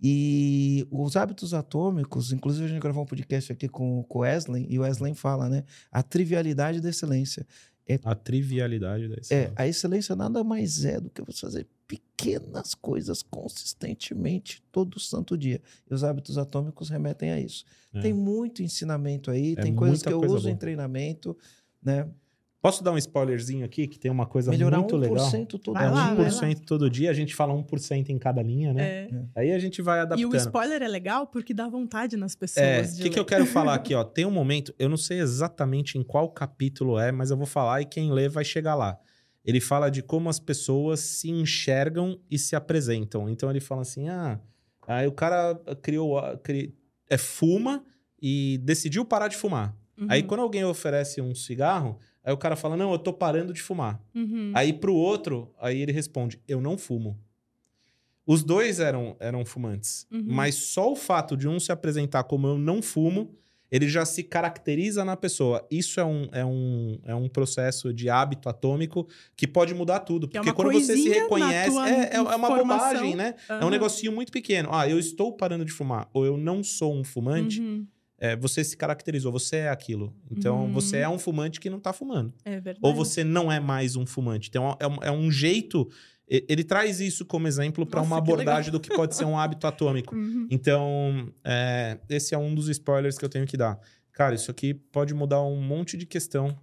E 0.00 0.86
os 0.92 1.16
hábitos 1.16 1.52
atômicos, 1.52 2.30
inclusive 2.32 2.66
a 2.66 2.68
gente 2.68 2.80
gravou 2.80 3.02
um 3.02 3.06
podcast 3.06 3.50
aqui 3.52 3.68
com 3.68 4.04
com 4.04 4.18
o 4.20 4.22
Wesley, 4.22 4.64
e 4.70 4.78
o 4.78 4.82
Wesley 4.82 5.12
fala, 5.14 5.48
né? 5.48 5.64
A 5.90 6.04
trivialidade 6.04 6.80
da 6.80 6.88
excelência. 6.88 7.44
A 8.04 8.14
trivialidade 8.14 9.08
da 9.08 9.14
É, 9.16 9.20
excelência. 9.20 9.52
a 9.56 9.66
excelência 9.66 10.14
nada 10.14 10.44
mais 10.44 10.84
é 10.84 11.00
do 11.00 11.10
que 11.10 11.20
você 11.22 11.40
fazer 11.40 11.66
pequenas 11.88 12.74
coisas 12.74 13.22
consistentemente 13.22 14.62
todo 14.70 15.00
santo 15.00 15.36
dia. 15.36 15.60
E 15.90 15.94
os 15.94 16.04
hábitos 16.04 16.38
atômicos 16.38 16.90
remetem 16.90 17.30
a 17.32 17.40
isso. 17.40 17.64
É. 17.92 18.00
Tem 18.00 18.12
muito 18.12 18.62
ensinamento 18.62 19.30
aí, 19.30 19.54
É 19.56 19.62
tem 19.62 19.74
coisas 19.74 20.02
que 20.02 20.12
eu 20.12 20.18
coisa 20.20 20.34
uso 20.36 20.48
em 20.48 20.52
boa. 20.52 20.60
treinamento, 20.60 21.36
né? 21.82 22.06
Posso 22.68 22.84
dar 22.84 22.92
um 22.92 22.98
spoilerzinho 22.98 23.64
aqui, 23.64 23.86
que 23.86 23.98
tem 23.98 24.10
uma 24.10 24.26
coisa 24.26 24.50
Melhorar 24.50 24.78
muito 24.78 24.96
legal? 24.96 25.26
1% 25.30 25.58
todo 25.60 25.72
Vai 25.74 25.86
É 25.86 25.90
lá, 25.90 26.06
dia. 26.14 26.14
vai 26.16 26.30
1% 26.50 26.60
todo 26.66 26.90
dia, 26.90 27.10
a 27.10 27.14
gente 27.14 27.34
fala 27.34 27.54
1% 27.54 28.08
em 28.10 28.18
cada 28.18 28.42
linha, 28.42 28.72
né? 28.74 28.82
É. 28.84 29.10
Aí 29.36 29.52
a 29.52 29.58
gente 29.58 29.80
vai 29.80 29.98
E 29.98 30.02
adaptando. 30.02 30.32
o 30.32 30.36
spoiler 30.36 30.82
é 30.82 30.88
legal 30.88 31.26
porque 31.26 31.54
dá 31.54 31.68
vontade 31.68 32.16
nas 32.16 32.34
pessoas. 32.34 32.66
É, 32.66 32.82
o 33.00 33.02
que, 33.04 33.10
que 33.10 33.18
eu 33.18 33.24
quero 33.24 33.46
falar 33.46 33.74
aqui, 33.74 33.94
ó? 33.94 34.04
Tem 34.04 34.24
um 34.26 34.30
momento, 34.30 34.74
eu 34.78 34.88
não 34.88 34.96
sei 34.96 35.18
exatamente 35.20 35.96
em 35.96 36.02
qual 36.02 36.28
capítulo 36.30 36.98
é, 36.98 37.10
mas 37.10 37.30
eu 37.30 37.36
vou 37.36 37.46
falar 37.46 37.80
e 37.80 37.84
quem 37.86 38.12
lê 38.12 38.28
vai 38.28 38.44
chegar 38.44 38.74
lá. 38.74 38.98
Ele 39.44 39.60
fala 39.60 39.88
de 39.90 40.02
como 40.02 40.28
as 40.28 40.38
pessoas 40.38 41.00
se 41.00 41.30
enxergam 41.30 42.20
e 42.30 42.38
se 42.38 42.54
apresentam. 42.54 43.28
Então 43.30 43.48
ele 43.50 43.60
fala 43.60 43.80
assim: 43.80 44.08
ah, 44.08 44.38
aí 44.86 45.06
o 45.06 45.12
cara 45.12 45.54
criou, 45.80 46.20
cri- 46.42 46.74
é 47.08 47.16
fuma 47.16 47.82
e 48.20 48.58
decidiu 48.62 49.04
parar 49.06 49.28
de 49.28 49.36
fumar. 49.36 49.74
Uhum, 49.96 50.06
Aí 50.10 50.22
quando 50.22 50.40
alguém 50.40 50.64
oferece 50.64 51.20
um 51.22 51.34
cigarro, 51.34 51.98
aí 52.28 52.34
o 52.34 52.36
cara 52.36 52.56
fala: 52.56 52.76
não, 52.76 52.92
eu 52.92 52.98
tô 52.98 53.12
parando 53.12 53.52
de 53.52 53.62
fumar. 53.62 54.00
uhum. 54.14 54.52
Aí 54.54 54.72
pro 54.72 54.94
outro, 54.94 55.50
aí 55.58 55.80
ele 55.80 55.92
responde: 55.92 56.40
Eu 56.46 56.60
não 56.60 56.76
fumo. 56.76 57.18
Os 58.26 58.42
dois 58.42 58.78
eram, 58.78 59.16
eram 59.18 59.42
fumantes. 59.46 60.06
Uhum. 60.12 60.26
Mas 60.26 60.54
só 60.54 60.92
o 60.92 60.96
fato 60.96 61.34
de 61.34 61.48
um 61.48 61.58
se 61.58 61.72
apresentar 61.72 62.24
como 62.24 62.46
eu 62.46 62.58
não 62.58 62.82
fumo, 62.82 63.34
ele 63.70 63.88
já 63.88 64.04
se 64.04 64.22
caracteriza 64.22 65.02
na 65.02 65.16
pessoa. 65.16 65.66
Isso 65.70 65.98
é 65.98 66.04
um, 66.04 66.28
é 66.30 66.44
um, 66.44 67.00
é 67.04 67.14
um 67.14 67.26
processo 67.26 67.90
de 67.92 68.10
hábito 68.10 68.50
atômico 68.50 69.08
que 69.34 69.46
pode 69.46 69.72
mudar 69.72 70.00
tudo. 70.00 70.26
É 70.26 70.28
Porque 70.28 70.48
uma 70.50 70.54
quando 70.54 70.72
você 70.72 70.94
se 70.94 71.08
reconhece, 71.08 71.78
é, 71.78 72.10
é, 72.12 72.16
é 72.16 72.20
uma 72.20 72.54
bobagem, 72.54 73.16
né? 73.16 73.34
É 73.48 73.64
um 73.64 73.70
negocinho 73.70 74.12
muito 74.12 74.30
pequeno. 74.30 74.68
Ah, 74.72 74.86
eu 74.86 74.98
estou 74.98 75.32
parando 75.32 75.64
de 75.64 75.72
fumar, 75.72 76.06
ou 76.12 76.26
eu 76.26 76.36
não 76.36 76.62
sou 76.62 76.94
um 76.94 77.02
fumante. 77.02 77.62
Uhum. 77.62 77.86
É, 78.18 78.34
você 78.36 78.64
se 78.64 78.76
caracterizou, 78.76 79.30
você 79.30 79.56
é 79.56 79.68
aquilo. 79.68 80.12
Então, 80.30 80.64
Uhum. 80.66 80.72
você 80.72 80.98
é 80.98 81.08
um 81.08 81.18
fumante 81.18 81.60
que 81.60 81.70
não 81.70 81.78
tá 81.80 81.92
fumando 81.92 82.32
É 82.44 82.52
verdade. 82.60 82.78
ou 82.82 82.92
você 82.94 83.22
não 83.24 83.50
é 83.50 83.60
mais 83.60 83.94
um 83.96 84.04
fumante. 84.04 84.48
Então, 84.48 84.76
é 84.80 84.86
um, 84.86 84.96
é 85.04 85.10
um 85.10 85.30
jeito. 85.30 85.88
Ele 86.28 86.62
traz 86.62 87.00
isso 87.00 87.24
como 87.24 87.46
exemplo 87.48 87.86
para 87.86 88.02
uma 88.02 88.18
abordagem 88.18 88.70
do 88.70 88.78
que 88.80 88.90
pode 88.94 89.14
ser 89.16 89.24
um 89.24 89.38
hábito 89.38 89.66
atômico. 89.66 90.14
Uhum. 90.14 90.46
Então, 90.50 91.32
é, 91.44 91.98
esse 92.08 92.34
é 92.34 92.38
um 92.38 92.54
dos 92.54 92.68
spoilers 92.68 93.16
que 93.16 93.24
eu 93.24 93.28
tenho 93.30 93.46
que 93.46 93.56
dar. 93.56 93.78
Cara, 94.12 94.34
isso 94.34 94.50
aqui 94.50 94.74
pode 94.74 95.14
mudar 95.14 95.40
um 95.42 95.60
monte 95.62 95.96
de 95.96 96.04
questão 96.04 96.54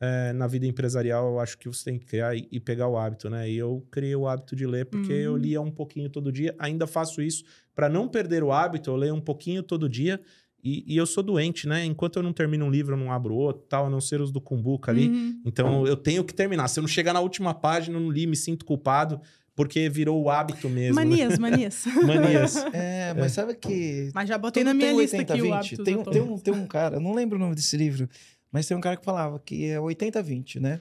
é, 0.00 0.32
na 0.32 0.46
vida 0.46 0.66
empresarial. 0.66 1.32
Eu 1.32 1.40
acho 1.40 1.58
que 1.58 1.68
você 1.68 1.84
tem 1.84 1.98
que 1.98 2.06
criar 2.06 2.34
e, 2.36 2.48
e 2.50 2.58
pegar 2.60 2.88
o 2.88 2.96
hábito, 2.96 3.28
né? 3.28 3.50
E 3.50 3.56
eu 3.56 3.86
criei 3.90 4.16
o 4.16 4.26
hábito 4.26 4.54
de 4.56 4.66
ler 4.66 4.86
porque 4.86 5.12
eu 5.12 5.32
Uhum. 5.32 5.36
lia 5.38 5.60
um 5.60 5.70
pouquinho 5.70 6.08
todo 6.08 6.32
dia. 6.32 6.54
Ainda 6.58 6.86
faço 6.86 7.20
isso 7.20 7.44
para 7.74 7.88
não 7.88 8.08
perder 8.08 8.42
o 8.42 8.50
hábito. 8.52 8.88
Eu 8.90 8.96
leio 8.96 9.14
um 9.14 9.20
pouquinho 9.20 9.62
todo 9.62 9.88
dia. 9.88 10.20
E, 10.64 10.84
e 10.94 10.96
eu 10.96 11.06
sou 11.06 11.22
doente, 11.22 11.66
né? 11.66 11.84
Enquanto 11.84 12.16
eu 12.16 12.22
não 12.22 12.32
termino 12.32 12.64
um 12.64 12.70
livro, 12.70 12.94
eu 12.94 12.98
não 12.98 13.10
abro 13.10 13.34
outro, 13.34 13.64
tal, 13.68 13.86
a 13.86 13.90
não 13.90 14.00
ser 14.00 14.20
os 14.20 14.30
do 14.30 14.40
Cumbuca 14.40 14.92
ali. 14.92 15.08
Uhum. 15.08 15.42
Então 15.44 15.86
eu 15.86 15.96
tenho 15.96 16.22
que 16.22 16.32
terminar. 16.32 16.68
Se 16.68 16.78
eu 16.78 16.82
não 16.82 16.88
chegar 16.88 17.12
na 17.12 17.20
última 17.20 17.52
página, 17.52 17.96
eu 17.96 18.00
não 18.00 18.10
li, 18.10 18.26
me 18.26 18.36
sinto 18.36 18.64
culpado. 18.64 19.20
porque 19.54 19.88
virou 19.88 20.22
o 20.22 20.30
hábito 20.30 20.68
mesmo. 20.68 20.94
né? 20.94 21.04
Manias, 21.04 21.36
manias. 21.40 21.84
Manias. 22.06 22.56
É, 22.72 23.12
mas 23.12 23.32
sabe 23.32 23.54
que 23.54 24.10
Mas 24.14 24.26
já 24.28 24.38
botei 24.38 24.64
na 24.64 24.72
minha 24.72 24.88
tem 24.90 24.98
lista 25.00 25.20
aqui 25.20 25.42
o 25.42 25.46
80-20. 25.46 25.52
hábito 25.52 25.84
tem, 25.84 25.96
um- 25.96 26.02
tem, 26.04 26.22
um, 26.22 26.38
tem 26.38 26.54
um 26.54 26.66
cara, 26.66 26.96
eu 26.96 27.00
não 27.00 27.12
lembro 27.14 27.36
o 27.36 27.40
nome 27.40 27.54
desse 27.54 27.76
livro, 27.76 28.08
mas 28.50 28.66
tem 28.66 28.74
um 28.76 28.80
cara 28.80 28.96
que 28.96 29.04
falava 29.04 29.38
que 29.44 29.66
é 29.66 29.78
80-20, 29.78 30.58
né? 30.60 30.80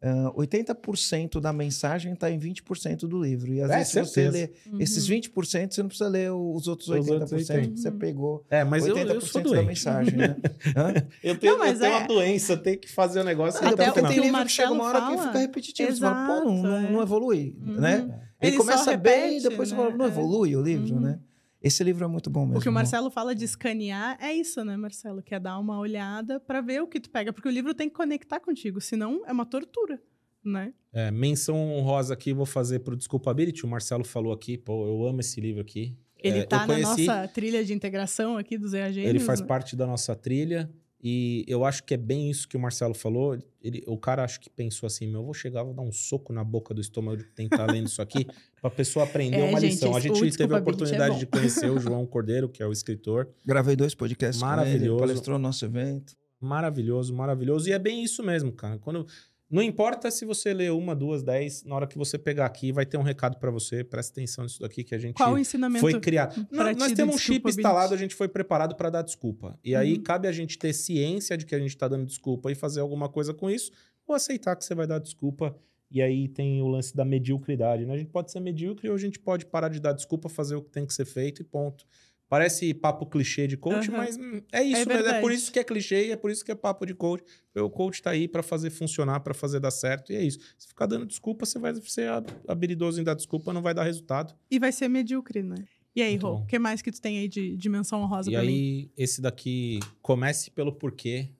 Ah, 0.00 0.32
80% 0.36 1.40
da 1.40 1.52
mensagem 1.52 2.12
está 2.12 2.30
em 2.30 2.38
20% 2.38 3.00
do 3.08 3.20
livro. 3.20 3.52
E 3.52 3.60
às 3.60 3.68
É, 3.70 3.78
vezes, 3.78 3.92
se 3.92 4.00
você 4.04 4.30
certeza. 4.30 4.52
lê 4.72 4.82
esses 4.82 5.08
20%, 5.08 5.74
você 5.74 5.82
não 5.82 5.88
precisa 5.88 6.08
ler 6.08 6.30
os 6.30 6.68
outros 6.68 6.88
Os 6.88 6.94
80%, 7.06 7.10
outros 7.20 7.32
80. 7.50 7.68
que 7.72 7.80
você 7.80 7.90
pegou. 7.90 8.44
É, 8.48 8.62
mas 8.62 8.86
eu, 8.86 8.94
80% 8.94 9.14
eu 9.14 9.20
sou 9.20 9.42
da 9.54 9.62
mensagem, 9.62 10.16
né? 10.16 10.36
Eu 11.22 11.36
tenho, 11.36 11.52
Não, 11.54 11.58
mas 11.58 11.74
eu 11.80 11.80
tenho 11.80 11.92
é- 11.94 11.98
uma 11.98 12.06
doença, 12.06 12.52
eu 12.52 12.56
tenho 12.58 12.78
que 12.78 12.88
fazer 12.90 13.20
o 13.20 13.24
negócio 13.24 13.58
Até 13.58 13.68
até 13.68 13.72
o 13.72 13.74
o 13.74 13.86
Porque 13.86 13.98
final. 14.00 14.12
tem 14.12 14.20
livro 14.30 14.44
que 14.46 14.52
chega 14.52 14.72
uma 14.72 14.84
hora 14.84 15.00
Marcelo 15.00 15.10
que 15.16 15.18
fala. 15.22 15.32
fica 15.32 15.38
repetitivo. 15.40 15.92
Você 15.92 16.00
fala, 16.00 16.26
pô, 16.26 16.44
não, 16.44 16.62
não, 16.62 16.76
Exato, 16.78 16.92
não 16.92 17.00
é. 17.00 17.02
evolui, 17.02 17.56
Uhum. 17.60 17.80
né? 17.80 17.94
Ele 18.40 18.50
Ele, 18.52 18.56
começa 18.56 18.96
bem 18.96 19.14
repete, 19.32 19.36
e 19.46 19.48
depois 19.50 19.68
você 19.68 19.74
né? 19.74 19.82
fala, 19.82 19.96
não 19.96 20.04
É. 20.04 20.08
evolui 20.08 20.54
o 20.56 20.62
livro, 20.62 20.94
Uhum. 20.94 21.00
né? 21.00 21.18
Esse 21.62 21.82
livro 21.82 22.04
é 22.04 22.08
muito 22.08 22.30
bom 22.30 22.44
mesmo. 22.46 22.58
O 22.58 22.62
que 22.62 22.68
o 22.68 22.72
Marcelo 22.72 23.10
fala 23.10 23.34
de 23.34 23.44
escanear 23.44 24.16
é 24.20 24.32
isso, 24.32 24.64
né, 24.64 24.76
Marcelo? 24.76 25.22
Que 25.22 25.34
é 25.34 25.40
dar 25.40 25.58
uma 25.58 25.78
olhada 25.78 26.38
pra 26.38 26.60
ver 26.60 26.80
o 26.82 26.86
que 26.86 27.00
tu 27.00 27.10
pega. 27.10 27.32
Porque 27.32 27.48
o 27.48 27.50
livro 27.50 27.74
tem 27.74 27.88
que 27.88 27.94
conectar 27.96 28.38
contigo, 28.38 28.80
senão 28.80 29.22
é 29.26 29.32
uma 29.32 29.44
tortura, 29.44 30.00
né? 30.44 30.72
É, 30.92 31.10
menção 31.10 31.56
honrosa 31.56 32.14
aqui, 32.14 32.32
vou 32.32 32.46
fazer 32.46 32.78
pro 32.80 32.96
Desculpability. 32.96 33.64
O 33.64 33.68
Marcelo 33.68 34.04
falou 34.04 34.32
aqui, 34.32 34.56
pô, 34.56 34.86
eu 34.86 35.04
amo 35.08 35.20
esse 35.20 35.40
livro 35.40 35.60
aqui. 35.60 35.96
Ele 36.20 36.38
É, 36.40 36.46
tá 36.46 36.58
na 36.66 36.66
conheci- 36.66 37.06
nossa 37.06 37.28
trilha 37.28 37.64
de 37.64 37.72
integração 37.72 38.36
aqui 38.36 38.56
dos 38.56 38.72
EAGs. 38.74 38.96
Ele 39.04 39.18
faz 39.20 39.40
né? 39.40 39.46
parte 39.46 39.74
da 39.76 39.86
nossa 39.86 40.14
trilha 40.16 40.70
e 41.02 41.44
eu 41.46 41.64
acho 41.64 41.84
que 41.84 41.94
é 41.94 41.96
bem 41.96 42.28
isso 42.30 42.48
que 42.48 42.56
o 42.56 42.60
Marcelo 42.60 42.92
falou. 42.94 43.38
Ele, 43.62 43.82
o 43.86 43.96
cara 43.96 44.24
acho 44.24 44.40
que 44.40 44.50
pensou 44.50 44.86
assim: 44.86 45.06
meu, 45.06 45.20
eu 45.20 45.24
vou 45.24 45.34
chegar, 45.34 45.62
vou 45.62 45.72
dar 45.74 45.82
um 45.82 45.92
soco 45.92 46.32
na 46.32 46.42
boca 46.42 46.74
do 46.74 46.80
estômago 46.80 47.18
de 47.18 47.24
quem 47.36 47.48
tá 47.48 47.64
lendo 47.66 47.86
isso 47.86 48.02
aqui, 48.02 48.26
pra 48.60 48.70
pessoa 48.70 49.04
aprender 49.04 49.36
É, 49.38 49.44
uma 49.48 49.60
gente, 49.60 49.72
lição. 49.72 49.94
A 49.94 50.00
gente 50.00 50.12
teve 50.14 50.24
a 50.24 50.28
Desculpability 50.30 50.68
é 50.68 50.72
oportunidade 50.72 51.12
bom. 51.14 51.18
de 51.20 51.26
conhecer 51.26 51.70
o 51.70 51.78
João 51.80 52.04
Cordeiro, 52.06 52.48
que 52.48 52.62
é 52.62 52.66
o 52.66 52.72
escritor. 52.72 53.28
Gravei 53.44 53.76
dois 53.76 53.94
podcasts 53.94 54.40
com 54.42 54.48
ele, 54.48 54.56
Maravilhoso. 54.56 54.98
palestrou 55.00 55.38
no 55.38 55.42
nosso 55.42 55.64
evento. 55.64 56.16
Maravilhoso, 56.40 57.14
maravilhoso. 57.14 57.68
E 57.68 57.72
é 57.72 57.78
bem 57.78 58.02
isso 58.02 58.22
mesmo, 58.22 58.52
cara. 58.52 58.78
Quando. 58.78 59.06
Não 59.50 59.62
importa 59.62 60.10
se 60.10 60.26
você 60.26 60.52
lê 60.52 60.68
uma, 60.68 60.94
duas, 60.94 61.22
dez, 61.22 61.64
na 61.64 61.74
hora 61.74 61.86
que 61.86 61.96
você 61.96 62.18
pegar 62.18 62.44
aqui, 62.44 62.70
vai 62.70 62.84
ter 62.84 62.98
um 62.98 63.02
recado 63.02 63.38
pra 63.38 63.50
você. 63.50 63.82
Presta 63.82 64.12
atenção 64.12 64.44
nisso 64.44 64.60
daqui 64.60 64.84
que 64.84 64.94
a 64.94 64.98
gente 64.98 65.14
Qual 65.16 65.32
o 65.34 65.38
ensinamento? 65.38 65.80
foi 65.80 65.98
criado. 65.98 66.44
pra 66.46 66.74
Nós, 66.74 66.92
temos 66.92 67.14
um 67.14 67.18
chip 67.18 67.48
instalado, 67.48 67.94
a 67.94 67.96
gente 67.96 68.14
foi 68.14 68.28
preparado 68.28 68.74
para 68.76 68.90
dar 68.90 69.00
desculpa. 69.02 69.58
E 69.64 69.74
aí 69.74 69.94
Uhum. 69.96 70.02
cabe 70.02 70.28
a 70.28 70.32
gente 70.32 70.58
ter 70.58 70.74
ciência 70.74 71.34
de 71.36 71.46
que 71.46 71.54
a 71.54 71.58
gente 71.58 71.70
está 71.70 71.88
dando 71.88 72.04
desculpa 72.04 72.52
e 72.52 72.54
fazer 72.54 72.80
alguma 72.80 73.08
coisa 73.08 73.32
com 73.32 73.48
isso, 73.48 73.72
ou 74.06 74.14
aceitar 74.14 74.54
que 74.54 74.64
você 74.64 74.74
vai 74.74 74.86
dar 74.86 74.98
desculpa. 74.98 75.56
E 75.90 76.02
aí 76.02 76.28
tem 76.28 76.60
o 76.60 76.68
lance 76.68 76.94
da 76.94 77.02
mediocridade, 77.02 77.86
né? 77.86 77.94
A 77.94 77.96
gente 77.96 78.10
pode 78.10 78.30
ser 78.30 78.40
medíocre 78.40 78.90
ou 78.90 78.94
a 78.94 78.98
gente 78.98 79.18
pode 79.18 79.46
parar 79.46 79.70
de 79.70 79.80
dar 79.80 79.94
desculpa, 79.94 80.28
fazer 80.28 80.56
o 80.56 80.62
que 80.62 80.70
tem 80.70 80.84
que 80.84 80.92
ser 80.92 81.06
feito 81.06 81.40
e 81.40 81.44
ponto. 81.44 81.86
Parece 82.28 82.74
papo 82.74 83.06
clichê 83.06 83.46
de 83.46 83.56
coach, 83.56 83.88
Aham. 83.88 83.96
mas 83.96 84.16
hum, 84.18 84.42
é 84.52 84.62
isso, 84.62 84.82
É 84.82 84.84
mesmo. 84.84 84.92
É 84.92 84.96
verdade. 84.96 85.20
por 85.22 85.32
isso 85.32 85.50
que 85.50 85.58
é 85.58 85.64
clichê 85.64 86.08
e 86.08 86.10
é 86.10 86.16
por 86.16 86.30
isso 86.30 86.44
que 86.44 86.52
é 86.52 86.54
papo 86.54 86.84
de 86.84 86.94
coach. 86.94 87.24
O 87.56 87.70
coach 87.70 88.02
tá 88.02 88.10
aí 88.10 88.28
para 88.28 88.42
fazer 88.42 88.68
funcionar, 88.70 89.20
para 89.20 89.32
fazer 89.32 89.58
dar 89.60 89.70
certo, 89.70 90.12
e 90.12 90.16
é 90.16 90.22
isso. 90.22 90.38
Se 90.58 90.68
ficar 90.68 90.84
dando 90.86 91.06
desculpa, 91.06 91.46
você 91.46 91.58
vai 91.58 91.74
ser 91.76 92.08
habilidoso 92.46 93.00
em 93.00 93.04
dar 93.04 93.14
desculpa, 93.14 93.52
não 93.52 93.62
vai 93.62 93.72
dar 93.72 93.84
resultado. 93.84 94.34
E 94.50 94.58
vai 94.58 94.70
ser 94.72 94.88
medíocre, 94.88 95.42
né? 95.42 95.56
E 95.96 96.02
aí, 96.02 96.16
Rô, 96.16 96.34
o 96.34 96.46
que 96.46 96.58
mais 96.58 96.82
que 96.82 96.92
tu 96.92 97.00
tem 97.00 97.18
aí 97.18 97.28
de 97.28 97.56
dimensão 97.56 98.02
honrosa 98.02 98.30
E 98.30 98.34
pra 98.34 98.42
mim? 98.42 98.48
aí, 98.48 98.90
esse 98.96 99.20
daqui, 99.22 99.80
comece 100.02 100.50
pelo 100.50 100.72
porquê. 100.72 101.30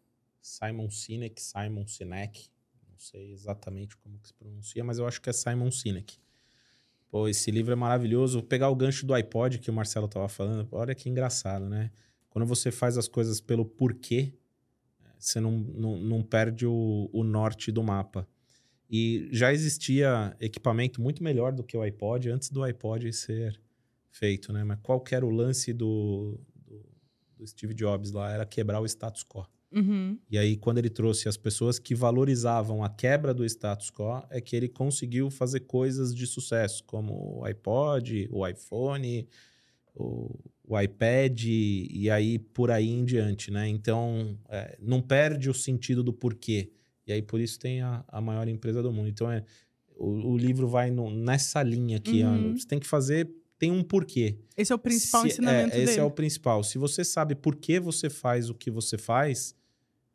Simon 0.41 0.91
Sinek, 0.91 1.41
Simon 1.41 1.87
Sinek. 1.87 2.49
Não 2.91 2.99
sei 2.99 3.31
exatamente 3.31 3.95
como 3.99 4.19
que 4.19 4.29
se 4.29 4.35
pronuncia, 4.35 4.83
mas 4.83 4.99
eu 4.99 5.07
acho 5.07 5.21
que 5.21 5.29
é 5.29 5.33
Simon 5.35 5.71
Sinek. 5.71 6.19
Pô, 7.11 7.27
esse 7.27 7.51
livro 7.51 7.73
é 7.73 7.77
maravilhoso. 7.77 8.41
Vou 8.41 8.47
pegar 8.47 8.69
o 8.69 8.77
gancho 8.77 9.07
do 9.07 9.15
iPod 9.15 9.59
que 9.59 9.71
o 9.71 9.73
Marcelo 9.73 10.09
tava 10.09 10.29
falando. 10.29 10.69
Olha 10.71 10.95
que 10.95 11.09
engraçado, 11.09 11.69
né? 11.69 11.91
Quando 12.29 12.47
você 12.47 12.71
faz 12.71 12.99
as 12.99 13.09
coisas 13.09 13.41
pelo 13.41 13.65
porquê, 13.65 14.35
você 15.19 15.41
não, 15.41 15.53
não, 15.53 15.97
não 15.97 16.23
perde 16.23 16.67
o, 16.67 17.09
o 17.13 17.25
norte 17.25 17.73
do 17.73 17.83
mapa. 17.83 18.29
E 18.91 19.29
já 19.33 19.53
existia 19.53 20.37
equipamento 20.41 21.01
muito 21.01 21.23
melhor 21.23 21.53
do 21.53 21.65
que 21.65 21.77
o 21.77 21.83
iPod 21.83 22.31
antes 22.31 22.51
do 22.51 22.63
iPod 22.63 23.13
ser 23.13 23.61
feito, 24.11 24.53
né? 24.53 24.65
Mas 24.65 24.79
qual 24.83 25.03
era 25.11 25.25
o 25.25 25.31
lance 25.31 25.73
do, 25.73 26.41
do, 26.55 26.87
do 27.37 27.47
Steve 27.47 27.75
Jobs 27.75 28.13
lá? 28.13 28.31
Era 28.33 28.47
quebrar 28.47 28.81
o 28.81 28.87
status 28.87 29.25
quo. 29.25 29.47
Uhum. 29.71 30.19
E 30.31 30.39
aí, 30.39 30.57
quando 30.57 30.79
ele 30.79 30.89
trouxe 30.89 31.29
as 31.29 31.37
pessoas 31.37 31.79
que 31.79 31.95
valorizavam 31.95 32.83
a 32.83 32.89
quebra 32.89 33.35
do 33.35 33.45
status 33.45 33.91
quo, 33.91 34.23
é 34.31 34.41
que 34.41 34.57
ele 34.57 34.69
conseguiu 34.69 35.31
fazer 35.31 35.61
coisas 35.61 36.15
de 36.15 36.27
sucesso, 36.27 36.83
como 36.85 37.41
o 37.41 37.45
iPod, 37.45 38.29
o 38.33 38.47
iPhone, 38.47 39.29
o, 39.95 40.35
o 40.65 40.81
iPad, 40.81 41.43
e 41.45 42.09
aí 42.11 42.39
por 42.39 42.71
aí 42.71 42.89
em 42.89 43.05
diante, 43.05 43.51
né? 43.51 43.69
Então, 43.69 44.39
é, 44.49 44.77
não 44.81 45.01
perde 45.03 45.51
o 45.51 45.55
sentido 45.55 46.03
do 46.03 46.13
porquê. 46.13 46.71
E 47.07 47.13
aí, 47.13 47.23
por 47.23 47.41
isso, 47.41 47.59
tem 47.59 47.81
a, 47.83 48.05
a 48.09 48.21
maior 48.21 48.49
empresa 48.49 48.83
do 48.83 48.93
mundo. 48.93 49.09
Então, 49.09 49.31
é, 49.31 49.45
o, 49.97 50.33
o 50.33 50.37
livro 50.39 50.69
vai 50.69 50.91
no- 50.91 51.11
nessa 51.11 51.63
linha 51.63 51.97
aqui. 51.97 52.23
ó. 52.23 52.29
Uhum. 52.31 52.57
você 52.57 52.67
tem 52.67 52.79
que 52.79 52.87
fazer, 52.87 53.29
tem 53.59 53.71
um 53.71 53.83
porquê. 53.83 54.37
Esse 54.57 54.73
é 54.73 54.75
o 54.75 54.79
principal 54.79 55.23
Se- 55.23 55.29
ensinamento 55.29 55.75
é, 55.75 55.79
esse 55.79 55.87
dele. 55.87 56.01
é 56.01 56.05
o 56.05 56.11
principal. 56.11 56.63
Se 56.63 56.79
você 56.79 57.03
sabe 57.05 57.35
por 57.35 57.57
que 57.57 57.81
você 57.81 58.09
faz 58.11 58.49
o 58.51 58.55
que 58.55 58.71
você 58.71 58.97
faz, 58.99 59.55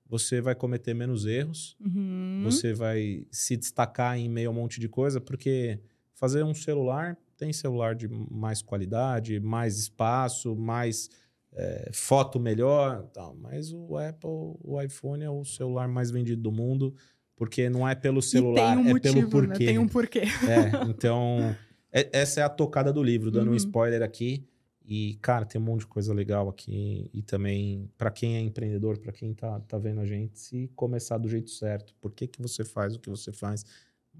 você 0.08 0.42
vai 0.42 0.54
cometer 0.56 0.94
menos 0.94 1.26
erros, 1.26 1.76
Uhum. 1.80 2.40
você 2.44 2.74
vai 2.74 3.26
se 3.32 3.56
destacar 3.58 4.18
em 4.18 4.30
meio 4.30 4.50
a 4.50 4.52
um 4.52 4.56
monte 4.56 4.80
de 4.80 4.88
coisa, 4.90 5.20
porque 5.22 5.80
fazer 6.14 6.44
um 6.44 6.54
celular 6.54 7.18
tem 7.38 7.52
celular 7.52 7.96
de 7.96 8.08
mais 8.08 8.62
qualidade, 8.62 9.40
mais 9.40 9.78
espaço, 9.78 10.56
mais 10.56 11.10
é, 11.56 11.90
foto 11.94 12.40
melhor, 12.40 13.04
tal. 13.14 13.36
mas 13.36 13.72
o 13.72 13.98
Apple, 13.98 14.30
o 14.64 14.82
iPhone 14.82 15.24
é 15.24 15.30
o 15.30 15.44
celular 15.46 15.88
mais 15.88 16.10
vendido 16.10 16.42
do 16.42 16.52
mundo, 16.52 16.96
porque 17.36 17.70
não 17.70 17.88
é 17.88 17.94
pelo 17.96 18.22
celular, 18.22 18.76
tem 18.76 18.84
um 18.84 18.88
é 18.88 18.92
motivo, 18.94 19.14
pelo 19.16 19.28
porquê. 19.30 19.48
Né? 19.66 19.72
Tem 19.72 19.78
um 19.80 19.88
porquê. 19.88 20.22
É, 20.48 20.90
então, 20.90 21.56
é- 21.92 22.10
essa 22.12 22.40
é 22.40 22.44
a 22.44 22.50
tocada 22.50 22.92
do 22.94 23.04
livro, 23.04 23.30
dando 23.30 23.48
um 23.48 23.52
Uhum. 23.52 23.56
spoiler 23.58 24.02
aqui. 24.02 24.46
E, 24.86 25.18
cara, 25.22 25.46
tem 25.46 25.60
um 25.60 25.64
monte 25.64 25.82
de 25.82 25.88
coisa 25.88 26.14
legal 26.14 26.50
aqui. 26.50 27.10
E 27.14 27.22
também, 27.22 27.90
para 27.98 28.12
quem 28.12 28.36
é 28.36 28.42
empreendedor, 28.42 28.98
para 28.98 29.12
quem 29.14 29.34
tá, 29.34 29.60
tá 29.62 29.78
vendo 29.78 30.02
a 30.02 30.06
gente, 30.06 30.38
se 30.38 30.70
começar 30.76 31.18
do 31.18 31.30
jeito 31.30 31.50
certo, 31.50 31.94
por 32.02 32.12
que, 32.12 32.28
que 32.28 32.42
você 32.42 32.66
faz 32.66 32.96
o 32.96 33.00
que 33.00 33.10
você 33.10 33.32
faz? 33.32 33.66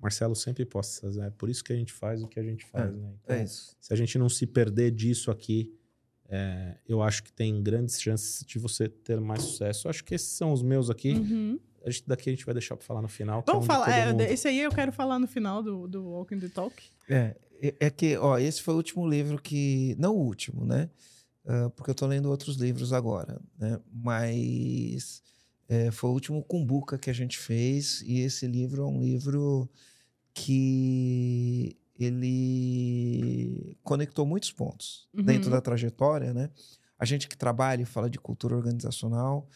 Marcelo 0.02 0.36
sempre 0.36 0.66
posta 0.66 1.08
essas, 1.08 1.18
é 1.18 1.30
por 1.30 1.50
isso 1.50 1.64
que 1.64 1.72
a 1.72 1.76
gente 1.76 1.92
faz 1.94 2.24
o 2.24 2.28
que 2.28 2.40
a 2.40 2.44
gente 2.44 2.66
faz, 2.66 2.96
né? 2.96 3.14
Então, 3.24 3.36
É 3.36 3.44
isso. 3.44 3.76
se 3.80 3.94
a 3.94 3.96
gente 3.96 4.18
não 4.18 4.28
se 4.28 4.48
perder 4.48 4.92
disso 4.92 5.30
aqui, 5.30 5.72
é, 6.30 6.78
eu 6.88 7.02
acho 7.02 7.24
que 7.24 7.32
tem 7.32 7.62
grandes 7.62 8.02
chances 8.02 8.44
de 8.46 8.58
você 8.58 8.88
ter 8.90 9.20
mais 9.20 9.44
sucesso. 9.44 9.88
Eu 9.88 9.90
acho 9.90 10.04
que 10.04 10.16
esses 10.16 10.30
são 10.30 10.52
os 10.52 10.64
meus 10.64 10.90
aqui. 10.90 11.14
Uhum. 11.14 11.60
A 11.86 11.90
gente, 11.92 12.08
daqui 12.08 12.30
a 12.30 12.34
gente 12.34 12.46
vai 12.46 12.54
deixar 12.54 12.76
para 12.78 12.86
falar 12.86 13.02
no 13.02 13.08
final. 13.10 13.42
é 13.42 13.44
Vamos 13.46 13.62
de 13.64 13.68
falar. 13.68 13.92
é, 13.92 14.12
mundo. 14.12 14.22
esse 14.22 14.48
aí 14.48 14.60
eu 14.62 14.72
quero 14.72 14.92
falar 14.92 15.20
no 15.20 15.28
final 15.28 15.62
do, 15.62 15.88
do 15.88 16.04
Walking 16.06 16.40
the 16.40 16.50
Talk. 16.50 16.76
É, 17.10 17.36
é- 17.70 17.76
é 17.88 17.90
que, 17.90 18.18
ó, 18.18 18.38
esse 18.38 18.62
foi 18.62 18.74
o 18.74 18.78
último 18.78 19.08
livro 19.08 19.42
que. 19.42 19.96
Não 20.00 20.16
o 20.16 20.20
último, 20.26 20.66
né? 20.66 20.90
Ah, 21.48 21.70
porque 21.76 21.92
eu 21.92 21.96
tô 21.96 22.08
lendo 22.08 22.30
outros 22.30 22.58
livros 22.58 22.94
agora, 22.94 23.42
né? 23.60 23.80
Mas 23.94 25.22
é, 25.70 25.92
foi 25.92 26.10
o 26.10 26.14
último 26.14 26.44
Cumbuca 26.44 26.98
que 26.98 27.10
a 27.10 27.14
gente 27.14 27.38
fez, 27.40 28.02
e 28.04 28.20
esse 28.22 28.48
livro 28.48 28.84
é 28.84 28.88
um 28.88 29.02
livro 29.02 29.70
que 30.34 31.78
ele 32.00 33.78
conectou 33.84 34.26
muitos 34.26 34.52
pontos 34.52 35.08
Uhum. 35.14 35.24
dentro 35.24 35.50
da 35.52 35.62
trajetória, 35.62 36.34
né? 36.34 36.50
A 36.98 37.06
gente 37.06 37.28
que 37.28 37.38
trabalha 37.38 37.82
e 37.84 37.86
fala 37.86 38.10
de 38.10 38.20
cultura 38.20 38.56
organizacional, 38.56 39.48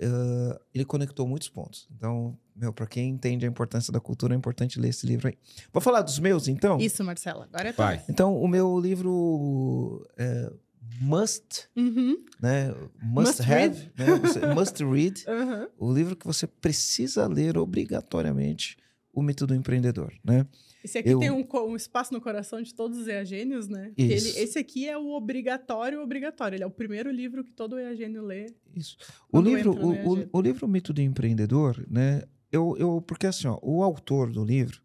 ah, 0.00 0.60
ele 0.74 0.84
conectou 0.84 1.26
muitos 1.26 1.48
pontos. 1.48 1.88
Então, 1.96 2.36
meu, 2.54 2.72
para 2.72 2.86
quem 2.86 3.08
entende 3.10 3.44
a 3.44 3.48
importância 3.48 3.92
da 3.92 4.00
cultura, 4.00 4.34
é 4.34 4.36
importante 4.36 4.78
ler 4.80 4.88
esse 4.88 5.06
livro 5.06 5.28
aí. 5.28 5.36
Vou 5.72 5.80
falar 5.80 6.02
dos 6.02 6.18
meus, 6.18 6.48
então? 6.48 6.78
Isso, 6.78 7.02
Marcela. 7.04 7.48
Agora 7.52 7.68
é 7.68 7.72
Vai. 7.72 8.02
Então, 8.08 8.36
o 8.40 8.48
meu 8.48 8.78
livro 8.78 10.06
é 10.16 10.50
Must, 11.00 11.68
Uhum. 11.76 12.24
né? 12.40 12.68
Must 13.02 13.40
Must, 13.40 13.42
have, 13.52 13.90
né? 13.98 14.06
Você- 14.22 14.46
must 14.46 14.84
read. 14.84 15.24
Uhum. 15.28 15.68
O 15.78 15.92
livro 15.92 16.16
que 16.16 16.26
você 16.26 16.46
precisa 16.46 17.26
ler 17.26 17.58
obrigatoriamente, 17.58 18.76
O 19.12 19.22
Mito 19.22 19.46
do 19.46 19.54
Empreendedor, 19.54 20.12
né? 20.24 20.46
Esse 20.84 20.98
aqui 20.98 21.10
Eu- 21.10 21.18
tem 21.18 21.30
um, 21.30 21.46
um 21.68 21.76
espaço 21.76 22.12
no 22.12 22.20
coração 22.20 22.62
de 22.62 22.74
todos 22.74 22.98
os 22.98 23.08
EAGênios, 23.08 23.68
né? 23.68 23.92
Ele, 23.96 24.14
esse 24.14 24.58
aqui 24.58 24.88
é 24.88 24.96
o 24.96 25.08
obrigatório, 25.14 26.00
obrigatório. 26.00 26.56
Ele 26.56 26.64
é 26.64 26.66
o 26.66 26.70
primeiro 26.70 27.10
livro 27.10 27.42
que 27.42 27.52
todo 27.52 27.78
EAGênio 27.78 28.22
lê. 28.22 28.54
Isso. 28.74 28.96
O 29.32 29.40
livro, 29.40 29.72
o, 29.72 30.14
o, 30.14 30.28
o 30.32 30.40
livro 30.40 30.68
Mito 30.68 30.92
do 30.92 31.00
Empreendedor, 31.00 31.84
né? 31.90 32.22
Eu, 32.52 32.76
eu, 32.78 33.02
porque 33.02 33.26
assim, 33.26 33.48
ó, 33.48 33.58
o 33.62 33.82
autor 33.82 34.30
do 34.30 34.44
livro, 34.44 34.80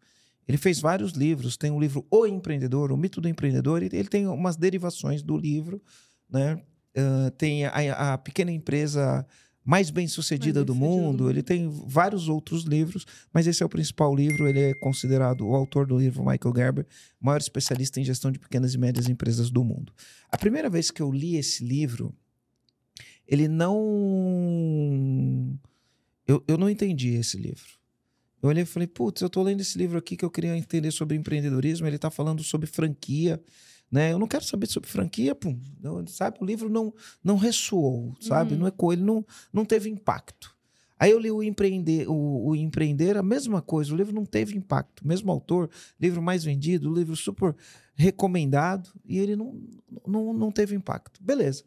ele 0.48 0.58
fez 0.58 0.80
vários 0.80 1.12
livros. 1.12 1.56
Tem 1.56 1.70
o 1.70 1.78
livro 1.78 2.04
O 2.10 2.26
Empreendedor, 2.26 2.90
O 2.90 2.96
Mito 2.96 3.20
do 3.20 3.28
Empreendedor, 3.28 3.82
e 3.82 3.86
ele 3.86 4.08
tem 4.08 4.26
umas 4.26 4.56
derivações 4.56 5.22
do 5.22 5.36
livro, 5.36 5.80
né? 6.28 6.60
Ah, 6.96 7.30
tem 7.38 7.64
a, 7.64 8.14
a 8.14 8.18
pequena 8.18 8.50
empresa 8.52 9.26
mais 9.64 9.90
bem 9.90 10.08
sucedida 10.08 10.60
Mais 10.60 10.66
do 10.66 10.74
bem-sucedida 10.74 10.98
do 11.00 11.02
mundo. 11.12 11.30
Ele 11.30 11.42
tem 11.42 11.68
vários 11.86 12.28
outros 12.28 12.64
livros, 12.64 13.06
mas 13.32 13.46
esse 13.46 13.62
é 13.62 13.66
o 13.66 13.68
principal 13.68 14.14
livro. 14.14 14.48
Ele 14.48 14.60
é 14.60 14.74
considerado 14.74 15.46
o 15.46 15.54
autor 15.54 15.86
do 15.86 15.98
livro, 15.98 16.24
Michael 16.24 16.54
Gerber, 16.54 16.86
maior 17.20 17.40
especialista 17.40 18.00
em 18.00 18.04
gestão 18.04 18.32
de 18.32 18.38
pequenas 18.38 18.74
e 18.74 18.78
médias 18.78 19.08
empresas 19.08 19.50
do 19.50 19.62
mundo. 19.62 19.92
A 20.30 20.36
primeira 20.36 20.68
vez 20.68 20.90
que 20.90 21.00
eu 21.00 21.12
li 21.12 21.36
esse 21.36 21.64
livro, 21.64 22.14
ele 23.26 23.48
não. 23.48 23.78
Eu, 26.26 26.42
eu 26.46 26.58
não 26.58 26.68
entendi 26.68 27.14
esse 27.14 27.36
livro. 27.36 27.82
Eu 28.42 28.48
olhei 28.48 28.64
e 28.64 28.66
falei, 28.66 28.88
putz, 28.88 29.22
eu 29.22 29.30
tô 29.30 29.40
lendo 29.42 29.60
esse 29.60 29.78
livro 29.78 29.96
aqui 29.96 30.16
que 30.16 30.24
eu 30.24 30.30
queria 30.30 30.56
entender 30.56 30.90
sobre 30.90 31.16
empreendedorismo, 31.16 31.86
ele 31.86 31.98
tá 31.98 32.10
falando 32.10 32.42
sobre 32.42 32.66
franquia, 32.66 33.40
né? 33.92 34.10
Eu 34.10 34.18
não 34.18 34.26
quero 34.26 34.42
saber 34.42 34.66
sobre 34.66 34.88
franquia, 34.88 35.34
pum, 35.34 35.60
não, 35.78 36.06
sabe? 36.06 36.38
O 36.40 36.46
livro 36.46 36.70
não, 36.70 36.94
não 37.22 37.36
ressoou, 37.36 38.16
sabe? 38.18 38.54
Uhum. 38.54 38.60
Não 38.60 38.66
ecoou, 38.66 38.94
ele 38.94 39.02
não, 39.02 39.24
não 39.52 39.66
teve 39.66 39.90
impacto. 39.90 40.56
Aí 40.98 41.10
eu 41.10 41.18
li 41.18 41.30
o 41.30 41.42
Empreender, 41.42 42.08
o, 42.08 42.46
o 42.46 42.56
Empreender, 42.56 43.18
a 43.18 43.22
mesma 43.22 43.60
coisa, 43.60 43.92
o 43.92 43.96
livro 43.96 44.14
não 44.14 44.24
teve 44.24 44.56
impacto. 44.56 45.06
Mesmo 45.06 45.30
autor, 45.30 45.68
livro 46.00 46.22
mais 46.22 46.42
vendido, 46.42 46.94
livro 46.94 47.14
super 47.14 47.54
recomendado, 47.94 48.88
e 49.04 49.18
ele 49.18 49.36
não, 49.36 49.60
não, 50.06 50.32
não 50.32 50.50
teve 50.50 50.74
impacto. 50.74 51.22
Beleza. 51.22 51.64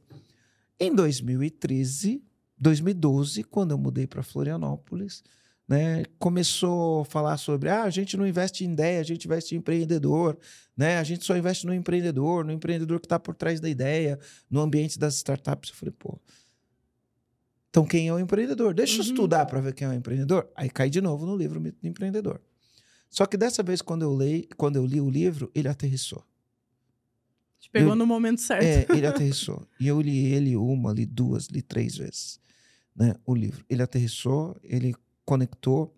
Em 0.79 0.93
2013, 0.93 2.23
2012, 2.57 3.43
quando 3.43 3.71
eu 3.71 3.77
mudei 3.77 4.07
para 4.07 4.23
Florianópolis, 4.23 5.23
né, 5.67 6.03
começou 6.19 7.01
a 7.01 7.05
falar 7.05 7.37
sobre 7.37 7.69
ah, 7.69 7.83
a 7.83 7.89
gente 7.89 8.15
não 8.15 8.25
investe 8.27 8.63
em 8.65 8.71
ideia, 8.73 8.99
a 8.99 9.03
gente 9.03 9.25
investe 9.25 9.55
em 9.55 9.57
empreendedor, 9.57 10.37
né? 10.77 10.97
A 10.97 11.03
gente 11.03 11.25
só 11.25 11.35
investe 11.35 11.65
no 11.65 11.73
empreendedor, 11.73 12.45
no 12.45 12.51
empreendedor 12.51 12.99
que 12.99 13.05
está 13.05 13.19
por 13.19 13.33
trás 13.35 13.59
da 13.59 13.67
ideia, 13.69 14.19
no 14.49 14.59
ambiente 14.61 14.99
das 14.99 15.15
startups. 15.15 15.69
Eu 15.71 15.75
falei, 15.75 15.93
pô. 15.97 16.19
Então 17.69 17.85
quem 17.85 18.07
é 18.07 18.13
o 18.13 18.19
empreendedor? 18.19 18.73
Deixa 18.73 18.95
eu 18.97 18.99
Uhum. 19.03 19.09
estudar 19.11 19.45
para 19.47 19.59
ver 19.59 19.73
quem 19.73 19.87
é 19.87 19.89
o 19.89 19.93
empreendedor. 19.93 20.49
Aí 20.55 20.69
cai 20.69 20.89
de 20.89 21.01
novo 21.01 21.25
no 21.25 21.35
livro 21.35 21.59
Mito 21.59 21.77
do 21.81 21.87
Empreendedor. 21.87 22.41
Só 23.09 23.25
que 23.25 23.35
dessa 23.37 23.63
vez 23.63 23.81
quando 23.81 24.03
eu 24.03 24.17
li, 24.17 24.47
quando 24.57 24.75
eu 24.77 24.85
li 24.85 25.01
o 25.01 25.09
livro, 25.09 25.51
ele 25.53 25.67
aterrissou. 25.67 26.23
Te 27.59 27.69
pegou 27.69 27.89
Eu- 27.91 27.95
no 27.95 28.05
momento 28.05 28.39
certo. 28.41 28.63
É, 28.63 28.85
ele 28.95 29.07
aterrissou. 29.07 29.67
E 29.79 29.87
eu 29.87 29.99
li 29.99 30.25
ele 30.33 30.55
uma, 30.55 30.93
li 30.93 31.05
duas, 31.05 31.47
li 31.47 31.61
três 31.61 31.97
vezes, 31.97 32.39
né? 32.95 33.13
O 33.25 33.33
livro. 33.35 33.65
Ele 33.69 33.81
aterrissou, 33.81 34.55
ele 34.63 34.93
conectou. 35.25 35.93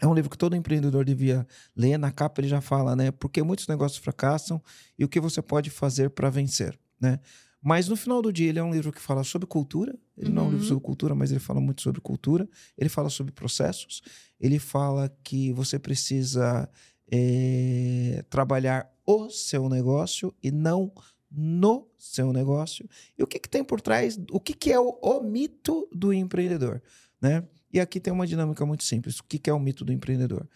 É 0.00 0.06
um 0.06 0.14
livro 0.14 0.30
que 0.30 0.38
todo 0.38 0.54
empreendedor 0.54 1.04
devia 1.04 1.46
ler. 1.74 1.98
Na 1.98 2.12
capa 2.12 2.40
ele 2.40 2.48
já 2.48 2.60
fala, 2.60 2.94
né? 2.94 3.10
Porque 3.10 3.42
muitos 3.42 3.66
negócios 3.66 3.98
fracassam 4.02 4.62
e 4.98 5.04
o 5.04 5.08
que 5.08 5.20
você 5.20 5.42
pode 5.42 5.70
fazer 5.70 6.10
para 6.10 6.30
vencer, 6.30 6.78
né? 7.00 7.18
Mas 7.60 7.88
no 7.88 7.96
final 7.96 8.22
do 8.22 8.32
dia 8.32 8.48
ele 8.48 8.60
é 8.60 8.62
um 8.62 8.72
livro 8.72 8.92
que 8.92 9.00
fala 9.00 9.24
sobre 9.24 9.46
cultura. 9.48 9.98
Ele 10.16 10.30
não 10.30 10.42
é 10.42 10.46
um 10.46 10.50
livro 10.50 10.62
Uhum. 10.62 10.68
sobre 10.68 10.84
cultura, 10.84 11.14
mas 11.14 11.32
ele 11.32 11.40
fala 11.40 11.60
muito 11.60 11.82
sobre 11.82 12.00
cultura. 12.00 12.48
Ele 12.76 12.88
fala 12.88 13.10
sobre 13.10 13.32
processos. 13.32 14.00
Ele 14.38 14.60
fala 14.60 15.08
que 15.24 15.52
você 15.52 15.76
precisa 15.78 16.68
eh, 17.10 18.24
trabalhar 18.30 18.88
o 19.04 19.28
seu 19.30 19.68
negócio 19.68 20.32
e 20.42 20.50
não 20.52 20.92
no 21.30 21.88
seu 21.98 22.32
negócio. 22.32 22.88
E 23.18 23.22
o 23.22 23.26
que, 23.26 23.38
que 23.40 23.48
tem 23.48 23.64
por 23.64 23.80
trás? 23.80 24.18
O 24.30 24.38
que, 24.38 24.54
que 24.54 24.72
é 24.72 24.78
o, 24.78 24.90
o 25.02 25.20
mito 25.22 25.88
do 25.92 26.12
empreendedor, 26.12 26.80
né? 27.20 27.42
E 27.72 27.80
aqui 27.80 28.00
tem 28.00 28.12
uma 28.12 28.26
dinâmica 28.26 28.64
muito 28.64 28.84
simples. 28.84 29.18
O 29.18 29.24
que, 29.24 29.38
que 29.38 29.50
é 29.50 29.52
o 29.52 29.58
mito 29.58 29.84
do 29.84 29.92
empreendedor? 29.92 30.48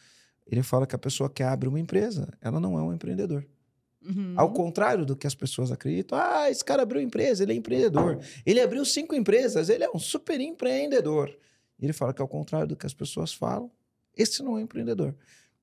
Ele 0.47 0.63
fala 0.63 0.87
que 0.87 0.95
a 0.95 0.99
pessoa 0.99 1.31
que 1.31 1.43
abre 1.43 1.69
uma 1.69 1.79
empresa, 1.79 2.29
ela 2.41 2.59
não 2.59 2.79
é 2.79 2.83
um 2.83 2.93
empreendedor. 2.93 3.47
Uhum. 4.05 4.35
Ao 4.37 4.53
contrário 4.53 5.07
do 5.07 5.15
que 5.15 5.27
as 5.27 5.35
pessoas 5.35 5.71
acreditam, 5.71 6.19
ah, 6.19 6.51
esse 6.51 6.65
cara 6.65 6.83
abriu 6.83 7.01
empresa, 7.01 7.43
ele 7.43 7.53
é 7.53 7.55
empreendedor. 7.55 8.19
Ele 8.45 8.61
abriu 8.61 8.85
cinco 8.85 9.15
empresas, 9.15 9.69
ele 9.69 9.85
é 9.85 9.91
um 9.91 9.99
super 9.99 10.41
empreendedor. 10.41 11.37
Ele 11.81 11.93
fala 11.93 12.13
que 12.13 12.21
ao 12.21 12.29
contrário 12.29 12.67
do 12.67 12.77
que 12.77 12.87
as 12.87 12.95
pessoas 12.95 13.33
falam, 13.33 13.71
esse 14.17 14.43
não 14.43 14.59
é 14.59 14.63
empreendedor. 14.63 15.15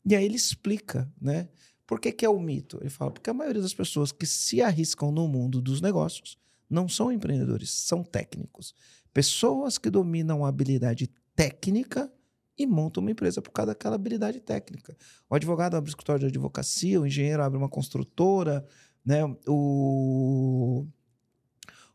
E 0.06 0.16
aí 0.16 0.24
ele 0.24 0.36
explica, 0.36 1.12
né? 1.22 1.48
Por 1.86 2.00
que, 2.00 2.12
que 2.12 2.26
é 2.26 2.30
o 2.30 2.40
mito? 2.40 2.78
Ele 2.82 2.90
fala, 2.90 3.12
porque 3.12 3.30
a 3.30 3.34
maioria 3.34 3.62
das 3.62 3.74
pessoas 3.74 4.12
que 4.12 4.26
se 4.26 4.62
arriscam 4.62 5.12
no 5.12 5.28
mundo 5.28 5.62
dos 5.62 5.82
negócios 5.82 6.38
não 6.70 6.88
são 6.88 7.12
empreendedores, 7.12 7.72
são 7.72 8.04
técnicos. 8.04 8.76
Pessoas 9.12 9.78
que 9.78 9.90
dominam 9.90 10.46
a 10.46 10.50
habilidade 10.50 11.10
técnica 11.40 12.12
e 12.58 12.68
montam 12.68 13.00
uma 13.00 13.12
empresa 13.12 13.42
por 13.42 13.52
causa 13.52 13.68
daquela 13.68 13.96
habilidade 13.96 14.42
técnica. 14.42 14.98
O 15.30 15.36
advogado 15.36 15.78
abre 15.78 15.90
escritório 15.90 16.20
de 16.20 16.26
advocacia, 16.26 17.00
o 17.00 17.08
engenheiro 17.08 17.42
abre 17.42 17.58
uma 17.58 17.70
construtora, 17.70 18.66
né? 19.06 19.24
O, 19.48 20.86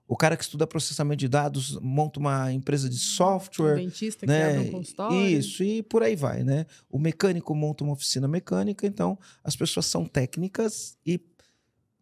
o 0.09 0.16
cara 0.16 0.34
que 0.34 0.42
estuda 0.42 0.66
processamento 0.66 1.18
de 1.18 1.28
dados 1.28 1.78
monta 1.82 2.18
uma 2.18 2.51
empresa 2.55 2.88
de 2.88 2.97
O 2.97 2.99
software, 2.99 3.74
dentista 3.76 4.20
que 4.20 4.32
né? 4.32 4.49
abre 4.49 4.68
um 4.68 4.70
consultório. 4.70 5.26
Isso, 5.26 5.62
e 5.62 5.82
por 5.82 6.03
aí 6.03 6.16
vai, 6.16 6.42
né? 6.42 6.64
O 6.88 6.99
mecânico 6.99 7.55
monta 7.55 7.84
uma 7.84 7.92
oficina 7.92 8.26
mecânica, 8.26 8.86
então 8.86 9.18
as 9.42 9.55
pessoas 9.55 9.84
são 9.84 10.07
técnicas 10.07 10.97
e 11.05 11.20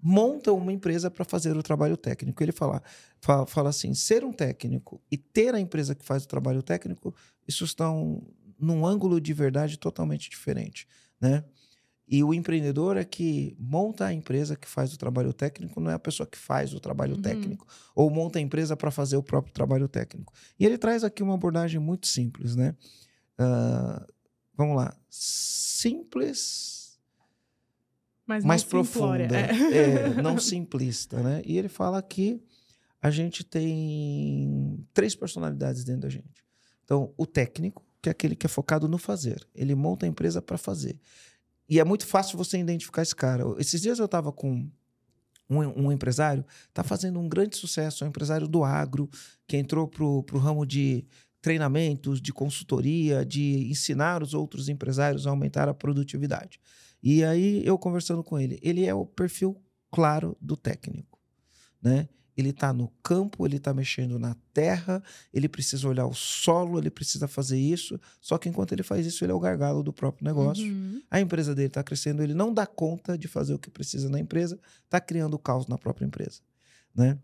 montam 0.03 0.57
uma 0.57 0.73
empresa 0.73 1.11
para 1.11 1.25
fazer 1.25 1.57
o 1.57 1.63
trabalho 1.63 1.97
técnico. 1.97 2.43
Ele 2.43 2.53
fala, 2.53 2.83
fala, 3.21 3.47
fala 3.47 3.71
assim: 3.71 3.95
ser 3.95 4.25
um 4.25 4.33
técnico 4.33 5.01
e 5.11 5.17
ter 5.17 5.55
a 5.55 5.61
empresa 5.61 5.95
que 5.95 6.05
faz 6.05 6.25
o 6.25 6.29
trabalho 6.29 6.63
técnico, 6.63 7.15
isso 7.47 7.65
estão 7.65 8.23
num 8.59 8.87
ângulo 8.87 9.21
de 9.21 9.33
verdade 9.33 9.79
totalmente 9.79 10.29
diferente, 10.31 10.87
né? 11.21 11.45
E 12.07 12.23
o 12.23 12.35
empreendedor 12.35 12.97
é 12.97 13.05
que 13.05 13.57
monta 13.59 14.07
a 14.07 14.13
empresa 14.13 14.57
que 14.57 14.69
faz 14.69 14.93
o 14.93 14.99
trabalho 14.99 15.33
técnico, 15.33 15.81
não 15.81 15.91
é 15.91 15.95
a 15.95 15.99
pessoa 15.99 16.27
que 16.27 16.37
faz 16.37 16.75
o 16.75 16.81
trabalho 16.81 17.17
Uhum. 17.17 17.23
técnico, 17.23 17.67
ou 17.95 18.11
monta 18.11 18.39
a 18.39 18.43
empresa 18.43 18.77
para 18.77 18.91
fazer 18.91 19.17
o 19.17 19.23
próprio 19.23 19.53
trabalho 19.55 19.89
técnico. 19.89 20.33
E 20.59 20.67
ele 20.67 20.77
traz 20.77 21.05
aqui 21.05 21.23
uma 21.23 21.35
abordagem 21.35 21.81
muito 21.81 22.07
simples, 22.07 22.57
né? 22.57 22.75
Ah, 23.39 24.07
vamos 24.57 24.77
lá. 24.77 24.97
Simples, 25.11 26.82
Mas 28.37 28.45
mais 28.45 28.65
profunda. 28.65 29.37
É. 29.37 30.09
É, 30.17 30.23
não 30.23 30.39
simplista, 30.39 31.23
né? 31.23 31.43
E 31.45 31.59
ele 31.59 31.69
fala 31.69 32.03
que 32.03 32.43
a 33.01 33.11
gente 33.11 33.45
tem 33.45 34.87
três 34.95 35.15
personalidades 35.15 35.85
dentro 35.85 36.03
da 36.03 36.09
gente. 36.09 36.45
Então, 36.85 37.13
o 37.17 37.27
técnico, 37.27 37.85
que 38.01 38.09
é 38.09 38.13
aquele 38.13 38.35
que 38.37 38.47
é 38.47 38.49
focado 38.49 38.89
no 38.89 38.99
fazer. 38.99 39.47
Ele 39.55 39.75
monta 39.75 40.07
a 40.07 40.09
empresa 40.09 40.41
para 40.41 40.57
fazer. 40.57 40.99
E 41.69 41.81
é 41.81 41.85
muito 41.85 42.07
fácil 42.07 42.39
você 42.39 42.59
identificar 42.59 43.03
esse 43.03 43.15
cara. 43.15 43.45
Esses 43.59 43.81
dias 43.81 43.99
eu 43.99 44.05
estava 44.05 44.33
com 44.33 44.69
um, 45.49 45.87
um 45.87 45.93
empresário, 45.93 46.45
está 46.69 46.83
fazendo 46.83 47.19
um 47.19 47.29
grande 47.29 47.57
sucesso, 47.57 48.05
é 48.05 48.07
um 48.07 48.11
empresário 48.11 48.49
do 48.49 48.65
agro, 48.65 49.09
que 49.47 49.57
entrou 49.57 49.89
para 49.89 50.05
o 50.05 50.39
ramo 50.39 50.65
de 50.65 51.05
treinamentos, 51.41 52.21
de 52.21 52.33
consultoria, 52.33 53.25
de 53.25 53.69
ensinar 53.69 54.23
os 54.23 54.33
outros 54.33 54.69
empresários 54.69 55.27
a 55.27 55.31
aumentar 55.31 55.69
a 55.69 55.75
produtividade. 55.75 56.61
E 57.03 57.25
aí 57.25 57.67
eu 57.67 57.77
conversando 57.77 58.23
com 58.23 58.39
ele, 58.39 58.59
ele 58.63 58.87
é 58.87 58.95
o 58.95 59.05
perfil 59.05 59.61
claro 59.91 60.37
do 60.41 60.57
técnico, 60.57 61.19
né? 61.83 62.09
Ele 62.35 62.49
está 62.49 62.73
no 62.73 62.89
campo, 63.03 63.45
ele 63.47 63.59
está 63.59 63.75
mexendo 63.75 64.19
na 64.19 64.35
terra, 64.55 65.03
ele 65.35 65.49
precisa 65.49 65.87
olhar 65.87 66.07
o 66.07 66.15
solo, 66.15 66.79
ele 66.79 66.91
precisa 66.91 67.29
fazer 67.29 67.59
isso. 67.59 68.01
Só 68.21 68.39
que 68.39 68.49
enquanto 68.49 68.73
ele 68.73 68.83
faz 68.83 69.05
isso, 69.05 69.23
ele 69.23 69.33
é 69.33 69.35
o 69.35 69.41
gargalo 69.41 69.83
do 69.83 69.93
próprio 69.93 70.25
negócio. 70.25 70.65
Uhum. 70.65 71.03
A 71.11 71.21
empresa 71.21 71.55
dele 71.55 71.69
está 71.69 71.83
crescendo, 71.83 72.23
ele 72.23 72.33
não 72.33 72.53
dá 72.53 72.67
conta 72.67 73.19
de 73.19 73.29
fazer 73.29 73.53
o 73.53 73.59
que 73.59 73.71
precisa 73.71 74.09
na 74.09 74.19
empresa, 74.19 74.59
está 74.85 74.99
criando 74.99 75.39
caos 75.39 75.67
na 75.67 75.77
própria 75.77 76.07
empresa, 76.07 76.41
né? 76.95 77.19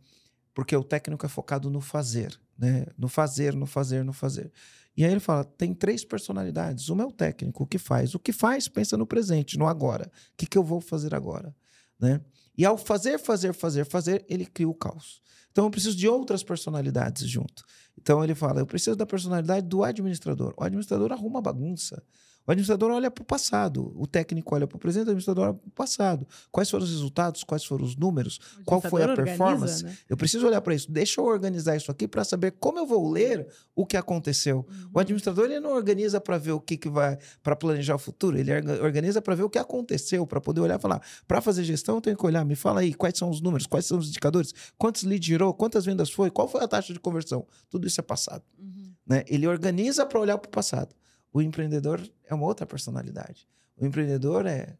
Porque 0.52 0.76
o 0.76 0.84
técnico 0.84 1.24
é 1.24 1.28
focado 1.28 1.70
no 1.70 1.80
fazer, 1.80 2.38
né? 2.58 2.86
No 2.98 3.08
fazer, 3.08 3.54
no 3.54 3.64
fazer, 3.64 4.04
no 4.04 4.12
fazer. 4.12 4.52
E 4.98 5.04
aí 5.04 5.12
ele 5.12 5.20
fala, 5.20 5.44
tem 5.44 5.72
três 5.72 6.04
personalidades. 6.04 6.88
Uma 6.88 7.04
é 7.04 7.06
o 7.06 7.12
técnico, 7.12 7.62
o 7.62 7.66
que 7.68 7.78
faz. 7.78 8.16
O 8.16 8.18
que 8.18 8.32
faz, 8.32 8.66
pensa 8.66 8.96
no 8.96 9.06
presente, 9.06 9.56
no 9.56 9.68
agora. 9.68 10.10
O 10.32 10.36
que, 10.36 10.44
que 10.44 10.58
eu 10.58 10.64
vou 10.64 10.80
fazer 10.80 11.14
agora, 11.14 11.54
né? 12.00 12.20
E 12.56 12.64
ao 12.64 12.76
fazer, 12.76 13.16
fazer, 13.16 13.52
fazer, 13.52 13.84
fazer, 13.84 14.26
ele 14.28 14.44
cria 14.44 14.68
o 14.68 14.74
caos. 14.74 15.22
Então 15.52 15.66
eu 15.66 15.70
preciso 15.70 15.96
de 15.96 16.08
outras 16.08 16.42
personalidades 16.42 17.28
junto. 17.28 17.64
Então 17.96 18.24
ele 18.24 18.34
fala, 18.34 18.58
eu 18.58 18.66
preciso 18.66 18.96
da 18.96 19.06
personalidade 19.06 19.68
do 19.68 19.84
administrador. 19.84 20.52
O 20.56 20.64
administrador 20.64 21.12
arruma 21.12 21.40
bagunça. 21.40 22.02
O 22.48 22.50
administrador 22.50 22.90
olha 22.90 23.10
para 23.10 23.20
o 23.20 23.24
passado, 23.26 23.92
o 23.94 24.06
técnico 24.06 24.54
olha 24.54 24.66
para 24.66 24.76
o 24.76 24.78
presente, 24.78 25.00
o 25.08 25.10
administrador 25.10 25.44
olha 25.48 25.52
para 25.54 25.68
o 25.68 25.70
passado. 25.70 26.26
Quais 26.50 26.70
foram 26.70 26.82
os 26.82 26.90
resultados, 26.90 27.44
quais 27.44 27.62
foram 27.62 27.84
os 27.84 27.94
números, 27.94 28.40
qual 28.64 28.80
foi 28.80 29.02
a 29.02 29.14
performance? 29.14 29.84
organiza, 29.84 29.86
né? 29.86 29.96
Eu 30.08 30.16
preciso 30.16 30.46
olhar 30.46 30.62
para 30.62 30.74
isso. 30.74 30.90
Deixa 30.90 31.20
eu 31.20 31.26
organizar 31.26 31.76
isso 31.76 31.90
aqui 31.90 32.08
para 32.08 32.24
saber 32.24 32.52
como 32.52 32.78
eu 32.78 32.86
vou 32.86 33.10
ler 33.10 33.46
o 33.76 33.84
que 33.84 33.98
aconteceu. 33.98 34.66
Uhum. 34.66 34.90
O 34.94 34.98
administrador 34.98 35.44
ele 35.44 35.60
não 35.60 35.72
organiza 35.74 36.22
para 36.22 36.38
ver 36.38 36.52
o 36.52 36.60
que, 36.60 36.78
que 36.78 36.88
vai 36.88 37.18
para 37.42 37.54
planejar 37.54 37.96
o 37.96 37.98
futuro, 37.98 38.38
ele 38.38 38.50
orga- 38.50 38.82
organiza 38.82 39.20
para 39.20 39.34
ver 39.34 39.42
o 39.42 39.50
que 39.50 39.58
aconteceu, 39.58 40.26
para 40.26 40.40
poder 40.40 40.62
olhar 40.62 40.78
e 40.78 40.82
falar. 40.82 41.02
Para 41.26 41.42
fazer 41.42 41.64
gestão, 41.64 41.96
eu 41.96 42.00
tenho 42.00 42.16
que 42.16 42.24
olhar, 42.24 42.46
me 42.46 42.56
fala 42.56 42.80
aí 42.80 42.94
quais 42.94 43.18
são 43.18 43.28
os 43.28 43.42
números, 43.42 43.66
quais 43.66 43.84
são 43.84 43.98
os 43.98 44.08
indicadores, 44.08 44.54
quantos 44.78 45.02
leads 45.02 45.26
girou, 45.26 45.52
quantas 45.52 45.84
vendas 45.84 46.08
foi, 46.10 46.30
qual 46.30 46.48
foi 46.48 46.64
a 46.64 46.68
taxa 46.68 46.94
de 46.94 46.98
conversão. 46.98 47.46
Tudo 47.68 47.86
isso 47.86 48.00
é 48.00 48.02
passado. 48.02 48.42
Uhum. 48.58 48.92
Né? 49.06 49.22
Ele 49.26 49.46
organiza 49.46 50.06
para 50.06 50.18
olhar 50.18 50.38
para 50.38 50.48
o 50.48 50.50
passado. 50.50 50.94
O 51.38 51.42
empreendedor 51.42 52.00
é 52.28 52.34
uma 52.34 52.44
outra 52.46 52.66
personalidade. 52.66 53.46
O 53.76 53.86
empreendedor 53.86 54.44
é 54.44 54.76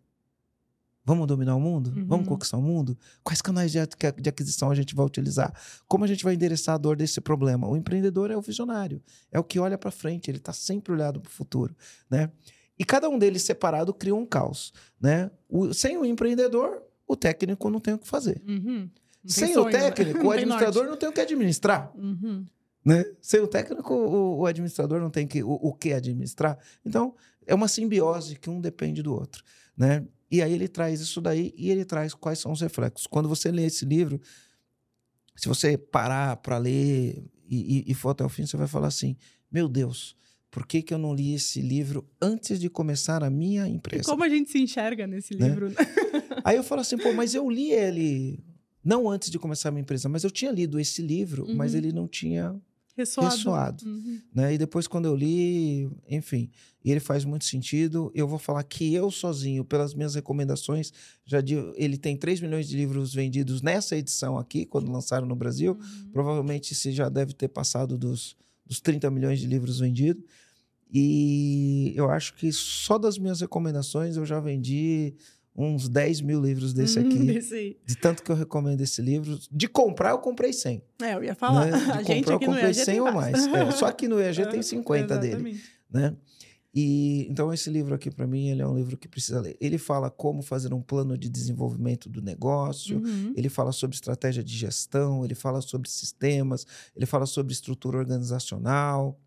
Vamos 1.04 1.26
dominar 1.26 1.54
o 1.56 1.60
mundo? 1.60 1.90
Uhum. 1.96 2.06
Vamos 2.06 2.28
conquistar 2.28 2.58
o 2.58 2.62
mundo? 2.62 2.98
Quais 3.24 3.40
canais 3.40 3.72
de, 3.72 3.78
de 4.20 4.28
aquisição 4.28 4.70
a 4.70 4.74
gente 4.74 4.94
vai 4.94 5.06
utilizar? 5.06 5.54
Como 5.86 6.04
a 6.04 6.06
gente 6.06 6.22
vai 6.22 6.34
endereçar 6.34 6.74
a 6.74 6.78
dor 6.78 6.96
desse 6.96 7.18
problema? 7.20 7.66
O 7.66 7.76
empreendedor 7.78 8.30
é 8.30 8.36
o 8.36 8.42
visionário, 8.42 9.00
é 9.32 9.38
o 9.38 9.44
que 9.44 9.58
olha 9.58 9.78
para 9.78 9.90
frente, 9.90 10.30
ele 10.30 10.36
está 10.36 10.52
sempre 10.52 10.92
olhado 10.92 11.18
para 11.20 11.30
o 11.30 11.32
futuro, 11.32 11.74
né? 12.10 12.30
E 12.78 12.84
cada 12.84 13.08
um 13.08 13.18
deles 13.18 13.40
separado 13.42 13.94
cria 13.94 14.14
um 14.14 14.26
caos, 14.26 14.72
né? 15.00 15.30
O- 15.48 15.72
sem 15.72 15.96
o 15.96 16.04
empreendedor, 16.04 16.82
o 17.06 17.16
técnico 17.16 17.70
não 17.70 17.80
tem 17.80 17.94
o 17.94 17.98
que 17.98 18.06
fazer. 18.06 18.42
Uhum. 18.46 18.90
Sem 19.24 19.54
sonho, 19.54 19.66
o 19.66 19.70
né? 19.70 19.90
técnico, 19.90 20.18
Não 20.18 20.26
o 20.26 20.30
administrador 20.32 20.84
não 20.88 20.96
tem 20.96 21.08
o 21.08 21.12
que 21.12 21.20
administrar 21.22 21.90
Uhum. 21.96 22.44
Né? 22.88 23.04
Sem 23.20 23.40
o 23.40 23.46
técnico, 23.46 23.92
o, 23.94 24.38
o 24.40 24.46
administrador 24.46 25.00
não 25.00 25.10
tem 25.10 25.26
que, 25.26 25.42
o, 25.42 25.50
o 25.52 25.72
que 25.74 25.92
administrar. 25.92 26.58
Então, 26.84 27.14
é 27.46 27.54
uma 27.54 27.68
simbiose 27.68 28.36
que 28.36 28.48
um 28.50 28.60
depende 28.60 29.02
do 29.02 29.12
outro, 29.12 29.42
né? 29.76 30.04
E 30.30 30.42
aí 30.42 30.52
ele 30.52 30.68
traz 30.68 31.00
isso 31.00 31.20
daí 31.20 31.52
e 31.56 31.70
ele 31.70 31.84
traz 31.84 32.14
quais 32.14 32.38
são 32.38 32.52
os 32.52 32.60
reflexos. 32.60 33.06
Quando 33.06 33.28
você 33.28 33.50
lê 33.50 33.64
esse 33.66 33.84
livro, 33.84 34.20
se 35.36 35.48
você 35.48 35.78
parar 35.78 36.36
para 36.38 36.58
ler 36.58 37.24
e, 37.48 37.78
e- 37.78 37.84
e 37.92 37.94
for 37.94 38.10
até 38.10 38.24
o 38.24 38.28
fim, 38.28 38.44
você 38.46 38.56
vai 38.56 38.66
falar 38.66 38.88
assim: 38.88 39.16
meu 39.50 39.68
Deus, 39.68 40.16
por 40.50 40.66
que, 40.66 40.82
que 40.82 40.92
eu 40.92 40.98
não 40.98 41.14
li 41.14 41.34
esse 41.34 41.60
livro 41.60 42.06
antes 42.20 42.58
de 42.60 42.68
começar 42.68 43.22
a 43.22 43.30
minha 43.30 43.66
E 43.68 43.72
empresa? 43.72 44.04
como 44.04 44.24
a 44.24 44.28
gente 44.28 44.50
se 44.50 44.58
enxerga 44.58 45.06
nesse 45.06 45.34
Né? 45.34 45.48
livro? 45.48 45.68
né? 45.70 45.74
Aí 46.44 46.56
eu 46.56 46.62
falo 46.62 46.80
assim, 46.80 46.96
pô, 46.98 47.12
mas 47.12 47.34
eu 47.34 47.48
li 47.50 47.70
ele 47.72 48.42
não 48.84 49.08
antes 49.08 49.30
de 49.30 49.38
começar 49.38 49.68
a 49.68 49.72
minha 49.72 49.82
empresa, 49.82 50.08
mas 50.08 50.24
eu 50.24 50.30
tinha 50.30 50.50
lido 50.50 50.78
esse 50.80 51.02
livro, 51.02 51.46
mas 51.54 51.72
Uhum. 51.72 51.78
ele 51.78 51.92
não 51.92 52.06
tinha 52.08 52.54
Ressoado. 52.98 53.36
Ressoado. 53.36 53.86
Uhum. 53.86 54.20
né? 54.34 54.54
E 54.54 54.58
depois, 54.58 54.88
quando 54.88 55.04
eu 55.04 55.14
li, 55.14 55.88
enfim, 56.10 56.50
ele 56.84 56.98
faz 56.98 57.24
muito 57.24 57.44
sentido. 57.44 58.10
Eu 58.12 58.26
vou 58.26 58.40
falar 58.40 58.64
que 58.64 58.92
eu 58.92 59.08
sozinho, 59.08 59.64
pelas 59.64 59.94
minhas 59.94 60.16
recomendações, 60.16 60.92
já 61.24 61.38
ele 61.76 61.96
tem 61.96 62.16
3 62.16 62.40
milhões 62.40 62.66
de 62.66 62.76
livros 62.76 63.14
vendidos 63.14 63.62
nessa 63.62 63.96
edição 63.96 64.36
aqui, 64.36 64.66
quando 64.66 64.90
lançaram 64.90 65.28
no 65.28 65.36
Brasil. 65.36 65.78
Uhum. 65.80 66.10
Provavelmente 66.10 66.74
você 66.74 66.90
já 66.90 67.08
deve 67.08 67.32
ter 67.34 67.46
passado 67.46 67.96
dos, 67.96 68.36
dos 68.66 68.80
30 68.80 69.08
milhões 69.12 69.38
de 69.38 69.46
livros 69.46 69.78
vendidos. 69.78 70.24
E 70.92 71.92
eu 71.94 72.10
acho 72.10 72.34
que 72.34 72.50
só 72.52 72.98
das 72.98 73.16
minhas 73.16 73.40
recomendações 73.40 74.16
eu 74.16 74.26
já 74.26 74.40
vendi 74.40 75.14
uns 75.58 75.88
10 75.88 76.20
mil 76.20 76.40
livros 76.40 76.72
desse 76.72 77.00
Uhum, 77.00 77.08
aqui. 77.08 77.18
desse. 77.18 77.76
De 77.84 77.96
tanto 77.96 78.22
que 78.22 78.30
eu 78.30 78.36
recomendo 78.36 78.80
esse 78.80 79.02
livro. 79.02 79.36
De 79.50 79.66
comprar, 79.66 80.10
eu 80.10 80.18
comprei 80.18 80.52
100. 80.52 80.80
É, 81.02 81.14
eu 81.14 81.24
ia 81.24 81.34
falar. 81.34 81.66
né? 81.66 81.72
De 81.78 81.90
A 81.90 82.02
gente 82.02 82.24
comprar, 82.24 82.34
eu 82.34 82.40
comprei 82.40 82.64
EAG 82.66 82.74
100 82.74 82.84
tem 82.84 83.00
ou 83.00 83.12
mais. 83.12 83.46
É, 83.46 83.70
só 83.72 83.86
aqui 83.86 84.06
no 84.06 84.20
EAG 84.20 84.46
tem 84.50 84.62
50 84.62 85.18
dele 85.18 85.60
né? 85.90 86.14
E 86.74 87.26
então 87.30 87.52
esse 87.52 87.70
livro 87.70 87.94
aqui 87.94 88.10
para 88.10 88.26
mim 88.26 88.50
ele 88.50 88.60
é 88.62 88.66
um 88.66 88.76
livro 88.76 88.96
que 88.96 89.08
precisa 89.08 89.40
ler. 89.40 89.56
Ele 89.60 89.78
fala 89.78 90.10
como 90.10 90.42
fazer 90.42 90.72
um 90.72 90.82
plano 90.82 91.16
de 91.16 91.28
desenvolvimento 91.28 92.08
do 92.08 92.20
negócio. 92.20 92.98
Uhum. 92.98 93.32
Ele 93.34 93.48
fala 93.48 93.72
sobre 93.72 93.96
estratégia 93.96 94.44
de 94.44 94.54
gestão, 94.56 95.24
ele 95.24 95.34
fala 95.34 95.60
sobre 95.60 95.88
sistemas, 95.90 96.66
ele 96.94 97.06
fala 97.06 97.26
sobre 97.26 97.52
estrutura 97.52 97.98
organizacional, 97.98 99.18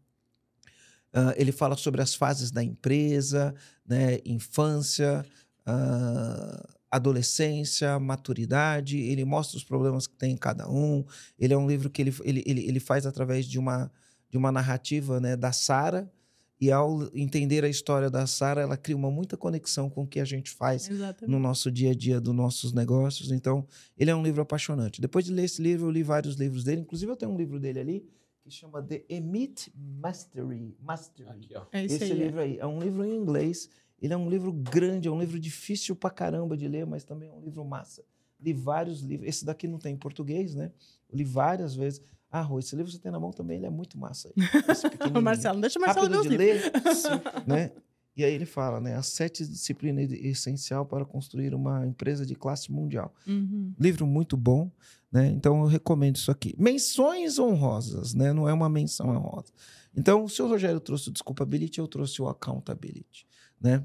ah, 1.14 1.34
ele 1.36 1.52
fala 1.52 1.76
sobre 1.76 2.02
as 2.02 2.16
fases 2.16 2.52
da 2.52 2.64
empresa, 2.64 3.54
né? 3.86 4.20
infância, 4.24 5.26
ah, 5.66 6.70
adolescência, 6.90 7.98
maturidade. 8.00 8.98
Ele 8.98 9.24
mostra 9.24 9.58
os 9.58 9.64
problemas 9.64 10.08
que 10.08 10.16
tem 10.16 10.34
em 10.34 10.38
cada 10.38 10.70
um. 10.70 11.04
Ele 11.40 11.54
é 11.54 11.58
um 11.58 11.68
livro 11.68 11.90
que 11.90 12.02
ele, 12.02 12.14
ele, 12.24 12.44
ele, 12.46 12.68
ele 12.68 12.80
faz 12.80 13.06
através 13.06 13.46
de 13.46 13.58
uma, 13.58 13.92
de 14.30 14.38
uma 14.38 14.52
narrativa 14.52 15.20
né? 15.20 15.36
da 15.36 15.52
Sara. 15.52 16.12
E 16.60 16.72
ao 16.72 17.10
entender 17.16 17.64
a 17.64 17.70
história 17.70 18.08
da 18.08 18.28
Sara, 18.28 18.62
ela 18.62 18.78
cria 18.78 18.96
uma 18.96 19.10
muita 19.10 19.36
conexão 19.36 19.90
com 19.90 20.04
o 20.04 20.08
que 20.08 20.20
a 20.20 20.26
gente 20.26 20.52
faz 20.52 20.88
Exatamente. 20.88 21.32
no 21.32 21.40
nosso 21.40 21.72
dia 21.72 21.90
a 21.90 21.96
dia 21.96 22.22
dos 22.22 22.36
nossos 22.36 22.72
negócios. 22.72 23.32
Então, 23.32 23.66
ele 23.98 24.12
é 24.12 24.16
um 24.16 24.22
livro 24.22 24.44
apaixonante. 24.44 25.02
Depois 25.02 25.26
de 25.26 25.32
ler 25.32 25.46
esse 25.46 25.60
livro, 25.60 25.88
eu 25.88 25.92
li 25.92 26.04
vários 26.04 26.36
livros 26.36 26.64
dele. 26.64 26.82
Inclusive, 26.82 27.12
eu 27.12 27.16
tenho 27.16 27.32
um 27.32 27.38
livro 27.38 27.60
dele 27.60 27.80
ali 27.80 28.06
que 28.44 28.52
chama 28.52 28.82
The 28.82 29.06
Emit 29.10 29.72
Mastery. 29.76 30.76
Mastery. 30.80 31.30
Aqui, 31.30 31.56
ó. 31.56 31.66
É 31.72 31.86
isso 31.86 31.96
Esse 31.96 32.06
aí. 32.06 32.12
é. 32.12 32.14
livro 32.14 32.40
aí 32.40 32.58
é 32.60 32.68
um 32.68 32.80
livro 32.80 33.06
em 33.06 33.16
inglês. 33.16 33.68
Ele 34.02 34.14
é 34.14 34.18
um 34.18 34.30
livro 34.30 34.52
grande, 34.52 35.08
é 35.08 35.12
um 35.12 35.20
livro 35.20 35.40
difícil 35.40 35.96
pra 35.96 36.10
caramba 36.10 36.58
de 36.58 36.68
ler, 36.68 36.86
mas 36.86 37.04
também 37.04 37.30
é 37.30 37.34
um 37.34 37.42
livro 37.42 37.64
massa. 37.64 38.04
Li 38.40 38.54
vários 38.54 39.02
livros. 39.02 39.30
Esse 39.30 39.46
daqui 39.46 39.68
não 39.68 39.78
tem 39.78 39.94
em 39.94 39.98
português, 39.98 40.56
né? 40.56 40.72
Eu 41.10 41.18
li 41.18 41.24
várias 41.24 41.76
vezes. 41.76 42.02
Ah, 42.32 42.42
Rô, 42.42 42.60
esse 42.60 42.76
livro 42.76 42.92
você 42.92 42.98
tem 42.98 43.12
na 43.12 43.20
mão 43.20 43.32
também, 43.32 43.58
ele 43.58 43.66
é 43.66 43.70
muito 43.70 43.98
massa. 44.00 44.34
Marcelo, 45.22 45.56
não 45.56 45.62
deixa 45.62 45.78
o 45.78 45.82
Marcelo 45.82 46.10
ver 46.10 46.18
os 46.18 46.30
de 46.30 46.38
ler, 46.38 46.72
sim, 46.96 47.10
né? 47.46 47.72
E 48.16 48.24
aí 48.24 48.34
ele 48.34 48.46
fala, 48.46 48.80
né? 48.80 48.96
As 48.96 49.08
sete 49.08 49.46
disciplinas 49.46 50.12
essencial 50.12 50.86
para 50.86 51.06
construir 51.06 51.54
uma 51.54 51.86
empresa 51.86 52.26
de 52.26 52.36
classe 52.36 52.72
mundial. 52.72 53.14
Uhum. 53.28 53.74
Livro 53.80 54.08
muito 54.08 54.36
bom, 54.36 54.72
né? 55.12 55.28
Então 55.28 55.60
eu 55.62 55.66
recomendo 55.68 56.16
isso 56.16 56.32
aqui. 56.32 56.56
Menções 56.58 57.38
honrosas, 57.38 58.14
né? 58.14 58.34
Não 58.34 58.48
é 58.48 58.54
uma 58.54 58.70
menção 58.70 59.10
honrosa. 59.10 59.52
Então, 59.96 60.26
o 60.26 60.48
Rogério 60.48 60.80
trouxe 60.80 61.10
o 61.10 61.12
Desculpability, 61.12 61.80
eu 61.80 61.88
trouxe 61.88 62.22
o 62.22 62.28
Accountability, 62.28 63.28
né? 63.62 63.84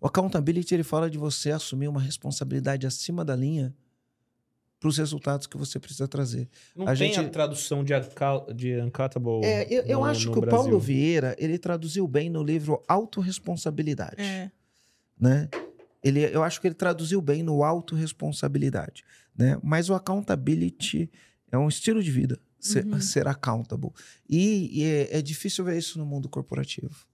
O 0.00 0.06
Accountability, 0.06 0.74
ele 0.74 0.82
fala 0.84 1.10
de 1.10 1.18
você 1.18 1.50
assumir 1.50 1.88
uma 1.88 2.00
responsabilidade 2.00 2.86
acima 2.86 3.24
da 3.24 3.34
linha 3.34 3.74
para 4.78 4.88
os 4.88 4.98
resultados 4.98 5.46
que 5.46 5.56
você 5.56 5.78
precisa 5.80 6.06
trazer. 6.06 6.48
Não 6.76 6.84
A 6.86 6.94
tem 6.94 7.08
gente- 7.12 7.18
a 7.20 7.28
tradução 7.30 7.82
de, 7.82 7.92
de 8.54 8.80
Uncutable 8.82 9.42
É, 9.44 9.66
eu, 9.72 9.82
eu 9.84 9.98
no- 10.00 10.04
acho 10.04 10.26
no 10.26 10.32
que 10.32 10.38
o 10.38 10.40
Brasil. 10.42 10.58
Paulo 10.62 10.78
Vieira, 10.78 11.34
ele 11.38 11.56
traduziu 11.58 12.06
bem 12.06 12.28
no 12.28 12.42
livro 12.42 12.82
Autoresponsabilidade, 12.86 14.20
É. 14.20 14.50
né? 15.18 15.48
Ele, 16.02 16.20
eu 16.20 16.42
acho 16.42 16.60
que 16.60 16.66
ele 16.66 16.74
traduziu 16.74 17.20
bem 17.22 17.42
no 17.42 17.64
autorresponsabilidade, 17.64 19.04
né? 19.34 19.58
Mas 19.62 19.88
o 19.88 19.94
accountability 19.94 21.10
é 21.50 21.56
um 21.56 21.66
estilo 21.68 22.02
de 22.02 22.10
vida, 22.10 22.38
ser, 22.60 22.84
Uhum. 22.84 23.00
ser 23.00 23.26
accountable. 23.26 23.90
E, 24.28 24.80
e 24.80 24.84
é, 24.84 25.18
é 25.18 25.22
difícil 25.22 25.64
ver 25.64 25.78
isso 25.78 25.98
no 25.98 26.04
mundo 26.04 26.28
corporativo. 26.28 27.06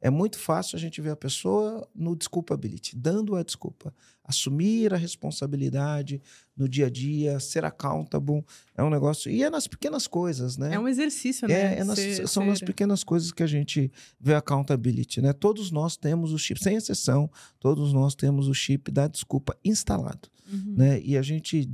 É 0.00 0.10
muito 0.10 0.38
fácil 0.38 0.76
a 0.76 0.78
gente 0.78 1.00
ver 1.00 1.10
a 1.10 1.16
pessoa 1.16 1.88
no 1.94 2.14
desculpability, 2.14 2.96
dando 2.96 3.34
a 3.34 3.42
desculpa. 3.42 3.92
Assumir 4.22 4.92
a 4.94 4.96
responsabilidade 4.96 6.20
no 6.56 6.68
dia 6.68 6.86
a 6.86 6.90
dia, 6.90 7.40
ser 7.40 7.64
accountable, 7.64 8.44
é 8.76 8.82
um 8.84 8.90
negócio... 8.90 9.30
E 9.30 9.42
é 9.42 9.50
nas 9.50 9.66
pequenas 9.66 10.06
coisas, 10.06 10.56
né? 10.56 10.74
É 10.74 10.78
um 10.78 10.86
exercício, 10.86 11.48
né? 11.48 11.76
É, 11.76 11.78
é 11.80 11.84
nas- 11.84 11.98
Ser- 11.98 12.28
são 12.28 12.44
nas 12.46 12.58
ser- 12.58 12.66
pequenas 12.66 13.02
coisas 13.02 13.32
que 13.32 13.42
a 13.42 13.46
gente 13.46 13.90
vê 14.20 14.34
accountability, 14.34 15.20
né? 15.20 15.32
Todos 15.32 15.70
nós 15.70 15.96
temos 15.96 16.32
o 16.32 16.38
chip, 16.38 16.62
sem 16.62 16.76
exceção, 16.76 17.30
todos 17.58 17.92
nós 17.92 18.14
temos 18.14 18.48
o 18.48 18.54
chip 18.54 18.90
da 18.92 19.08
desculpa 19.08 19.56
instalado, 19.64 20.28
Uhum. 20.52 20.74
né? 20.76 21.00
E 21.00 21.16
a 21.16 21.22
gente, 21.22 21.68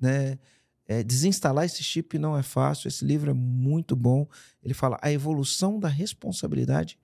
né, 0.00 0.38
é, 0.86 1.02
desinstalar 1.02 1.64
esse 1.64 1.82
chip 1.82 2.18
não 2.18 2.36
é 2.36 2.42
fácil. 2.42 2.88
Esse 2.88 3.04
livro 3.04 3.30
é 3.30 3.34
muito 3.34 3.94
bom. 3.96 4.26
Ele 4.62 4.72
fala 4.74 4.98
a 5.02 5.10
evolução 5.12 5.78
da 5.78 5.88
responsabilidade 5.88 6.98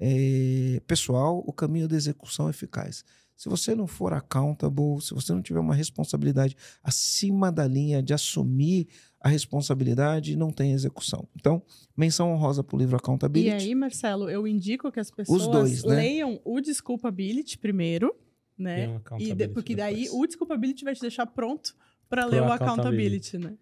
é, 0.00 0.80
pessoal, 0.86 1.44
o 1.46 1.52
caminho 1.52 1.86
da 1.86 1.94
execução 1.96 2.48
eficaz. 2.48 3.04
Se 3.36 3.48
você 3.48 3.74
não 3.74 3.86
for 3.86 4.12
accountable, 4.12 5.00
se 5.00 5.14
você 5.14 5.32
não 5.32 5.40
tiver 5.40 5.60
uma 5.60 5.74
responsabilidade 5.74 6.56
acima 6.82 7.50
da 7.52 7.66
linha 7.66 8.02
de 8.02 8.12
assumir 8.12 8.88
a 9.18 9.28
responsabilidade, 9.28 10.36
não 10.36 10.50
tem 10.50 10.72
execução. 10.72 11.26
Então, 11.36 11.62
menção 11.96 12.32
honrosa 12.32 12.62
para 12.64 12.76
o 12.76 12.78
livro 12.78 12.96
E 12.96 12.98
Accountability. 12.98 13.50
aí, 13.54 13.74
Marcelo, 13.74 14.28
eu 14.30 14.46
indico 14.46 14.90
que 14.92 15.00
as 15.00 15.10
pessoas 15.10 15.46
dois, 15.46 15.84
né? 15.84 15.96
leiam 15.96 16.40
o 16.44 16.60
Desculpability 16.60 17.56
primeiro, 17.58 18.14
né? 18.58 19.00
E 19.18 19.34
de- 19.34 19.48
porque 19.48 19.74
daí 19.74 20.02
depois. 20.04 20.12
o 20.22 20.26
Desculpability 20.26 20.84
vai 20.84 20.94
te 20.94 21.00
deixar 21.00 21.26
pronto 21.26 21.74
para 22.10 22.24
ler 22.26 22.42
o 22.42 22.44
accountability. 22.52 23.36
Accountability, 23.36 23.38
né? 23.38 23.54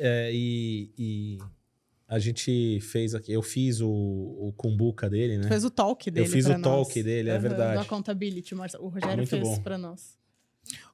É, 0.00 0.30
e, 0.32 0.92
e 0.96 1.38
a 2.08 2.18
gente 2.18 2.80
fez 2.80 3.14
aqui, 3.14 3.30
eu 3.32 3.42
fiz 3.42 3.80
o, 3.82 3.88
o 3.88 4.52
Kumbuka 4.56 5.08
dele, 5.10 5.36
né? 5.36 5.42
Tu 5.42 5.48
fez 5.48 5.64
o 5.64 5.70
talk 5.70 6.10
dele 6.10 6.26
fiz 6.26 6.46
pra 6.46 6.54
o 6.56 6.58
nós. 6.58 6.86
talk 6.88 7.02
dele, 7.02 7.28
é 7.28 7.32
Aham, 7.34 7.40
verdade. 7.42 7.74
Do 7.74 7.80
Accountability, 7.80 8.54
o 8.54 8.56
Marcelo- 8.56 8.84
o 8.84 8.88
Rogério 8.88 9.16
Muito 9.18 9.28
fez 9.28 9.42
bom. 9.42 9.60
para 9.62 9.76
nós. 9.76 10.16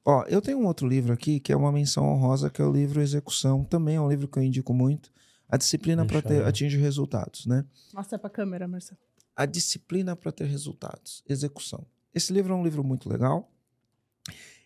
Ó, 0.05 0.23
eu 0.27 0.41
tenho 0.41 0.59
um 0.59 0.65
outro 0.65 0.87
livro 0.87 1.13
aqui 1.13 1.39
que 1.39 1.51
é 1.51 1.55
uma 1.55 1.71
menção 1.71 2.05
honrosa, 2.05 2.49
que 2.49 2.61
é 2.61 2.65
o 2.65 2.71
livro 2.71 3.01
Execução. 3.01 3.63
Também 3.63 3.95
é 3.95 4.01
um 4.01 4.09
livro 4.09 4.27
que 4.27 4.37
eu 4.37 4.43
indico 4.43 4.73
muito. 4.73 5.11
A 5.49 5.57
disciplina 5.57 6.05
para 6.05 6.21
ter 6.21 6.43
atingir 6.43 6.77
resultados, 6.79 7.45
né? 7.45 7.65
Mostra 7.93 8.17
pra 8.19 8.29
câmera, 8.29 8.67
Marcelo. 8.67 8.99
A 9.35 9.45
disciplina 9.45 10.15
para 10.15 10.31
ter 10.31 10.45
resultados, 10.45 11.23
execução. 11.27 11.85
Esse 12.13 12.31
livro 12.33 12.53
é 12.53 12.55
um 12.55 12.63
livro 12.63 12.83
muito 12.83 13.07
legal. 13.09 13.51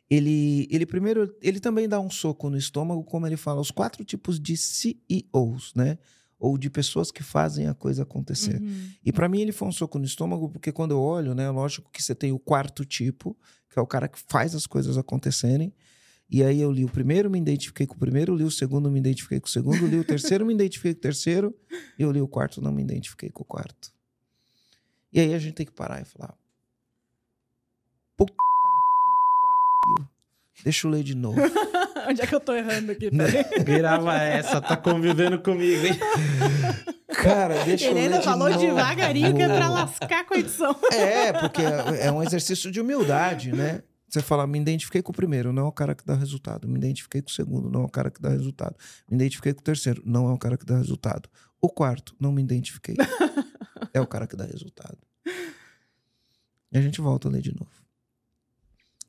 Ele, 0.09 0.67
ele 0.71 0.85
primeiro, 0.85 1.35
ele 1.41 1.59
também 1.59 1.87
dá 1.87 1.99
um 1.99 2.09
soco 2.09 2.49
no 2.49 2.57
estômago, 2.57 3.03
como 3.03 3.27
ele 3.27 3.37
fala, 3.37 3.61
os 3.61 3.69
quatro 3.71 4.03
tipos 4.03 4.39
de 4.39 4.57
CEOs, 4.57 5.73
né? 5.75 5.97
Ou 6.39 6.57
de 6.57 6.69
pessoas 6.69 7.11
que 7.11 7.21
fazem 7.21 7.67
a 7.67 7.73
coisa 7.73 8.03
acontecer. 8.03 8.61
Uhum. 8.61 8.89
E 9.03 9.11
para 9.11 9.27
mim 9.27 9.41
ele 9.41 9.51
foi 9.51 9.67
um 9.67 9.71
soco 9.71 9.99
no 9.99 10.05
estômago, 10.05 10.49
porque 10.49 10.71
quando 10.71 10.91
eu 10.91 11.01
olho, 11.01 11.35
né, 11.35 11.49
lógico 11.49 11.89
que 11.91 12.01
você 12.01 12.15
tem 12.15 12.31
o 12.31 12.39
quarto 12.39 12.85
tipo, 12.85 13.35
que 13.69 13.77
é 13.77 13.81
o 13.81 13.87
cara 13.87 14.07
que 14.07 14.17
faz 14.27 14.55
as 14.55 14.65
coisas 14.65 14.97
acontecerem. 14.97 15.73
E 16.29 16.43
aí 16.43 16.61
eu 16.61 16.71
li 16.71 16.85
o 16.85 16.89
primeiro, 16.89 17.29
me 17.29 17.39
identifiquei 17.39 17.87
com 17.87 17.95
o 17.95 17.97
primeiro, 17.97 18.35
li 18.35 18.43
o 18.43 18.51
segundo, 18.51 18.89
me 18.89 18.99
identifiquei 18.99 19.39
com 19.39 19.47
o 19.47 19.49
segundo, 19.49 19.87
li 19.87 19.97
o 19.97 20.03
terceiro, 20.03 20.45
me 20.45 20.53
identifiquei 20.53 20.93
com 20.93 20.99
o 20.99 21.01
terceiro, 21.01 21.55
e 21.97 22.03
eu 22.03 22.11
li 22.11 22.21
o 22.21 22.27
quarto, 22.27 22.61
não 22.61 22.71
me 22.71 22.83
identifiquei 22.83 23.29
com 23.29 23.41
o 23.41 23.45
quarto. 23.45 23.91
E 25.11 25.19
aí 25.19 25.33
a 25.33 25.39
gente 25.39 25.55
tem 25.55 25.65
que 25.65 25.71
parar 25.71 26.01
e 26.01 26.05
falar: 26.05 26.37
Puta 28.15 28.35
que 28.35 28.49
Deixa 30.63 30.87
eu 30.87 30.91
ler 30.91 31.03
de 31.03 31.15
novo. 31.15 31.39
Onde 32.07 32.21
é 32.21 32.27
que 32.27 32.35
eu 32.35 32.39
tô 32.39 32.53
errando 32.53 32.91
aqui? 32.91 33.09
Grava 33.63 34.17
essa, 34.17 34.61
tá 34.61 34.77
convivendo 34.77 35.39
comigo, 35.39 35.85
hein? 35.85 35.99
Cara, 37.13 37.63
deixa 37.65 37.85
eu 37.85 37.97
ainda 37.97 38.19
de 38.19 38.23
falou 38.23 38.49
novo. 38.49 38.59
devagarinho 38.59 39.35
que 39.35 39.41
é 39.41 39.47
pra 39.47 39.69
lascar 39.69 40.25
com 40.25 40.35
a 40.35 40.37
edição. 40.37 40.75
É, 40.91 41.33
porque 41.33 41.61
é 41.61 42.07
é 42.07 42.11
um 42.11 42.23
exercício 42.23 42.71
de 42.71 42.79
humildade, 42.79 43.51
né? 43.51 43.81
Você 44.07 44.21
fala, 44.21 44.47
me 44.47 44.59
identifiquei 44.59 45.03
com 45.03 45.11
o 45.11 45.15
primeiro, 45.15 45.53
não 45.53 45.65
é 45.65 45.67
o 45.67 45.71
cara 45.71 45.93
que 45.93 46.03
dá 46.03 46.15
resultado. 46.15 46.67
Me 46.67 46.77
identifiquei 46.79 47.21
com 47.21 47.29
o 47.29 47.31
segundo, 47.31 47.69
não 47.69 47.81
é 47.81 47.85
o 47.85 47.89
cara 47.89 48.09
que 48.09 48.19
dá 48.19 48.29
resultado. 48.29 48.75
Me 49.09 49.15
identifiquei 49.15 49.53
com 49.53 49.59
o 49.59 49.63
terceiro, 49.63 50.01
não 50.03 50.27
é 50.29 50.33
o 50.33 50.37
cara 50.37 50.57
que 50.57 50.65
dá 50.65 50.77
resultado. 50.77 51.29
O 51.61 51.69
quarto, 51.69 52.15
não 52.19 52.31
me 52.31 52.41
identifiquei. 52.41 52.95
é 53.93 54.01
o 54.01 54.07
cara 54.07 54.25
que 54.25 54.35
dá 54.35 54.45
resultado. 54.45 54.97
E 56.71 56.77
a 56.77 56.81
gente 56.81 57.01
volta 57.01 57.27
a 57.27 57.31
ler 57.31 57.41
de 57.41 57.53
novo. 57.53 57.69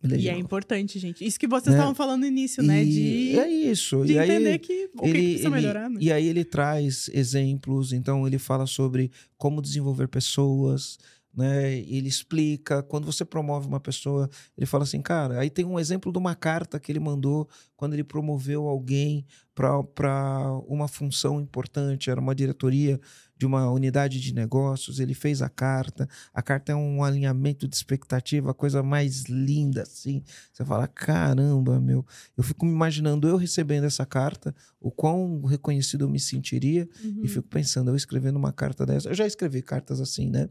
E 0.02 0.28
é 0.28 0.38
importante, 0.38 0.98
gente. 0.98 1.24
Isso 1.24 1.38
que 1.38 1.46
vocês 1.46 1.66
Né? 1.66 1.72
estavam 1.74 1.94
falando 1.94 2.20
no 2.20 2.26
início, 2.26 2.62
né? 2.62 2.82
E 2.82 2.86
De, 2.90 3.38
é 3.38 3.48
isso. 3.50 4.04
de 4.04 4.14
e 4.14 4.18
aí, 4.18 4.30
entender 4.30 4.58
que 4.58 4.90
o 4.94 5.02
que, 5.02 5.06
que 5.06 5.12
precisa 5.12 5.50
melhorar, 5.50 5.90
né? 5.90 5.98
E 6.00 6.10
aí 6.10 6.26
ele 6.26 6.44
traz 6.44 7.10
exemplos, 7.12 7.92
então 7.92 8.26
ele 8.26 8.38
fala 8.38 8.66
sobre 8.66 9.10
como 9.36 9.60
desenvolver 9.60 10.08
pessoas, 10.08 10.98
né? 11.36 11.78
Ele 11.80 12.08
explica, 12.08 12.82
quando 12.82 13.04
você 13.04 13.24
promove 13.24 13.68
uma 13.68 13.78
pessoa, 13.78 14.28
ele 14.56 14.66
fala 14.66 14.84
assim, 14.84 15.02
cara, 15.02 15.38
aí 15.38 15.50
tem 15.50 15.64
um 15.64 15.78
exemplo 15.78 16.10
de 16.10 16.18
uma 16.18 16.34
carta 16.34 16.80
que 16.80 16.90
ele 16.90 16.98
mandou 17.00 17.48
quando 17.76 17.92
ele 17.94 18.02
promoveu 18.04 18.66
alguém 18.68 19.24
para 19.54 20.58
uma 20.66 20.88
função 20.88 21.40
importante, 21.40 22.10
era 22.10 22.20
uma 22.20 22.34
diretoria 22.34 22.98
de 23.40 23.46
uma 23.46 23.70
unidade 23.70 24.20
de 24.20 24.34
negócios, 24.34 25.00
ele 25.00 25.14
fez 25.14 25.40
a 25.40 25.48
carta, 25.48 26.06
a 26.34 26.42
carta 26.42 26.72
é 26.72 26.74
um 26.74 27.02
alinhamento 27.02 27.66
de 27.66 27.74
expectativa, 27.74 28.50
a 28.50 28.54
coisa 28.54 28.82
mais 28.82 29.22
linda, 29.24 29.80
assim, 29.80 30.22
você 30.52 30.62
fala, 30.62 30.86
caramba, 30.86 31.80
meu, 31.80 32.04
eu 32.36 32.44
fico 32.44 32.66
me 32.66 32.70
imaginando 32.72 33.26
eu 33.26 33.38
recebendo 33.38 33.84
essa 33.84 34.04
carta, 34.04 34.54
o 34.78 34.90
quão 34.90 35.40
reconhecido 35.46 36.04
eu 36.04 36.08
me 36.10 36.20
sentiria, 36.20 36.86
Uhum. 37.02 37.22
e 37.24 37.28
fico 37.28 37.48
pensando, 37.48 37.90
eu 37.90 37.96
escrevendo 37.96 38.36
uma 38.36 38.52
carta 38.52 38.84
dessa. 38.84 39.08
Eu 39.08 39.14
já 39.14 39.26
escrevi 39.26 39.62
cartas 39.62 40.02
assim, 40.02 40.28
né? 40.28 40.46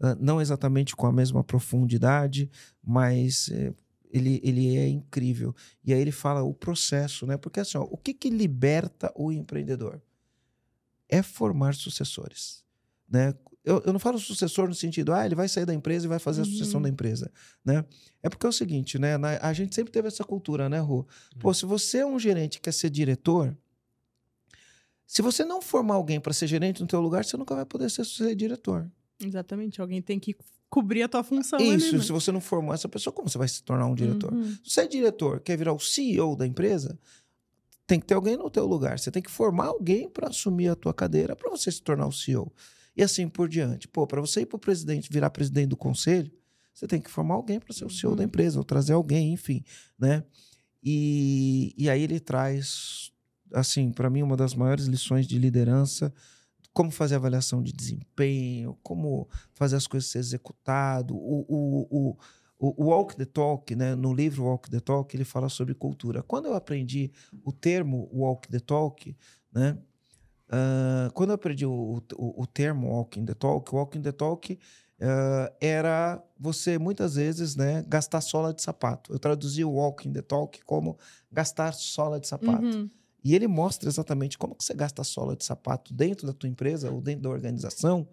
Ah, 0.00 0.16
não 0.18 0.40
exatamente 0.40 0.96
com 0.96 1.06
a 1.06 1.12
mesma 1.12 1.44
profundidade, 1.44 2.50
mas 2.82 3.50
eh, 3.52 3.74
ele, 4.10 4.40
ele 4.42 4.76
é 4.78 4.88
incrível. 4.88 5.54
E 5.84 5.92
aí 5.92 6.00
ele 6.00 6.12
fala 6.12 6.42
o 6.42 6.54
processo, 6.54 7.26
né? 7.26 7.36
Porque 7.36 7.60
assim, 7.60 7.76
ó, 7.76 7.82
o 7.82 7.98
que, 7.98 8.14
que 8.14 8.30
liberta 8.30 9.12
o 9.14 9.30
empreendedor? 9.30 10.00
É 11.12 11.22
formar 11.22 11.74
sucessores, 11.74 12.64
né? 13.08 13.34
Eu, 13.64 13.80
eu 13.86 13.92
não 13.92 14.00
falo 14.00 14.18
sucessor 14.18 14.66
no 14.68 14.74
sentido, 14.74 15.12
ah, 15.12 15.24
ele 15.24 15.36
vai 15.36 15.46
sair 15.48 15.64
da 15.64 15.72
empresa 15.72 16.06
e 16.06 16.08
vai 16.08 16.18
fazer 16.18 16.40
a 16.42 16.44
sucessão 16.44 16.78
Uhum. 16.78 16.82
da 16.82 16.88
empresa, 16.88 17.30
né? 17.64 17.84
É 18.20 18.28
porque 18.28 18.44
é 18.44 18.48
o 18.48 18.52
seguinte, 18.52 18.98
né? 18.98 19.16
Na- 19.16 19.38
a 19.40 19.52
gente 19.52 19.72
sempre 19.74 19.92
teve 19.92 20.08
essa 20.08 20.24
cultura, 20.24 20.68
né, 20.68 20.80
Rô? 20.80 21.06
Pô, 21.38 21.54
se 21.54 21.64
você 21.64 21.98
é 21.98 22.06
um 22.06 22.18
gerente 22.18 22.56
que 22.58 22.62
quer 22.64 22.72
ser 22.72 22.90
diretor, 22.90 23.56
se 25.06 25.20
você 25.22 25.44
não 25.44 25.60
formar 25.60 25.94
alguém 25.94 26.18
para 26.20 26.32
ser 26.32 26.46
gerente 26.46 26.80
no 26.80 26.86
teu 26.86 27.00
lugar, 27.00 27.24
você 27.24 27.36
nunca 27.36 27.54
vai 27.54 27.66
poder 27.66 27.90
ser, 27.90 28.04
ser 28.04 28.34
diretor. 28.34 28.90
Exatamente. 29.22 29.80
Alguém 29.80 30.00
tem 30.00 30.18
que 30.18 30.34
cobrir 30.70 31.02
a 31.02 31.08
tua 31.08 31.22
função 31.22 31.58
Isso, 31.60 31.88
ali, 31.88 31.98
né? 31.98 32.02
se 32.02 32.10
você 32.10 32.32
não 32.32 32.40
formar 32.40 32.74
essa 32.74 32.88
pessoa, 32.88 33.12
como 33.12 33.28
você 33.28 33.36
vai 33.36 33.46
se 33.46 33.62
tornar 33.62 33.86
um 33.86 33.94
diretor? 33.94 34.32
Uhum. 34.32 34.44
Se 34.64 34.70
você 34.70 34.80
é 34.80 34.86
diretor, 34.88 35.38
quer 35.40 35.56
virar 35.56 35.72
o 35.74 35.78
CEO 35.78 36.34
da 36.34 36.46
empresa, 36.46 36.98
tem 37.86 38.00
que 38.00 38.06
ter 38.06 38.14
alguém 38.14 38.36
no 38.36 38.50
teu 38.50 38.66
lugar. 38.66 38.98
Você 38.98 39.10
tem 39.10 39.22
que 39.22 39.30
formar 39.30 39.66
alguém 39.66 40.08
para 40.08 40.28
assumir 40.28 40.68
a 40.68 40.76
tua 40.76 40.94
cadeira 40.94 41.36
para 41.36 41.50
você 41.50 41.70
se 41.70 41.82
tornar 41.82 42.06
o 42.06 42.12
CEO. 42.12 42.52
E 42.96 43.02
assim 43.02 43.28
por 43.28 43.48
diante. 43.48 43.88
Pô, 43.88 44.06
para 44.06 44.20
você 44.20 44.42
ir 44.42 44.46
para 44.46 44.56
o 44.56 44.60
presidente, 44.60 45.10
virar 45.10 45.30
presidente 45.30 45.68
do 45.68 45.76
conselho, 45.76 46.30
você 46.74 46.86
tem 46.86 47.00
que 47.00 47.10
formar 47.10 47.34
alguém 47.34 47.58
para 47.60 47.72
ser 47.72 47.84
o 47.84 47.90
CEO 47.90 48.10
Uhum. 48.10 48.16
da 48.16 48.24
empresa, 48.24 48.58
ou 48.58 48.64
trazer 48.64 48.92
alguém, 48.92 49.32
enfim, 49.32 49.64
né? 49.98 50.24
E, 50.82 51.74
e 51.76 51.88
aí 51.88 52.02
ele 52.02 52.18
traz, 52.18 53.12
assim, 53.52 53.92
para 53.92 54.10
mim, 54.10 54.22
uma 54.22 54.36
das 54.36 54.54
maiores 54.54 54.86
lições 54.86 55.26
de 55.26 55.38
liderança, 55.38 56.12
como 56.72 56.90
fazer 56.90 57.16
avaliação 57.16 57.62
de 57.62 57.72
desempenho, 57.72 58.76
como 58.82 59.28
fazer 59.52 59.76
as 59.76 59.86
coisas 59.86 60.10
ser 60.10 60.18
executado, 60.18 61.14
o, 61.14 61.44
o, 61.48 61.86
o, 61.90 62.16
o, 62.62 62.84
Walk 62.84 63.16
the 63.16 63.24
Talk, 63.24 63.74
né? 63.74 63.96
no 63.96 64.14
livro 64.14 64.44
Walk 64.44 64.70
the 64.70 64.78
Talk, 64.78 65.16
ele 65.16 65.24
fala 65.24 65.48
sobre 65.48 65.74
cultura. 65.74 66.22
Quando 66.22 66.46
eu 66.46 66.54
aprendi 66.54 67.10
o 67.44 67.50
termo 67.50 68.08
Walk 68.12 68.48
the 68.48 68.60
Talk, 68.60 69.16
né? 69.52 69.76
ah, 70.48 71.10
quando 71.12 71.30
eu 71.30 71.34
aprendi 71.34 71.66
o, 71.66 72.00
o, 72.14 72.42
o 72.42 72.46
termo 72.46 72.88
Walking 72.88 73.24
the 73.24 73.34
Talk, 73.34 73.74
Walking 73.74 74.02
the 74.02 74.12
Talk 74.12 74.56
ah, 75.00 75.52
era 75.60 76.22
você 76.38 76.78
muitas 76.78 77.16
vezes 77.16 77.56
né, 77.56 77.84
gastar 77.88 78.20
sola 78.20 78.54
de 78.54 78.62
sapato. 78.62 79.12
Eu 79.12 79.18
traduzi 79.18 79.64
o 79.64 79.72
Walking 79.72 80.12
the 80.12 80.22
Talk 80.22 80.64
como 80.64 80.96
gastar 81.32 81.72
sola 81.72 82.20
de 82.20 82.28
sapato. 82.28 82.64
Uhum. 82.64 82.88
E 83.24 83.34
ele 83.34 83.48
mostra 83.48 83.88
exatamente 83.88 84.38
como 84.38 84.54
que 84.54 84.64
você 84.64 84.74
gasta 84.74 85.02
sola 85.02 85.34
de 85.34 85.44
sapato 85.44 85.92
dentro 85.92 86.28
da 86.28 86.32
tua 86.32 86.48
empresa 86.48 86.92
ou 86.92 87.00
dentro 87.00 87.22
da 87.22 87.30
organização, 87.30 88.06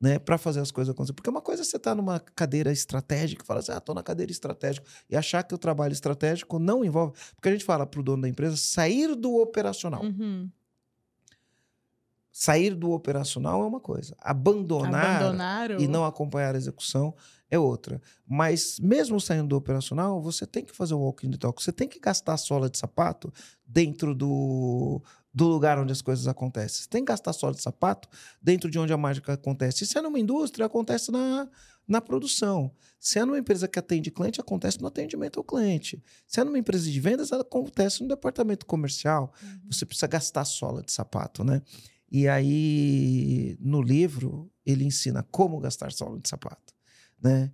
né, 0.00 0.18
para 0.18 0.38
fazer 0.38 0.60
as 0.60 0.70
coisas 0.70 0.92
acontecer. 0.92 1.12
Porque 1.12 1.30
uma 1.30 1.40
coisa 1.40 1.62
é 1.62 1.64
você 1.64 1.76
estar 1.76 1.94
numa 1.94 2.20
cadeira 2.20 2.70
estratégica, 2.70 3.42
e 3.42 3.46
falar 3.46 3.60
assim, 3.60 3.72
ah, 3.72 3.80
tô 3.80 3.94
na 3.94 4.02
cadeira 4.02 4.30
estratégica, 4.30 4.86
e 5.08 5.16
achar 5.16 5.42
que 5.42 5.54
o 5.54 5.58
trabalho 5.58 5.92
estratégico 5.92 6.58
não 6.58 6.84
envolve, 6.84 7.14
porque 7.34 7.48
a 7.48 7.52
gente 7.52 7.64
fala 7.64 7.86
para 7.86 8.00
o 8.00 8.02
dono 8.02 8.22
da 8.22 8.28
empresa 8.28 8.56
sair 8.56 9.14
do 9.14 9.36
operacional. 9.36 10.02
Uhum. 10.02 10.50
Sair 12.30 12.74
do 12.74 12.92
operacional 12.92 13.62
é 13.62 13.66
uma 13.66 13.80
coisa, 13.80 14.14
abandonar, 14.20 15.70
e 15.80 15.88
não 15.88 16.04
acompanhar 16.04 16.54
a 16.54 16.58
execução 16.58 17.12
é 17.50 17.58
outra. 17.58 18.00
Mas 18.26 18.78
mesmo 18.78 19.20
saindo 19.20 19.48
do 19.48 19.56
operacional, 19.56 20.20
você 20.20 20.46
tem 20.46 20.64
que 20.64 20.74
fazer 20.74 20.94
o 20.94 21.00
walking 21.00 21.30
the 21.30 21.38
talk. 21.38 21.62
Você 21.62 21.72
tem 21.72 21.88
que 21.88 21.98
gastar 21.98 22.34
a 22.34 22.36
sola 22.36 22.68
de 22.68 22.78
sapato 22.78 23.32
dentro 23.66 24.14
do, 24.14 25.02
do 25.32 25.46
lugar 25.46 25.78
onde 25.78 25.92
as 25.92 26.02
coisas 26.02 26.26
acontecem. 26.26 26.82
Você 26.82 26.88
tem 26.88 27.04
que 27.04 27.10
gastar 27.10 27.32
sola 27.32 27.54
de 27.54 27.62
sapato 27.62 28.08
dentro 28.40 28.70
de 28.70 28.78
onde 28.78 28.92
a 28.92 28.96
mágica 28.96 29.34
acontece. 29.34 29.86
Se 29.86 29.98
é 29.98 30.02
numa 30.02 30.18
indústria, 30.18 30.66
acontece 30.66 31.10
na, 31.10 31.48
na 31.86 32.00
produção. 32.00 32.72
Se 32.98 33.18
é 33.18 33.24
numa 33.24 33.38
empresa 33.38 33.68
que 33.68 33.78
atende 33.78 34.10
cliente, 34.10 34.40
acontece 34.40 34.80
no 34.80 34.86
atendimento 34.86 35.38
ao 35.38 35.44
cliente. 35.44 36.02
Se 36.26 36.40
é 36.40 36.44
numa 36.44 36.58
empresa 36.58 36.90
de 36.90 37.00
vendas, 37.00 37.32
acontece 37.32 38.02
no 38.02 38.08
departamento 38.08 38.66
comercial. 38.66 39.32
Uhum. 39.42 39.60
Você 39.70 39.86
precisa 39.86 40.06
gastar 40.06 40.44
sola 40.44 40.82
de 40.82 40.92
sapato, 40.92 41.44
né? 41.44 41.62
E 42.10 42.26
aí, 42.26 43.56
no 43.60 43.82
livro, 43.82 44.50
ele 44.64 44.84
ensina 44.84 45.22
como 45.30 45.60
gastar 45.60 45.92
sola 45.92 46.18
de 46.18 46.28
sapato, 46.28 46.74
né? 47.22 47.52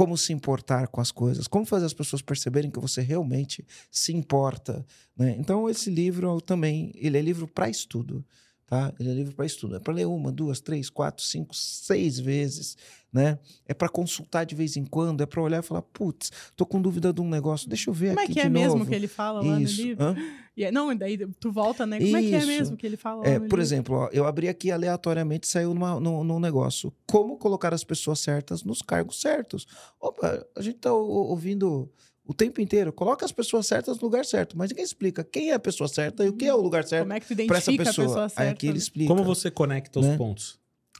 Como 0.00 0.16
se 0.16 0.32
importar 0.32 0.88
com 0.88 0.98
as 0.98 1.12
coisas, 1.12 1.46
como 1.46 1.66
fazer 1.66 1.84
as 1.84 1.92
pessoas 1.92 2.22
perceberem 2.22 2.70
que 2.70 2.80
você 2.80 3.02
realmente 3.02 3.62
se 3.90 4.14
importa, 4.14 4.82
né? 5.14 5.36
Então, 5.38 5.68
esse 5.68 5.90
livro 5.90 6.40
também, 6.40 6.90
ele 6.94 7.18
é 7.18 7.20
livro 7.20 7.46
para 7.46 7.68
estudo, 7.68 8.24
tá? 8.70 8.94
Ele 9.00 9.10
é 9.10 9.12
livro 9.14 9.34
para 9.34 9.44
estudo. 9.44 9.74
É 9.74 9.80
para 9.80 9.92
ler 9.92 10.06
uma, 10.06 10.30
duas, 10.30 10.60
três, 10.60 10.88
quatro, 10.88 11.24
cinco, 11.24 11.52
seis 11.56 12.20
vezes, 12.20 12.76
né? 13.12 13.36
É 13.66 13.74
para 13.74 13.88
consultar 13.88 14.44
de 14.46 14.54
vez 14.54 14.76
em 14.76 14.84
quando, 14.84 15.20
é 15.22 15.26
para 15.26 15.42
olhar 15.42 15.58
e 15.58 15.66
falar, 15.66 15.82
putz, 15.82 16.30
tô 16.54 16.64
com 16.64 16.80
dúvida 16.80 17.12
de 17.12 17.20
um 17.20 17.28
negócio, 17.28 17.68
deixa 17.68 17.90
eu 17.90 17.94
ver 17.94 18.10
Como 18.10 18.20
é 18.20 18.24
aqui 18.24 18.34
que 18.34 18.40
de 18.40 18.46
é 18.46 18.48
mesmo 18.48 18.78
novo. 18.78 18.88
que 18.88 18.94
ele 18.94 19.08
fala 19.08 19.42
lá 19.42 19.60
Isso. 19.60 19.76
no 19.76 19.82
livro? 19.88 20.04
Hã? 20.04 20.16
E 20.56 20.64
é- 20.64 20.70
não, 20.70 20.94
daí 20.94 21.18
tu 21.40 21.50
volta, 21.50 21.84
né? 21.84 21.98
Como 21.98 22.16
é 22.16 22.22
que 22.22 22.32
é 22.34 22.38
Isso. 22.38 22.46
mesmo 22.46 22.76
que 22.76 22.86
ele 22.86 22.96
fala 22.96 23.26
É, 23.26 23.34
por 23.38 23.42
livro? 23.42 23.60
exemplo, 23.60 23.96
ó, 23.96 24.08
eu 24.12 24.24
abri 24.24 24.48
aqui 24.48 24.70
aleatoriamente 24.70 25.48
e 25.48 25.50
saiu 25.50 25.74
numa, 25.74 25.98
num, 25.98 26.22
num 26.22 26.38
negócio. 26.38 26.92
Como 27.08 27.36
colocar 27.38 27.74
as 27.74 27.82
pessoas 27.82 28.20
certas 28.20 28.62
nos 28.62 28.82
cargos 28.82 29.20
certos. 29.20 29.66
Opa, 30.00 30.46
a 30.56 30.62
gente 30.62 30.78
tá 30.78 30.92
ou- 30.92 31.28
ouvindo 31.30 31.90
o 32.24 32.32
tempo 32.34 32.60
inteiro. 32.60 32.92
Coloca 32.92 33.24
as 33.24 33.32
pessoas 33.32 33.66
certas 33.66 33.96
no 33.98 34.02
lugar 34.04 34.24
certo. 34.24 34.56
Mas 34.56 34.70
ninguém 34.70 34.84
explica 34.84 35.24
quem 35.24 35.50
é 35.50 35.54
a 35.54 35.58
pessoa 35.58 35.88
certa 35.88 36.24
e 36.24 36.28
o 36.28 36.32
que 36.36 36.44
é 36.46 36.54
o 36.54 36.60
lugar 36.60 36.84
certo 36.84 37.02
Como 37.04 37.12
é 37.12 37.20
que 37.20 37.26
tu 37.26 37.46
para 37.46 37.58
essa 37.58 37.70
identifica 37.72 37.84
pessoa. 37.84 38.04
a 38.04 38.08
pessoa 38.08 38.28
certa? 38.28 38.42
Aí 38.42 38.48
aqui 38.50 38.66
ele 38.66 38.72
né? 38.74 38.78
explica. 38.78 39.08
Como 39.08 39.24
você 39.24 39.50
conecta 39.50 40.00
os 40.00 40.06
Né? 40.06 40.16
pontos? 40.16 40.58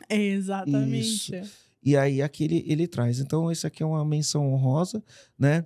Exatamente. 0.09 1.43
E 1.83 1.97
aí 1.97 2.21
aqui 2.21 2.45
ele, 2.45 2.65
ele 2.67 2.87
traz. 2.87 3.21
Então, 3.21 3.51
esse 3.51 3.67
aqui 3.67 3.83
é 3.83 3.87
uma 3.87 4.05
menção 4.05 4.53
honrosa, 4.53 5.03
né? 5.39 5.65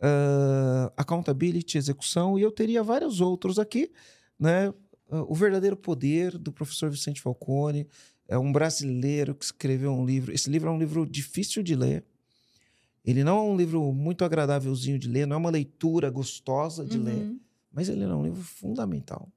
Ah, 0.00 0.92
accountability, 0.96 1.78
execução, 1.78 2.38
e 2.38 2.42
eu 2.42 2.50
teria 2.50 2.82
vários 2.82 3.20
outros 3.20 3.58
aqui, 3.58 3.90
né? 4.38 4.72
Ah, 5.10 5.22
o 5.28 5.34
Verdadeiro 5.34 5.76
Poder, 5.76 6.36
do 6.38 6.52
professor 6.52 6.90
Vicente 6.90 7.20
Falcone, 7.20 7.86
é 8.28 8.36
um 8.38 8.50
brasileiro 8.52 9.34
que 9.34 9.44
escreveu 9.44 9.92
um 9.92 10.04
livro. 10.04 10.32
Esse 10.32 10.50
livro 10.50 10.68
é 10.68 10.72
um 10.72 10.78
livro 10.78 11.06
difícil 11.06 11.62
de 11.62 11.76
ler. 11.76 12.04
Ele 13.04 13.24
não 13.24 13.38
é 13.38 13.42
um 13.42 13.56
livro 13.56 13.92
muito 13.92 14.24
agradávelzinho 14.24 14.98
de 14.98 15.08
ler, 15.08 15.26
não 15.26 15.34
é 15.34 15.38
uma 15.38 15.50
leitura 15.50 16.08
gostosa 16.10 16.84
de 16.84 16.98
ler, 16.98 17.14
Uhum. 17.26 17.40
mas 17.72 17.88
ele 17.88 18.02
é 18.04 18.06
um 18.06 18.22
livro 18.24 18.42
fundamental. 18.42 19.28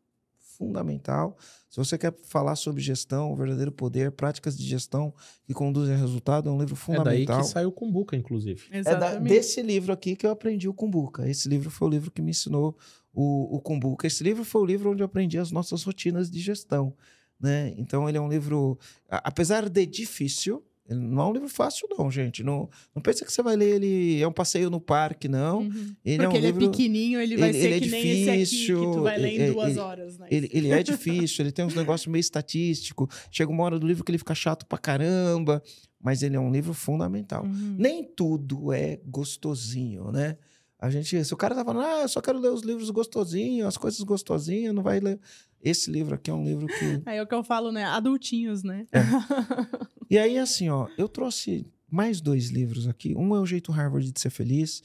Fundamental. 0.57 1.37
Se 1.69 1.75
você 1.77 1.97
quer 1.97 2.13
falar 2.23 2.55
sobre 2.55 2.81
gestão, 2.81 3.31
o 3.33 3.35
verdadeiro 3.35 3.71
poder, 3.73 4.11
práticas 4.11 4.57
de 4.57 4.63
gestão 4.65 5.13
que 5.45 5.53
conduzem 5.53 5.93
a 5.95 5.97
resultado, 5.97 6.47
é 6.47 6.51
um 6.51 6.57
livro 6.57 6.75
É 6.75 6.77
daí 6.77 6.95
fundamental. 6.97 7.41
que 7.41 7.47
saiu 7.47 7.71
com 7.73 7.91
Buca, 7.91 8.15
inclusive. 8.15 8.63
É 8.71 8.81
da- 8.81 8.91
Exatamente. 8.91 9.29
desse 9.33 9.61
livro 9.61 9.91
aqui 9.91 10.15
que 10.15 10.25
eu 10.25 10.31
aprendi 10.31 10.69
o 10.69 10.73
Kumbuka. 10.73 11.27
Esse 11.27 11.49
livro 11.49 11.69
foi 11.69 11.87
o 11.89 11.91
livro 11.91 12.09
que 12.09 12.21
me 12.21 12.31
ensinou 12.31 12.77
o, 13.13 13.57
o 13.57 13.59
Kumbuka. 13.59 14.07
Esse 14.07 14.23
livro 14.23 14.45
foi 14.45 14.61
o 14.61 14.65
livro 14.65 14.91
onde 14.91 15.01
eu 15.01 15.05
aprendi 15.05 15.37
as 15.37 15.51
nossas 15.51 15.83
rotinas 15.83 16.31
de 16.31 16.39
gestão. 16.39 16.93
Né? 17.37 17.73
Então, 17.77 18.07
ele 18.07 18.17
é 18.17 18.21
um 18.21 18.29
livro, 18.29 18.79
apesar 19.09 19.67
de 19.67 19.85
difícil, 19.85 20.63
não 20.87 21.21
é 21.23 21.25
um 21.27 21.33
livro 21.33 21.49
fácil, 21.49 21.87
não, 21.97 22.11
gente. 22.11 22.43
Não, 22.43 22.69
não 22.93 23.01
pensa 23.01 23.25
que 23.25 23.31
você 23.33 23.41
vai 23.41 23.55
ler 23.55 23.75
ele. 23.75 24.21
É 24.21 24.27
um 24.27 24.31
passeio 24.31 24.69
no 24.69 24.79
parque, 24.79 25.27
não. 25.27 25.61
Uhum. 25.61 25.95
Ele 26.05 26.17
Porque 26.17 26.23
é 26.25 26.27
um 26.29 26.35
ele 26.35 26.45
livro, 26.47 26.65
é 26.65 26.69
pequenininho, 26.69 27.19
ele 27.19 27.37
vai 27.37 27.49
ele- 27.49 27.59
ser 27.59 27.65
ele 27.65 27.75
é 27.75 27.79
que 27.79 27.89
nem 27.89 28.01
esse 28.01 28.29
aqui 28.29 28.39
que 28.39 28.45
difícil, 28.45 28.91
tu 28.91 29.01
vai 29.01 29.17
ler 29.17 29.29
em 29.29 29.35
ele- 29.35 29.51
duas 29.53 29.71
ele- 29.71 29.79
horas, 29.79 30.17
né? 30.19 30.27
Ele, 30.29 30.49
ele 30.53 30.69
é 30.71 30.83
difícil, 30.83 31.43
ele 31.43 31.51
tem 31.51 31.65
uns 31.65 31.73
negócios 31.75 32.07
meio 32.07 32.19
estatístico. 32.19 33.09
Chega 33.31 33.51
uma 33.51 33.63
hora 33.63 33.79
do 33.79 33.87
livro 33.87 34.03
que 34.03 34.11
ele 34.11 34.17
fica 34.19 34.35
chato 34.35 34.65
pra 34.67 34.77
caramba, 34.77 35.61
mas 36.01 36.21
ele 36.21 36.35
é 36.35 36.39
um 36.39 36.51
livro 36.51 36.73
fundamental. 36.73 37.43
Uhum. 37.45 37.75
Nem 37.79 38.03
tudo 38.03 38.71
é 38.71 38.99
gostosinho, 39.07 40.11
né? 40.11 40.37
A 40.85 40.89
gente, 40.91 41.25
se 41.25 41.33
o 41.33 41.37
cara 41.37 41.55
tá 41.55 41.65
falando, 41.65 41.83
ah, 41.83 42.01
eu 42.03 42.07
só 42.07 42.21
quero 42.21 42.39
ler 42.39 42.51
os 42.51 42.61
livros 42.61 42.91
gostosinhos, 42.91 43.67
as 43.67 43.75
coisas 43.75 43.99
gostosinhas, 44.01 44.73
não 44.73 44.83
vai 44.83 44.99
ler. 44.99 45.19
Esse 45.59 45.89
livro 45.89 46.13
aqui 46.13 46.29
é 46.29 46.33
um 46.33 46.43
livro 46.43 46.67
que. 46.67 47.01
Aí 47.07 47.17
é 47.17 47.23
o 47.23 47.25
que 47.27 47.33
eu 47.33 47.43
falo, 47.43 47.71
né? 47.71 47.83
Adultinhos, 47.85 48.63
né? 48.63 48.87
E 50.07 50.19
aí, 50.19 50.37
assim, 50.37 50.69
ó, 50.69 50.87
eu 50.99 51.09
trouxe 51.09 51.65
mais 51.89 52.21
dois 52.21 52.49
livros 52.51 52.87
aqui. 52.87 53.15
Um 53.15 53.35
é 53.35 53.39
O 53.39 53.45
Jeito 53.45 53.71
Harvard 53.71 54.11
de 54.11 54.19
Ser 54.19 54.29
Feliz. 54.29 54.83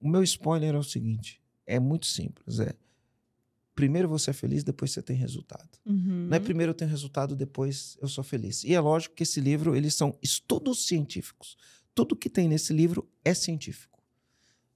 O 0.00 0.08
meu 0.08 0.24
spoiler 0.24 0.74
é 0.74 0.78
o 0.78 0.82
seguinte: 0.82 1.40
é 1.64 1.78
muito 1.78 2.06
simples. 2.06 2.58
É 2.58 2.74
primeiro 3.76 4.08
você 4.08 4.30
é 4.30 4.32
feliz, 4.32 4.64
depois 4.64 4.90
você 4.90 5.02
tem 5.02 5.16
resultado. 5.16 5.68
Uhum. 5.86 6.26
Não 6.28 6.36
é 6.36 6.40
primeiro 6.40 6.70
eu 6.70 6.74
tenho 6.74 6.90
resultado, 6.90 7.36
depois 7.36 7.96
eu 8.00 8.08
sou 8.08 8.24
feliz. 8.24 8.64
E 8.64 8.74
é 8.74 8.80
lógico 8.80 9.14
que 9.14 9.22
esse 9.22 9.40
livro, 9.40 9.76
eles 9.76 9.94
são 9.94 10.16
estudos 10.22 10.86
científicos. 10.86 11.56
Tudo 11.94 12.16
que 12.16 12.30
tem 12.30 12.48
nesse 12.48 12.72
livro 12.72 13.08
é 13.24 13.34
científico. 13.34 13.93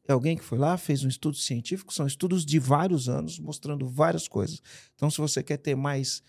É 0.08 0.12
alguém 0.12 0.38
que 0.38 0.42
foi 0.42 0.56
lá, 0.56 0.78
fez 0.78 1.04
um 1.04 1.08
estudo 1.08 1.36
científico, 1.36 1.92
são 1.92 2.06
estudos 2.06 2.46
de 2.46 2.58
vários 2.58 3.10
anos, 3.10 3.38
mostrando 3.38 3.86
várias 3.86 4.26
coisas. 4.26 4.62
Então, 4.94 5.10
se 5.10 5.18
você 5.18 5.42
quer 5.42 5.58
ter 5.58 5.74
mais 5.74 6.22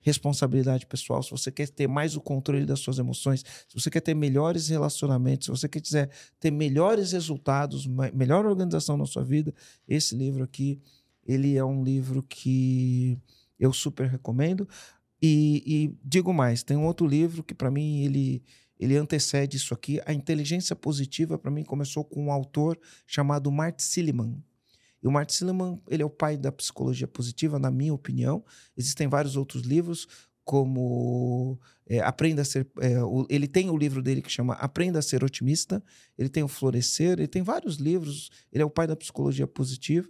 responsabilidade 0.00 0.84
pessoal, 0.86 1.22
se 1.22 1.30
você 1.30 1.52
quer 1.52 1.68
ter 1.68 1.86
mais 1.86 2.16
o 2.16 2.20
controle 2.20 2.66
das 2.66 2.80
suas 2.80 2.98
emoções, 2.98 3.44
se 3.68 3.74
você 3.74 3.88
quer 3.88 4.00
ter 4.00 4.14
melhores 4.14 4.68
relacionamentos, 4.68 5.46
se 5.46 5.50
você 5.50 5.68
quiser 5.68 6.10
ter 6.40 6.50
melhores 6.50 7.12
resultados, 7.12 7.86
melhor 8.12 8.44
organização 8.46 8.96
na 8.96 9.06
sua 9.06 9.22
vida, 9.22 9.54
esse 9.86 10.16
livro 10.16 10.42
aqui, 10.42 10.80
ele 11.24 11.56
é 11.56 11.64
um 11.64 11.84
livro 11.84 12.24
que 12.24 13.16
eu 13.60 13.72
super 13.72 14.08
recomendo. 14.08 14.68
E, 15.22 15.62
e 15.66 15.98
digo 16.02 16.32
mais, 16.32 16.64
tem 16.64 16.76
um 16.76 16.86
outro 16.86 17.06
livro 17.06 17.44
que 17.44 17.54
para 17.54 17.70
mim 17.70 18.02
ele 18.04 18.42
ele 18.80 18.96
antecede 18.96 19.56
isso 19.56 19.74
aqui. 19.74 20.00
A 20.06 20.12
inteligência 20.12 20.74
positiva 20.74 21.38
para 21.38 21.50
mim 21.50 21.62
começou 21.64 22.04
com 22.04 22.24
um 22.26 22.32
autor 22.32 22.78
chamado 23.06 23.50
Mart 23.52 23.78
Silliman. 23.80 24.42
E 25.02 25.06
o 25.06 25.10
Mart 25.10 25.30
Silliman, 25.30 25.80
ele 25.88 26.02
é 26.02 26.06
o 26.06 26.10
pai 26.10 26.36
da 26.36 26.50
psicologia 26.52 27.06
positiva, 27.08 27.58
na 27.58 27.70
minha 27.70 27.94
opinião. 27.94 28.44
Existem 28.76 29.08
vários 29.08 29.36
outros 29.36 29.62
livros, 29.62 30.06
como 30.44 31.58
é, 31.86 32.00
Aprenda 32.00 32.42
a 32.42 32.44
Ser. 32.44 32.66
é, 32.80 33.02
o- 33.02 33.26
ele 33.30 33.46
tem 33.46 33.70
o 33.70 33.76
livro 33.76 34.02
dele 34.02 34.20
que 34.22 34.30
chama 34.30 34.54
Aprenda 34.54 34.98
a 34.98 35.02
Ser 35.02 35.22
Otimista. 35.24 35.82
Ele 36.18 36.28
tem 36.28 36.42
o 36.42 36.48
Florescer. 36.48 37.12
Ele 37.18 37.28
tem 37.28 37.42
vários 37.42 37.76
livros. 37.76 38.30
Ele 38.52 38.62
é 38.62 38.66
o 38.66 38.70
pai 38.70 38.86
da 38.86 38.96
psicologia 38.96 39.46
positiva. 39.46 40.08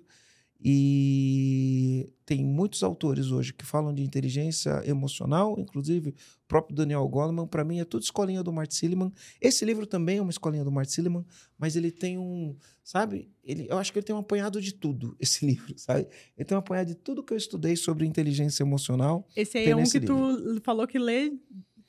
E 0.62 2.08
tem 2.24 2.44
muitos 2.44 2.82
autores 2.82 3.30
hoje 3.30 3.52
que 3.52 3.64
falam 3.64 3.92
de 3.94 4.02
inteligência 4.02 4.82
emocional, 4.86 5.56
inclusive 5.58 6.10
o 6.10 6.14
próprio 6.48 6.76
Daniel 6.76 7.06
Goleman. 7.08 7.46
Para 7.46 7.64
mim, 7.64 7.80
é 7.80 7.84
tudo 7.84 8.02
escolinha 8.02 8.42
do 8.42 8.52
Mart 8.52 8.70
Silliman. 8.72 9.12
Esse 9.40 9.64
livro 9.64 9.86
também 9.86 10.18
é 10.18 10.22
uma 10.22 10.30
escolinha 10.30 10.64
do 10.64 10.70
Mart 10.70 10.88
Silliman, 10.88 11.24
mas 11.58 11.76
ele 11.76 11.90
tem 11.90 12.18
um. 12.18 12.54
Sabe? 12.84 13.30
Ele, 13.44 13.66
eu 13.70 13.78
acho 13.78 13.92
que 13.92 13.98
ele 13.98 14.06
tem 14.06 14.14
um 14.14 14.18
apanhado 14.18 14.60
de 14.60 14.72
tudo, 14.74 15.16
esse 15.20 15.44
livro, 15.46 15.74
sabe? 15.76 16.06
Ele 16.36 16.44
tem 16.44 16.56
um 16.56 16.60
apanhado 16.60 16.88
de 16.88 16.94
tudo 16.94 17.22
que 17.22 17.32
eu 17.32 17.38
estudei 17.38 17.76
sobre 17.76 18.06
inteligência 18.06 18.62
emocional. 18.62 19.26
Esse 19.36 19.58
aí 19.58 19.68
é 19.70 19.76
um 19.76 19.84
que 19.84 20.00
tu 20.00 20.60
falou 20.62 20.86
que 20.86 20.98
lê. 20.98 21.32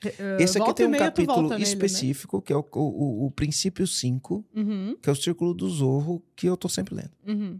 eh, 0.03 0.37
Esse 0.39 0.57
aqui 0.57 0.73
tem 0.73 0.87
um 0.87 0.91
capítulo 0.91 1.49
nele, 1.49 1.57
né? 1.63 1.63
específico, 1.63 2.41
que 2.41 2.51
é 2.51 2.55
o, 2.55 2.65
o, 2.73 2.79
o- 2.79 3.25
o 3.27 3.31
princípio 3.31 3.85
5, 3.85 4.43
Uhum, 4.55 4.95
que 5.01 5.09
é 5.09 5.11
o 5.11 5.15
Círculo 5.15 5.53
do 5.53 5.69
Zorro, 5.69 6.23
que 6.35 6.47
eu 6.47 6.57
tô 6.57 6.67
sempre 6.69 6.95
lendo. 6.95 7.11
uhum. 7.27 7.59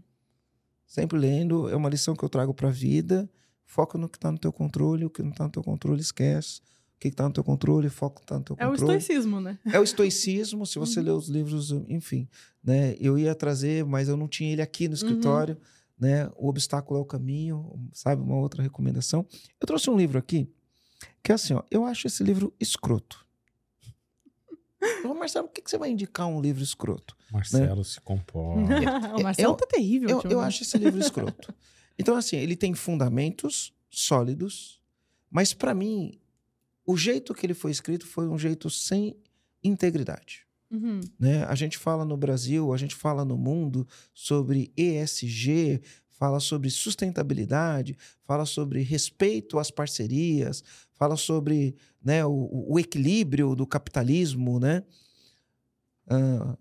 Sempre 0.92 1.18
lendo, 1.18 1.70
é 1.70 1.74
uma 1.74 1.88
lição 1.88 2.14
que 2.14 2.22
eu 2.22 2.28
trago 2.28 2.52
para 2.52 2.68
a 2.68 2.70
vida. 2.70 3.26
Foca 3.64 3.96
no 3.96 4.10
que 4.10 4.18
está 4.18 4.30
no 4.30 4.36
teu 4.36 4.52
controle, 4.52 5.06
o 5.06 5.10
que 5.10 5.22
não 5.22 5.30
está 5.30 5.44
no 5.44 5.50
teu 5.50 5.62
controle, 5.64 6.02
esquece. 6.02 6.60
O 6.96 7.00
que 7.00 7.08
está 7.08 7.26
no 7.26 7.32
teu 7.32 7.42
controle, 7.42 7.88
foca 7.88 8.16
no 8.16 8.18
que 8.20 8.24
está 8.26 8.38
no 8.38 8.44
teu 8.44 8.56
É 8.58 8.66
o 8.66 8.72
controle. 8.72 8.98
estoicismo, 8.98 9.40
né? 9.40 9.58
É 9.72 9.80
o 9.80 9.82
estoicismo, 9.82 10.66
se 10.66 10.78
você 10.78 10.98
Uhum. 11.00 11.06
ler 11.06 11.10
os 11.12 11.28
livros, 11.30 11.70
enfim, 11.88 12.28
né? 12.62 12.94
Eu 13.00 13.18
ia 13.18 13.34
trazer, 13.34 13.86
mas 13.86 14.06
eu 14.06 14.18
não 14.18 14.28
tinha 14.28 14.52
ele 14.52 14.60
aqui 14.60 14.86
no 14.86 14.92
escritório, 14.92 15.56
né? 15.98 16.30
O 16.36 16.46
obstáculo 16.50 17.00
é 17.00 17.02
o 17.02 17.06
caminho, 17.06 17.72
sabe? 17.94 18.20
Uma 18.20 18.36
outra 18.36 18.62
recomendação. 18.62 19.26
Eu 19.58 19.66
trouxe 19.66 19.88
um 19.88 19.96
livro 19.96 20.18
aqui 20.18 20.46
que 21.22 21.32
é 21.32 21.34
assim, 21.36 21.54
ó, 21.54 21.62
eu 21.70 21.86
acho 21.86 22.06
esse 22.06 22.22
livro 22.22 22.52
escroto. 22.60 23.26
Marcelo, 25.14 25.46
por 25.48 25.54
que, 25.54 25.62
que 25.62 25.70
você 25.70 25.78
vai 25.78 25.90
indicar 25.90 26.26
um 26.26 26.40
livro 26.40 26.62
escroto? 26.62 27.16
Marcelo 27.30 27.84
se 27.84 28.00
comporta. 28.00 29.14
o 29.18 29.22
Marcelo 29.22 29.52
eu- 29.52 29.56
tá 29.56 29.66
terrível. 29.66 30.20
Eu, 30.24 30.30
eu 30.30 30.40
acho 30.40 30.62
esse 30.62 30.76
livro 30.78 31.00
escroto. 31.00 31.54
Então, 31.98 32.16
assim, 32.16 32.36
ele 32.36 32.56
tem 32.56 32.74
fundamentos 32.74 33.72
sólidos, 33.90 34.80
mas 35.30 35.54
para 35.54 35.74
mim, 35.74 36.18
o 36.84 36.96
jeito 36.96 37.34
que 37.34 37.46
ele 37.46 37.54
foi 37.54 37.70
escrito 37.70 38.06
foi 38.06 38.28
um 38.28 38.38
jeito 38.38 38.68
sem 38.70 39.16
integridade. 39.62 40.46
Uhum. 40.70 41.00
né? 41.20 41.44
A 41.44 41.54
gente 41.54 41.76
fala 41.76 42.02
no 42.02 42.16
Brasil, 42.16 42.72
a 42.72 42.78
gente 42.78 42.94
fala 42.94 43.26
no 43.26 43.36
mundo 43.36 43.86
sobre 44.14 44.72
ESG, 44.74 45.82
fala 46.12 46.40
sobre 46.40 46.70
sustentabilidade, 46.70 47.96
fala 48.24 48.46
sobre 48.46 48.82
respeito 48.82 49.58
às 49.58 49.70
parcerias, 49.70 50.62
fala 50.92 51.16
sobre 51.16 51.74
né, 52.02 52.24
o, 52.24 52.66
o 52.68 52.78
equilíbrio 52.78 53.54
do 53.54 53.66
capitalismo, 53.66 54.60
né? 54.60 54.82
Ah, 56.08 56.56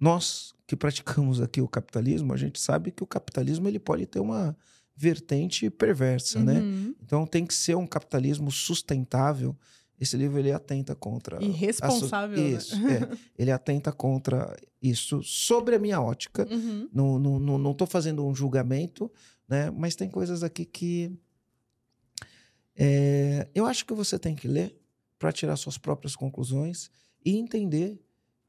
nós 0.00 0.52
que 0.66 0.74
praticamos 0.74 1.40
aqui 1.40 1.60
o 1.60 1.68
capitalismo, 1.68 2.32
a 2.32 2.36
gente 2.36 2.58
sabe 2.58 2.90
que 2.90 3.02
o 3.02 3.06
capitalismo 3.06 3.68
ele 3.68 3.78
pode 3.78 4.06
ter 4.06 4.20
uma 4.20 4.56
vertente 4.96 5.68
perversa, 5.70 6.42
né? 6.42 6.60
Uhum. 6.60 6.94
Então 7.02 7.26
tem 7.26 7.46
que 7.46 7.54
ser 7.54 7.76
um 7.76 7.86
capitalismo 7.86 8.50
sustentável. 8.50 9.56
Esse 10.02 10.16
livro 10.16 10.36
ele 10.36 10.50
atenta 10.50 10.96
contra 10.96 11.38
a 11.38 11.86
so- 12.00 12.08
né? 12.36 12.48
Isso, 12.56 12.74
é. 12.74 13.08
Ele 13.38 13.52
atenta 13.52 13.92
contra 13.92 14.56
isso 14.82 15.22
sobre 15.22 15.76
a 15.76 15.78
minha 15.78 16.00
ótica. 16.00 16.44
Uhum. 16.50 16.88
Não, 16.92 17.18
não, 17.20 17.38
não, 17.38 17.56
não 17.58 17.72
tô 17.72 17.86
fazendo 17.86 18.26
um 18.26 18.34
julgamento, 18.34 19.08
né? 19.48 19.70
Mas 19.70 19.94
tem 19.94 20.10
coisas 20.10 20.42
aqui 20.42 20.64
que 20.64 21.16
é, 22.76 23.48
eu 23.54 23.64
acho 23.66 23.84
que 23.86 23.94
você 23.94 24.18
tem 24.18 24.34
que 24.34 24.48
ler 24.48 24.76
para 25.18 25.30
tirar 25.30 25.54
suas 25.56 25.78
próprias 25.78 26.16
conclusões 26.16 26.90
e 27.24 27.36
entender 27.36 28.00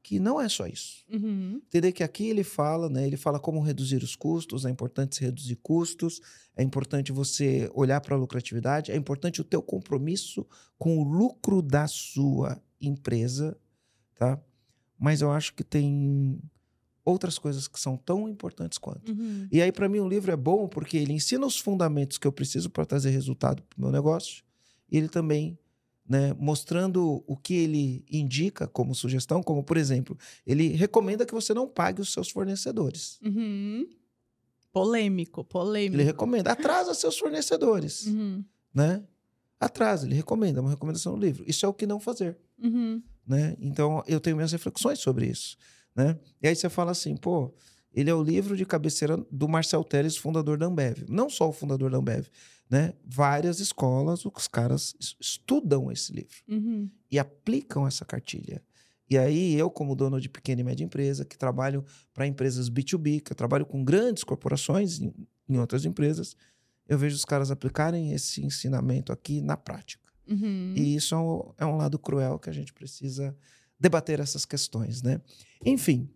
que 0.04 0.20
não 0.20 0.38
é 0.38 0.50
só 0.50 0.66
isso. 0.66 1.02
Uhum. 1.10 1.62
Entender 1.66 1.90
que 1.90 2.04
aqui 2.04 2.28
ele 2.28 2.44
fala, 2.44 2.90
né? 2.90 3.06
Ele 3.06 3.16
fala 3.16 3.40
como 3.40 3.62
reduzir 3.62 4.02
os 4.02 4.14
custos, 4.14 4.66
é 4.66 4.70
importante 4.70 5.16
se 5.16 5.22
reduzir 5.22 5.56
custos, 5.56 6.20
é 6.54 6.62
importante 6.62 7.10
você 7.10 7.70
olhar 7.74 8.02
para 8.02 8.14
a 8.14 8.18
lucratividade, 8.18 8.92
é 8.92 8.96
importante 8.96 9.40
o 9.40 9.44
teu 9.44 9.62
compromisso 9.62 10.46
com 10.78 10.98
o 10.98 11.02
lucro 11.02 11.62
da 11.62 11.88
sua 11.88 12.62
empresa, 12.78 13.56
tá? 14.14 14.38
Mas 14.98 15.22
eu 15.22 15.32
acho 15.32 15.54
que 15.54 15.64
tem 15.64 16.38
outras 17.02 17.38
coisas 17.38 17.66
que 17.66 17.80
são 17.80 17.96
tão 17.96 18.28
importantes 18.28 18.76
quanto. 18.76 19.10
Uhum. 19.10 19.48
E 19.50 19.62
aí, 19.62 19.72
para 19.72 19.88
mim, 19.88 20.00
o 20.00 20.08
livro 20.08 20.30
é 20.30 20.36
bom 20.36 20.68
porque 20.68 20.98
ele 20.98 21.14
ensina 21.14 21.46
os 21.46 21.58
fundamentos 21.58 22.18
que 22.18 22.26
eu 22.26 22.32
preciso 22.32 22.68
para 22.68 22.84
trazer 22.84 23.08
resultado 23.08 23.62
para 23.62 23.78
o 23.78 23.80
meu 23.80 23.90
negócio. 23.90 24.44
E 24.90 24.98
ele 24.98 25.08
também, 25.08 25.58
né, 26.08 26.34
mostrando 26.38 27.24
o 27.26 27.36
que 27.36 27.54
ele 27.54 28.04
indica 28.10 28.66
como 28.66 28.94
sugestão, 28.94 29.42
como, 29.42 29.62
por 29.64 29.76
exemplo, 29.76 30.16
ele 30.46 30.68
recomenda 30.68 31.24
que 31.24 31.32
você 31.34 31.54
não 31.54 31.66
pague 31.66 32.00
os 32.00 32.12
seus 32.12 32.28
fornecedores. 32.30 33.18
Uhum. 33.24 33.88
Polêmico, 34.72 35.44
polêmico. 35.44 35.96
Ele 35.96 36.02
recomenda, 36.02 36.50
atrasa 36.52 36.92
seus 36.94 37.16
fornecedores, 37.18 38.06
Uhum. 38.06 38.44
né? 38.74 39.02
Atrasa, 39.60 40.04
ele 40.06 40.14
recomenda, 40.16 40.58
é 40.58 40.60
uma 40.60 40.70
recomendação 40.70 41.12
no 41.16 41.22
livro. 41.22 41.44
Isso 41.46 41.64
é 41.64 41.68
o 41.68 41.72
que 41.72 41.86
não 41.86 42.00
fazer. 42.00 42.36
Uhum. 42.62 43.02
né? 43.26 43.56
Então 43.60 44.02
eu 44.06 44.20
tenho 44.20 44.36
minhas 44.36 44.52
reflexões 44.52 44.98
sobre 44.98 45.26
isso, 45.26 45.56
né? 45.94 46.18
E 46.42 46.46
aí 46.48 46.54
você 46.54 46.68
fala 46.68 46.90
assim, 46.92 47.16
pô, 47.16 47.52
ele 47.94 48.10
é 48.10 48.14
o 48.14 48.22
livro 48.22 48.56
de 48.56 48.66
cabeceira 48.66 49.16
do 49.30 49.48
Marcel 49.48 49.82
Teles, 49.84 50.16
fundador 50.16 50.58
da 50.58 50.66
Ambev. 50.66 51.04
Não 51.08 51.30
só 51.30 51.48
o 51.48 51.52
fundador 51.52 51.90
da 51.90 51.98
Ambev, 51.98 52.26
né? 52.68 52.92
Várias 53.04 53.60
escolas, 53.60 54.24
os 54.24 54.48
caras 54.48 54.94
es- 55.00 55.16
estudam 55.20 55.90
esse 55.92 56.12
livro 56.12 56.34
Uhum. 56.48 56.90
e 57.10 57.18
aplicam 57.18 57.86
essa 57.86 58.04
cartilha. 58.04 58.62
E 59.08 59.16
aí 59.18 59.54
eu, 59.54 59.70
como 59.70 59.94
dono 59.94 60.20
de 60.20 60.28
pequena 60.28 60.62
e 60.62 60.64
média 60.64 60.82
empresa, 60.84 61.24
que 61.24 61.36
trabalho 61.38 61.84
para 62.12 62.26
empresas 62.26 62.68
B2B, 62.70 63.20
que 63.20 63.32
eu 63.32 63.36
trabalho 63.36 63.66
com 63.66 63.84
grandes 63.84 64.24
corporações 64.24 64.98
em, 65.00 65.12
em 65.48 65.58
outras 65.58 65.84
empresas, 65.84 66.34
eu 66.88 66.98
vejo 66.98 67.14
os 67.14 67.24
caras 67.24 67.50
aplicarem 67.50 68.12
esse 68.12 68.42
ensinamento 68.44 69.12
aqui 69.12 69.40
na 69.40 69.56
prática. 69.56 70.02
Uhum. 70.26 70.72
E 70.74 70.96
isso 70.96 71.14
é 71.14 71.18
um, 71.18 71.52
é 71.58 71.66
um 71.66 71.76
lado 71.76 71.98
cruel 71.98 72.38
que 72.38 72.48
a 72.48 72.52
gente 72.52 72.72
precisa 72.72 73.36
debater 73.78 74.20
essas 74.20 74.46
questões, 74.46 75.02
né? 75.02 75.20
Enfim, 75.64 76.08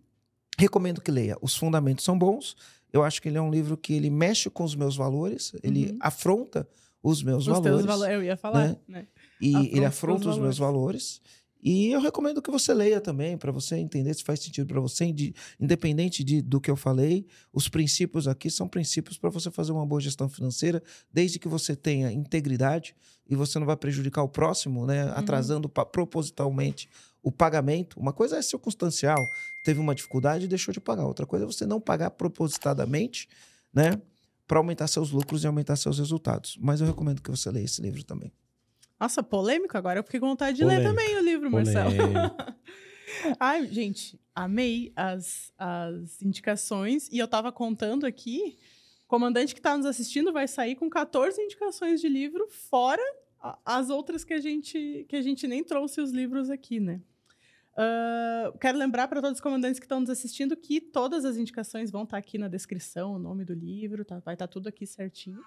recomendo 0.59 1.01
que 1.01 1.09
leia. 1.11 1.37
Os 1.41 1.55
fundamentos 1.55 2.03
são 2.05 2.17
bons. 2.17 2.55
Eu 2.91 3.03
acho 3.03 3.21
que 3.21 3.29
ele 3.29 3.37
é 3.37 3.41
um 3.41 3.51
livro 3.51 3.77
que 3.77 3.93
ele 3.93 4.09
mexe 4.09 4.49
com 4.49 4.63
os 4.63 4.75
meus 4.75 4.95
valores, 4.95 5.53
ele 5.63 5.91
Uhum. 5.91 5.97
afronta 6.01 6.67
os 7.01 7.23
meus 7.23 7.43
Os 7.47 7.53
valores. 7.53 7.69
teus 7.71 7.85
valores, 7.85 8.13
eu 8.15 8.23
ia 8.23 8.35
falar, 8.37 8.67
né? 8.67 8.77
né? 8.87 9.07
E 9.39 9.49
Afronta 9.55 9.69
ele 9.75 9.79
os 9.79 9.85
afronta 9.87 10.29
os 10.29 10.37
meus 10.37 10.57
valores. 10.57 11.21
E 11.61 11.87
eu 11.91 11.99
recomendo 12.01 12.41
que 12.41 12.49
você 12.49 12.73
leia 12.73 13.01
também, 13.01 13.37
para 13.37 13.51
você 13.51 13.75
entender 13.75 14.13
se 14.13 14.23
faz 14.23 14.39
sentido 14.39 14.65
para 14.67 14.79
você, 14.79 15.13
independente 15.59 16.23
de, 16.23 16.41
do 16.41 16.59
que 16.61 16.71
eu 16.71 16.75
falei. 16.77 17.25
Os 17.53 17.67
princípios 17.67 18.27
aqui 18.29 18.49
são 18.49 18.67
princípios 18.67 19.17
para 19.17 19.29
você 19.29 19.51
fazer 19.51 19.71
uma 19.73 19.85
boa 19.85 19.99
gestão 20.01 20.29
financeira, 20.29 20.81
desde 21.13 21.37
que 21.37 21.47
você 21.49 21.75
tenha 21.75 22.11
integridade 22.13 22.95
e 23.29 23.35
você 23.35 23.59
não 23.59 23.67
vai 23.67 23.75
prejudicar 23.75 24.23
o 24.23 24.29
próximo, 24.29 24.85
né? 24.85 25.11
Atrasando 25.15 25.67
pa- 25.69 25.85
propositalmente 25.85 26.89
o 27.29 27.31
pagamento. 27.31 27.99
Uma 27.99 28.11
coisa 28.11 28.37
é 28.37 28.41
circunstancial, 28.41 29.23
teve 29.63 29.79
uma 29.79 29.93
dificuldade 29.93 30.45
e 30.45 30.47
deixou 30.47 30.73
de 30.73 30.81
pagar. 30.81 31.05
Outra 31.05 31.27
coisa 31.27 31.45
é 31.45 31.47
você 31.47 31.65
não 31.65 31.79
pagar 31.79 32.09
propositadamente, 32.09 33.29
né? 33.71 34.01
Para 34.47 34.57
aumentar 34.57 34.87
seus 34.87 35.11
lucros 35.11 35.43
e 35.43 35.47
aumentar 35.47 35.75
seus 35.75 35.99
resultados. 35.99 36.57
Mas 36.59 36.81
eu 36.81 36.87
recomendo 36.87 37.21
que 37.21 37.29
você 37.29 37.51
leia 37.51 37.65
esse 37.65 37.81
livro 37.83 38.03
também. 38.03 38.33
Nossa, 38.99 39.21
polêmico 39.21 39.77
agora. 39.77 39.99
Eu 39.99 40.03
fiquei 40.03 40.19
com 40.19 40.27
vontade 40.27 40.57
de 40.57 40.65
ler 40.65 40.81
Polêmico. 40.81 40.95
também 40.95 41.17
o 41.17 41.23
livro, 41.23 41.51
Marcelo. 41.51 41.91
Ai, 43.39 43.67
gente, 43.67 44.19
amei 44.33 44.91
as, 44.95 45.53
as 45.55 46.19
indicações. 46.23 47.07
E 47.11 47.19
eu 47.19 47.27
tava 47.27 47.51
contando 47.51 48.07
aqui, 48.07 48.57
o 49.05 49.07
comandante 49.07 49.53
que 49.53 49.61
tá 49.61 49.77
nos 49.77 49.85
assistindo 49.85 50.33
vai 50.33 50.47
sair 50.47 50.75
com 50.75 50.89
14 50.89 51.39
indicações 51.39 52.01
de 52.01 52.09
livro, 52.09 52.47
fora 52.49 53.03
as 53.63 53.89
outras 53.89 54.23
que 54.23 54.33
a 54.33 54.41
gente, 54.41 55.05
que 55.07 55.15
a 55.15 55.21
gente 55.21 55.47
nem 55.47 55.63
trouxe 55.63 56.01
os 56.01 56.11
livros 56.11 56.49
aqui, 56.49 56.79
né? 56.79 57.01
Quero 58.59 58.77
lembrar 58.77 59.07
para 59.07 59.21
todos 59.21 59.37
os 59.37 59.41
comandantes 59.41 59.79
que 59.79 59.85
estão 59.85 59.99
nos 59.99 60.09
assistindo 60.09 60.55
que 60.55 60.81
todas 60.81 61.25
as 61.25 61.37
indicações 61.37 61.91
vão 61.91 62.03
estar 62.03 62.17
aqui 62.17 62.37
na 62.37 62.47
descrição, 62.47 63.13
o 63.13 63.19
nome 63.19 63.45
do 63.45 63.53
livro, 63.53 64.03
tá? 64.03 64.19
vai 64.19 64.35
estar 64.35 64.47
tudo 64.47 64.67
aqui 64.67 64.85
certinho. 64.85 65.39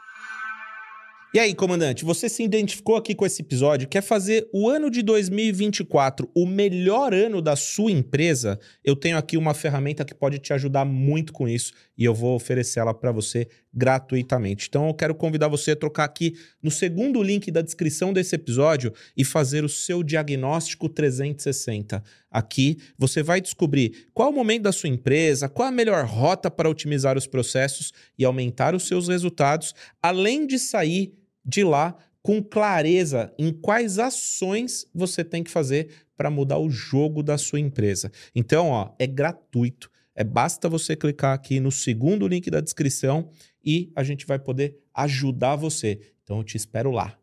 E 1.34 1.38
aí, 1.38 1.54
comandante, 1.54 2.04
você 2.04 2.28
se 2.28 2.42
identificou 2.42 2.94
aqui 2.94 3.14
com 3.14 3.24
esse 3.24 3.40
episódio? 3.40 3.88
Quer 3.88 4.02
fazer 4.02 4.50
o 4.52 4.68
ano 4.68 4.90
de 4.90 5.00
2024 5.00 6.30
o 6.34 6.44
melhor 6.44 7.14
ano 7.14 7.40
da 7.40 7.56
sua 7.56 7.90
empresa? 7.90 8.60
Eu 8.84 8.94
tenho 8.94 9.16
aqui 9.16 9.38
uma 9.38 9.54
ferramenta 9.54 10.04
que 10.04 10.14
pode 10.14 10.38
te 10.38 10.52
ajudar 10.52 10.84
muito 10.84 11.32
com 11.32 11.48
isso 11.48 11.72
e 11.96 12.04
eu 12.04 12.12
vou 12.12 12.34
oferecer 12.34 12.80
ela 12.80 12.92
para 12.92 13.10
você 13.10 13.48
gratuitamente. 13.72 14.66
Então, 14.68 14.88
eu 14.88 14.94
quero 14.94 15.14
convidar 15.14 15.48
você 15.48 15.70
a 15.70 15.76
trocar 15.76 16.04
aqui 16.04 16.36
no 16.62 16.70
segundo 16.70 17.22
link 17.22 17.50
da 17.50 17.62
descrição 17.62 18.12
desse 18.12 18.34
episódio 18.34 18.92
e 19.16 19.24
fazer 19.24 19.64
o 19.64 19.68
seu 19.68 20.02
diagnóstico 20.02 20.88
360. 20.88 22.02
Aqui 22.30 22.78
você 22.98 23.22
vai 23.22 23.40
descobrir 23.40 24.08
qual 24.12 24.30
o 24.30 24.32
momento 24.32 24.62
da 24.62 24.72
sua 24.72 24.88
empresa, 24.88 25.48
qual 25.48 25.68
a 25.68 25.72
melhor 25.72 26.04
rota 26.04 26.50
para 26.50 26.68
otimizar 26.68 27.16
os 27.16 27.26
processos 27.26 27.92
e 28.18 28.24
aumentar 28.24 28.74
os 28.74 28.86
seus 28.86 29.08
resultados, 29.08 29.74
além 30.02 30.46
de 30.46 30.58
sair 30.58 31.14
de 31.44 31.64
lá 31.64 31.96
com 32.22 32.42
clareza 32.42 33.32
em 33.38 33.52
quais 33.52 33.98
ações 33.98 34.86
você 34.94 35.24
tem 35.24 35.42
que 35.42 35.50
fazer 35.50 35.88
para 36.16 36.30
mudar 36.30 36.58
o 36.58 36.70
jogo 36.70 37.22
da 37.22 37.36
sua 37.36 37.58
empresa. 37.58 38.12
Então, 38.34 38.68
ó, 38.68 38.94
é 38.98 39.06
gratuito. 39.06 39.90
É 40.14 40.22
basta 40.22 40.68
você 40.68 40.94
clicar 40.94 41.34
aqui 41.34 41.58
no 41.58 41.72
segundo 41.72 42.28
link 42.28 42.50
da 42.50 42.60
descrição 42.60 43.30
e 43.64 43.92
a 43.94 44.02
gente 44.02 44.26
vai 44.26 44.38
poder 44.38 44.82
ajudar 44.94 45.56
você. 45.56 46.14
Então, 46.22 46.38
eu 46.38 46.44
te 46.44 46.56
espero 46.56 46.90
lá. 46.90 47.18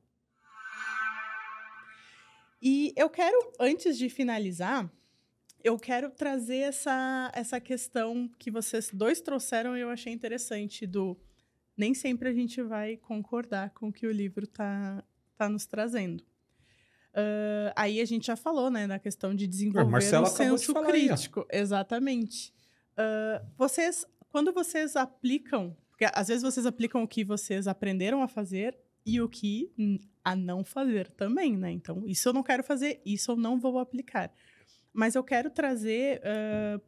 E 2.62 2.94
eu 2.96 3.10
quero, 3.10 3.54
antes 3.60 3.98
de 3.98 4.10
finalizar, 4.10 4.92
eu 5.64 5.78
quero 5.78 6.10
trazer 6.10 6.58
essa, 6.58 7.32
essa 7.34 7.60
questão 7.60 8.30
que 8.38 8.52
vocês 8.52 8.90
dois 8.92 9.22
trouxeram 9.22 9.78
e 9.78 9.82
eu 9.82 9.90
achei 9.90 10.12
interessante 10.12 10.86
do 10.86 11.18
nem 11.78 11.94
sempre 11.94 12.28
a 12.28 12.34
gente 12.34 12.62
vai 12.62 12.98
concordar 12.98 13.70
com 13.70 13.88
o 13.88 13.94
que 13.94 14.06
o 14.06 14.12
livro 14.12 14.44
está 14.44 15.02
tá 15.38 15.48
nos 15.48 15.66
trazendo. 15.66 16.22
Ah, 17.14 17.74
aí 17.76 18.02
a 18.02 18.06
gente 18.06 18.28
já 18.28 18.36
falou, 18.36 18.70
né, 18.70 18.88
na 18.88 19.00
questão 19.00 19.34
de 19.34 19.48
desenvolver 19.48 19.94
o 19.94 19.98
acabou 19.98 20.30
de 20.30 20.36
senso 20.36 20.78
aí, 20.78 20.84
ó. 20.84 20.88
crítico. 20.88 21.48
Exatamente. 21.52 22.54
Ah, 22.98 23.42
vocês, 23.58 24.06
quando 24.30 24.52
vocês 24.52 24.96
aplicam, 24.96 25.76
porque 26.00 26.14
às 26.16 26.30
vezes 26.30 26.42
vocês 26.42 26.66
aplicam 26.66 27.04
o 27.04 27.08
que 27.08 27.26
vocês 27.26 27.68
aprenderam 27.68 28.24
a 28.24 28.28
fazer 28.30 28.80
e 29.06 29.20
o 29.20 29.28
que 29.28 29.70
a 30.24 30.34
não 30.34 30.64
fazer 30.64 31.10
também, 31.10 31.58
né? 31.58 31.74
Então, 31.74 32.08
isso 32.08 32.30
eu 32.30 32.34
não 32.34 32.42
quero 32.42 32.64
fazer, 32.64 33.02
isso 33.06 33.32
eu 33.32 33.36
não 33.36 33.60
vou 33.60 33.80
aplicar. 33.80 34.32
Mas 34.94 35.16
eu 35.16 35.24
quero 35.26 35.50
trazer 35.50 36.22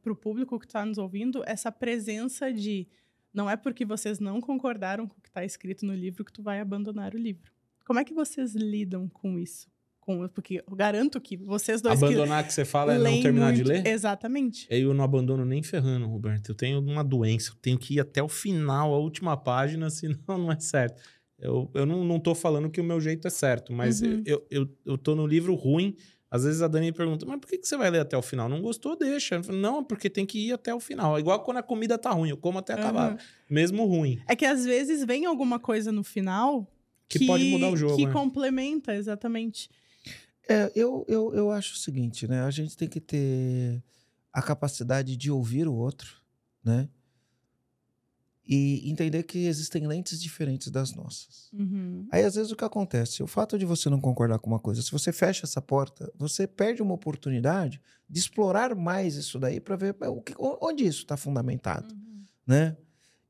para 0.01 0.13
o 0.13 0.15
público 0.15 0.57
que 0.57 0.65
está 0.65 0.85
nos 0.85 0.97
ouvindo 0.97 1.43
essa 1.45 1.69
presença 1.69 2.53
de 2.53 2.87
não 3.33 3.49
é 3.49 3.57
porque 3.57 3.83
vocês 3.83 4.17
não 4.17 4.39
concordaram 4.39 5.05
com 5.05 5.17
o 5.17 5.21
que 5.21 5.27
está 5.27 5.43
escrito 5.43 5.85
no 5.85 5.93
livro 5.93 6.23
que 6.23 6.31
tu 6.31 6.41
vai 6.41 6.61
abandonar 6.61 7.13
o 7.13 7.17
livro. 7.17 7.51
Como 7.85 7.99
é 7.99 8.05
que 8.05 8.13
vocês 8.13 8.55
lidam 8.55 9.09
com 9.09 9.37
isso? 9.37 9.69
Com, 10.01 10.27
porque 10.29 10.63
eu 10.67 10.75
garanto 10.75 11.21
que 11.21 11.37
vocês 11.37 11.79
dois 11.81 12.01
Abandonar 12.01 12.45
que 12.45 12.51
você 12.51 12.65
fala 12.65 12.93
que 12.95 12.99
é 12.99 13.03
não 13.03 13.21
terminar 13.21 13.51
de 13.53 13.63
muito- 13.63 13.67
ler? 13.69 13.87
Exatamente. 13.87 14.67
Eu 14.69 14.93
não 14.93 15.03
abandono 15.03 15.45
nem 15.45 15.61
ferrando, 15.61 16.07
Roberto. 16.07 16.49
Eu 16.49 16.55
tenho 16.55 16.79
uma 16.81 17.03
doença. 17.03 17.51
Eu 17.51 17.55
tenho 17.61 17.77
que 17.77 17.93
ir 17.95 17.99
até 17.99 18.21
o 18.21 18.27
final, 18.27 18.93
a 18.93 18.97
última 18.97 19.37
página, 19.37 19.89
senão 20.27 20.37
não 20.39 20.51
é 20.51 20.59
certo. 20.59 21.01
Eu, 21.39 21.69
eu 21.73 21.85
não, 21.85 22.03
não 22.03 22.19
tô 22.19 22.33
falando 22.35 22.69
que 22.69 22.81
o 22.81 22.83
meu 22.83 22.99
jeito 22.99 23.27
é 23.27 23.31
certo, 23.31 23.71
mas 23.71 24.01
Uhum. 24.01 24.21
eu, 24.25 24.45
eu, 24.51 24.67
eu 24.85 24.97
tô 24.97 25.15
no 25.15 25.25
livro 25.25 25.53
ruim. 25.55 25.95
Às 26.31 26.45
vezes 26.45 26.61
a 26.61 26.67
Dani 26.67 26.91
pergunta, 26.93 27.25
mas 27.25 27.39
por 27.39 27.47
que, 27.49 27.57
que 27.57 27.67
você 27.67 27.75
vai 27.75 27.89
ler 27.91 27.99
até 27.99 28.15
o 28.17 28.21
final? 28.21 28.47
Não 28.47 28.61
gostou? 28.61 28.95
Deixa. 28.95 29.43
Falo, 29.43 29.57
não, 29.57 29.83
porque 29.83 30.09
tem 30.09 30.25
que 30.25 30.47
ir 30.47 30.53
até 30.53 30.73
o 30.73 30.79
final. 30.79 31.17
É 31.17 31.19
igual 31.19 31.43
quando 31.43 31.57
a 31.57 31.63
comida 31.63 31.97
tá 31.97 32.09
ruim, 32.11 32.29
eu 32.29 32.37
como 32.37 32.57
até 32.57 32.73
acabar. 32.73 33.11
Uhum. 33.11 33.17
Mesmo 33.49 33.85
ruim. 33.85 34.19
É 34.27 34.35
que 34.35 34.45
às 34.45 34.63
vezes 34.65 35.03
vem 35.05 35.25
alguma 35.25 35.59
coisa 35.59 35.91
no 35.91 36.03
final 36.05 36.65
Que 37.09 37.25
pode 37.27 37.43
mudar 37.45 37.69
o 37.69 37.75
jogo, 37.75 37.97
Que 37.97 38.05
né? 38.05 38.13
complementa, 38.13 38.95
exatamente. 38.95 39.69
É, 40.49 40.71
eu, 40.75 41.05
eu, 41.07 41.33
eu 41.35 41.51
acho 41.51 41.73
o 41.75 41.77
seguinte, 41.77 42.27
né? 42.27 42.41
A 42.41 42.51
gente 42.51 42.75
tem 42.75 42.87
que 42.87 42.99
ter 42.99 43.81
a 44.33 44.41
capacidade 44.41 45.15
de 45.15 45.29
ouvir 45.31 45.67
o 45.67 45.73
outro, 45.73 46.21
né? 46.63 46.89
E 48.43 48.89
entender 48.89 49.23
que 49.23 49.45
existem 49.45 49.85
lentes 49.87 50.21
diferentes 50.21 50.69
das 50.69 50.93
nossas. 50.93 51.49
Uhum. 51.53 52.07
Aí, 52.11 52.25
às 52.25 52.35
vezes, 52.35 52.51
o 52.51 52.55
que 52.55 52.65
acontece? 52.65 53.21
O 53.23 53.27
fato 53.27 53.57
de 53.57 53.65
você 53.65 53.87
não 53.89 54.01
concordar 54.01 54.39
com 54.39 54.49
uma 54.49 54.59
coisa, 54.59 54.81
se 54.81 54.91
você 54.91 55.13
fecha 55.13 55.45
essa 55.45 55.61
porta, 55.61 56.11
você 56.17 56.47
perde 56.47 56.81
uma 56.81 56.93
oportunidade 56.93 57.79
de 58.09 58.19
explorar 58.19 58.75
mais 58.75 59.15
isso 59.15 59.39
daí 59.39 59.59
para 59.61 59.75
ver 59.75 59.95
o 60.07 60.21
que- 60.21 60.33
onde 60.37 60.83
isso 60.85 61.03
está 61.03 61.15
fundamentado 61.15 61.93
Uhum. 61.93 62.25
né? 62.47 62.75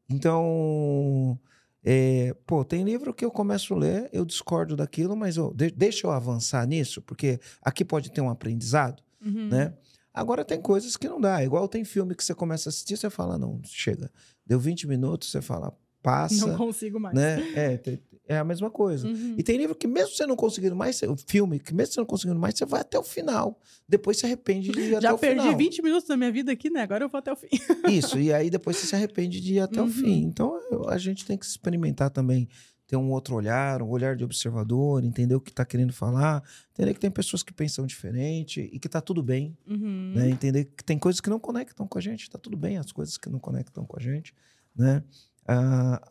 Então, 0.09 1.37
é, 1.83 2.35
pô, 2.45 2.63
tem 2.63 2.83
livro 2.83 3.13
que 3.13 3.25
eu 3.25 3.31
começo 3.31 3.73
a 3.73 3.77
ler, 3.77 4.09
eu 4.13 4.23
discordo 4.25 4.75
daquilo, 4.75 5.15
mas 5.15 5.37
eu, 5.37 5.53
de- 5.53 5.71
deixa 5.71 6.05
eu 6.07 6.11
avançar 6.11 6.65
nisso, 6.67 7.01
porque 7.01 7.39
aqui 7.61 7.83
pode 7.83 8.11
ter 8.11 8.21
um 8.21 8.29
aprendizado, 8.29 9.01
Uhum. 9.23 9.49
né? 9.49 9.73
Agora 10.13 10.43
tem 10.43 10.59
coisas 10.61 10.97
que 10.97 11.07
não 11.07 11.21
dá. 11.21 11.41
Igual 11.43 11.67
tem 11.69 11.85
filme 11.85 12.13
que 12.13 12.23
você 12.23 12.35
começa 12.35 12.67
a 12.67 12.69
assistir, 12.69 12.97
você 12.97 13.09
fala, 13.09 13.37
não, 13.37 13.61
chega. 13.63 14.11
Deu 14.45 14.59
20 14.59 14.85
minutos, 14.85 15.31
você 15.31 15.41
fala, 15.41 15.73
passa, 16.03 16.47
Não 16.47 16.57
consigo 16.57 16.99
mais. 16.99 17.15
né? 17.15 17.37
É, 17.55 17.77
te- 17.77 18.03
é 18.33 18.37
a 18.39 18.43
mesma 18.43 18.69
coisa. 18.69 19.07
Uhum. 19.07 19.35
E 19.37 19.43
tem 19.43 19.57
livro 19.57 19.75
que 19.75 19.87
mesmo 19.87 20.15
você 20.15 20.25
não 20.25 20.35
conseguindo 20.35 20.75
mais, 20.75 21.01
o 21.03 21.15
filme 21.15 21.59
que 21.59 21.73
mesmo 21.73 21.93
você 21.93 21.99
não 21.99 22.05
conseguindo 22.07 22.39
mais, 22.39 22.55
você 22.57 22.65
vai 22.65 22.81
até 22.81 22.97
o 22.97 23.03
final. 23.03 23.59
Depois 23.87 24.17
se 24.17 24.25
arrepende 24.25 24.71
de 24.71 24.79
ir 24.79 24.95
até 24.95 25.07
Já 25.07 25.13
o 25.13 25.17
perdi 25.17 25.41
final. 25.41 25.57
20 25.57 25.81
minutos 25.81 26.07
da 26.07 26.15
minha 26.15 26.31
vida 26.31 26.51
aqui, 26.51 26.69
né? 26.69 26.81
Agora 26.81 27.03
eu 27.03 27.09
vou 27.09 27.19
até 27.19 27.31
o 27.31 27.35
fim. 27.35 27.47
Isso, 27.89 28.19
e 28.19 28.31
aí 28.33 28.49
depois 28.49 28.77
você 28.77 28.87
se 28.87 28.95
arrepende 28.95 29.41
de 29.41 29.55
ir 29.55 29.59
até 29.59 29.81
Uhum. 29.81 29.87
o 29.87 29.91
fim. 29.91 30.21
Então 30.23 30.57
a 30.89 30.97
gente 30.97 31.25
tem 31.25 31.37
que 31.37 31.45
experimentar 31.45 32.09
também, 32.09 32.47
ter 32.87 32.97
um 32.97 33.09
outro 33.11 33.35
olhar, 33.35 33.81
um 33.81 33.89
olhar 33.89 34.15
de 34.17 34.23
observador, 34.23 35.03
entender 35.03 35.33
o 35.35 35.39
que 35.39 35.49
está 35.49 35.63
querendo 35.63 35.93
falar, 35.93 36.43
entender 36.73 36.93
que 36.93 36.99
tem 36.99 37.09
pessoas 37.09 37.41
que 37.41 37.53
pensam 37.53 37.85
diferente 37.85 38.69
e 38.71 38.77
que 38.79 38.89
tá 38.89 38.99
tudo 38.99 39.23
bem, 39.23 39.57
Uhum. 39.67 40.11
né? 40.15 40.29
Entender 40.29 40.65
que 40.65 40.83
tem 40.83 40.97
coisas 40.99 41.21
que 41.21 41.29
não 41.29 41.39
conectam 41.39 41.87
com 41.87 41.97
a 41.97 42.01
gente, 42.01 42.29
tá 42.29 42.37
tudo 42.37 42.57
bem 42.57 42.77
as 42.77 42.91
coisas 42.91 43.17
que 43.17 43.29
não 43.29 43.39
conectam 43.39 43.85
com 43.85 43.97
a 43.97 44.01
gente, 44.01 44.33
né? 44.75 45.03
Ah, 45.47 46.01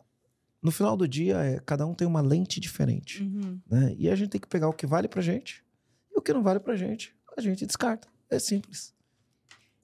no 0.61 0.71
final 0.71 0.95
do 0.95 1.07
dia, 1.07 1.37
é, 1.37 1.59
cada 1.65 1.85
um 1.85 1.93
tem 1.93 2.07
uma 2.07 2.21
lente 2.21 2.59
diferente, 2.59 3.23
Uhum. 3.23 3.59
né? 3.69 3.95
E 3.97 4.09
a 4.09 4.15
gente 4.15 4.29
tem 4.29 4.41
que 4.41 4.47
pegar 4.47 4.67
o 4.69 4.73
que 4.73 4.85
vale 4.85 5.07
pra 5.07 5.21
gente 5.21 5.63
e 6.13 6.17
o 6.17 6.21
que 6.21 6.31
não 6.33 6.43
vale 6.43 6.59
pra 6.59 6.75
gente, 6.75 7.15
a 7.37 7.41
gente 7.41 7.65
descarta. 7.65 8.07
É 8.29 8.37
simples. 8.39 8.93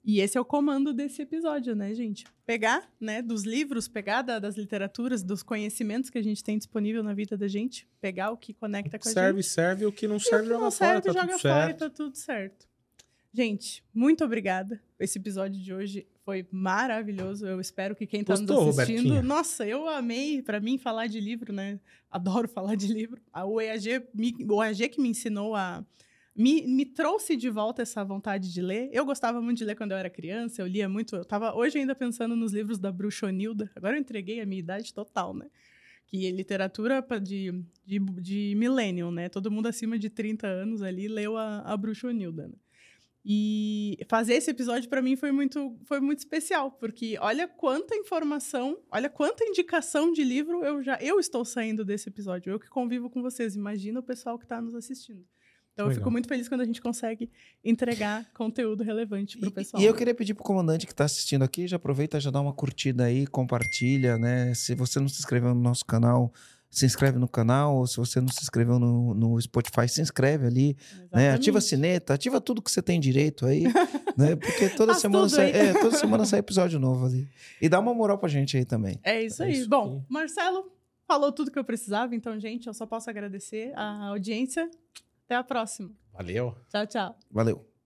E 0.05 0.21
esse 0.21 0.38
é 0.38 0.41
o 0.41 0.45
comando 0.45 0.93
desse 0.93 1.21
episódio, 1.21 1.75
né, 1.75 1.93
gente? 1.93 2.23
Pegar, 2.45 2.89
né, 2.97 3.21
dos 3.21 3.43
livros, 3.43 3.89
pegar 3.89 4.21
da- 4.21 4.39
das 4.39 4.55
literaturas, 4.55 5.21
dos 5.21 5.43
conhecimentos 5.43 6.09
que 6.09 6.17
a 6.17 6.21
gente 6.23 6.41
tem 6.41 6.57
disponível 6.57 7.03
na 7.03 7.13
vida 7.13 7.36
da 7.36 7.45
gente, 7.49 7.86
pegar 7.99 8.32
o 8.32 8.38
que 8.38 8.53
conecta 8.53 8.97
com 8.97 9.09
a 9.09 9.11
serve, 9.11 9.41
gente. 9.41 9.51
serve. 9.51 9.86
O 9.86 9.91
que 9.91 10.07
não 10.07 10.15
E 10.15 10.17
o 10.17 10.21
serve, 10.21 10.43
que 10.43 10.49
joga 10.53 10.63
não 10.63 10.71
fora. 10.71 10.91
serve, 10.93 11.01
Tá 11.01 11.11
joga 11.11 11.28
tudo 11.34 11.41
fora 11.41 11.59
e 11.59 11.65
certo. 11.67 11.80
tá 11.80 11.89
tudo 11.89 12.15
certo. 12.15 12.67
Gente, 13.34 13.84
muito 13.93 14.23
obrigada. 14.23 14.82
Esse 14.97 15.19
episódio 15.19 15.61
de 15.61 15.73
hoje 15.73 16.07
foi 16.28 16.45
maravilhoso. 16.51 17.47
Eu 17.47 17.61
espero 17.61 17.95
que 17.95 18.05
quem 18.05 18.21
tá 18.21 18.34
Gostou, 18.36 18.65
nos 18.65 18.78
assistindo. 18.78 18.97
Robertinha? 19.03 19.23
Nossa, 19.23 19.65
eu 19.65 19.88
amei. 19.88 20.41
Pra 20.41 20.59
mim, 20.59 20.78
falar 20.78 21.07
de 21.07 21.21
livro, 21.21 21.53
né? 21.53 21.80
Adoro 22.11 22.49
falar 22.51 22.75
de 22.75 22.88
livro. 22.91 23.21
A- 23.32 23.45
O 23.45 23.61
EAG, 23.61 24.03
me- 24.13 24.36
o 24.49 24.61
EAG 24.61 24.89
que 24.89 24.99
me 24.99 25.07
ensinou 25.07 25.55
a. 25.55 25.86
Me, 26.36 26.67
me 26.67 26.86
trouxe 26.86 27.38
de 27.38 27.49
volta 27.49 27.82
essa 27.82 28.03
vontade 28.03 28.51
de 28.53 28.61
ler. 28.61 28.89
Eu 28.91 29.05
gostava 29.05 29.41
muito 29.41 29.57
de 29.59 29.63
ler 29.63 29.75
quando 29.75 29.93
eu 29.93 29.97
era 29.97 30.09
criança, 30.09 30.61
eu 30.61 30.67
lia 30.67 30.89
muito. 30.89 31.15
Eu 31.15 31.23
tava 31.23 31.55
hoje 31.55 31.78
ainda 31.80 31.95
pensando 31.95 32.36
nos 32.36 32.51
livros 32.51 32.78
da 32.78 32.91
Bruxonilda. 32.91 33.71
Agora 33.73 33.95
eu 33.95 34.01
entreguei 34.01 34.41
a 34.41 34.45
minha 34.45 34.59
idade 34.59 34.93
total, 34.93 35.34
né? 35.34 35.45
Que 36.07 36.28
é 36.28 36.32
literatura 36.32 37.01
de, 37.21 37.63
de, 37.86 37.99
de 37.99 38.53
millennium, 38.57 39.11
né? 39.11 39.30
Todo 39.30 39.49
mundo 39.49 39.67
acima 39.67 39.97
de 39.97 40.09
30 40.09 40.45
anos 40.45 40.82
ali 40.82 41.07
leu 41.07 41.38
a, 41.38 41.59
a 41.61 41.78
Bruxonilda, 41.78 42.49
né? 42.49 42.53
E 43.26 43.97
fazer 44.07 44.36
esse 44.36 44.49
episódio 44.49 44.89
para 44.89 45.01
mim 45.01 45.15
foi 45.18 45.32
muito, 45.32 45.78
foi 45.84 45.99
muito 45.99 46.20
especial, 46.20 46.72
porque 46.72 47.18
olha 47.20 47.47
quanta 47.47 47.95
informação, 47.95 48.78
olha 48.89 49.09
quanta 49.09 49.43
indicação 49.43 50.13
de 50.13 50.24
livro 50.24 50.63
eu 50.63 50.82
já 50.82 50.97
eu 51.01 51.20
estou 51.20 51.43
saindo 51.43 51.84
desse 51.84 52.07
episódio. 52.07 52.51
Eu 52.51 52.59
que 52.59 52.70
convivo 52.70 53.09
com 53.09 53.22
vocês, 53.22 53.55
imagina 53.55 53.99
o 53.99 54.03
pessoal 54.03 54.38
que 54.38 54.45
está 54.45 54.61
nos 54.61 54.74
assistindo. 54.74 55.26
Então 55.78 55.86
Legal. 55.86 55.91
eu 55.91 56.01
fico 56.01 56.09
muito 56.09 56.28
feliz 56.28 56.49
quando 56.49 56.61
a 56.61 56.65
gente 56.65 56.82
consegue 56.82 57.30
entregar 57.63 58.26
conteúdo 58.34 58.84
relevante 58.84 59.38
para 59.38 59.49
o 59.49 59.51
pessoal. 59.51 59.84
E 59.84 59.86
eu 59.86 59.93
queria 59.93 60.15
pedir 60.15 60.34
pro 60.34 60.43
comandante 60.43 60.88
que 60.88 60.91
está 60.91 61.05
assistindo 61.05 61.43
aqui, 61.43 61.68
já 61.68 61.76
aproveita, 61.76 62.20
já 62.20 62.32
dá 62.32 62.41
uma 62.41 62.51
curtida 62.51 63.03
aí, 63.03 63.28
compartilha, 63.28 64.18
né? 64.18 64.55
Se 64.55 64.74
você 64.74 64.99
não 64.99 65.07
se 65.07 65.20
inscreveu 65.20 65.53
no 65.53 65.61
nosso 65.61 65.86
canal, 65.86 66.34
se 66.70 66.86
inscreve 66.86 67.18
no 67.18 67.28
canal, 67.28 67.76
ou 67.78 67.88
se 67.88 67.97
você 67.97 68.20
não 68.20 68.28
se 68.28 68.41
inscreveu 68.43 68.78
no, 68.78 69.13
no 69.13 69.41
Spotify, 69.41 69.88
se 69.88 70.01
inscreve 70.01 70.45
ali, 70.45 70.78
né? 71.11 71.32
Ativa 71.32 71.57
a 71.59 71.61
sineta, 71.61 72.13
ativa 72.13 72.39
tudo 72.41 72.61
que 72.61 72.70
você 72.70 72.82
tem 72.82 72.99
direito 72.99 73.45
aí, 73.45 73.63
né? 74.18 74.36
Porque 74.36 74.70
toda 74.76 74.91
Faz 74.93 75.01
semana 75.01 75.30
sai, 75.30 75.51
é, 75.51 75.74
toda 75.74 75.97
semana 75.97 76.26
sai 76.26 76.39
episódio 76.39 76.80
novo 76.80 77.05
ali. 77.05 77.28
E 77.61 77.70
dá 77.70 77.80
uma 77.80 77.93
moral 77.93 78.18
pra 78.18 78.30
gente 78.30 78.57
aí 78.57 78.65
também. 78.65 78.99
É 79.03 79.24
isso 79.24 79.41
É 79.41 79.47
aí. 79.47 79.53
isso 79.53 79.70
Bom, 79.70 79.97
aí. 79.97 80.05
Marcelo 80.09 80.72
falou 81.07 81.32
tudo 81.32 81.49
que 81.49 81.57
eu 81.57 81.63
precisava, 81.63 82.13
então, 82.13 82.38
gente, 82.39 82.68
eu 82.68 82.74
só 82.74 82.86
posso 82.86 83.09
agradecer 83.09 83.72
a 83.76 84.07
audiência. 84.09 84.70
Até 85.26 85.36
a 85.36 85.43
próxima. 85.43 85.89
Valeu. 86.13 86.55
Tchau, 86.70 86.88
tchau. 86.88 87.20
Valeu. 87.32 87.76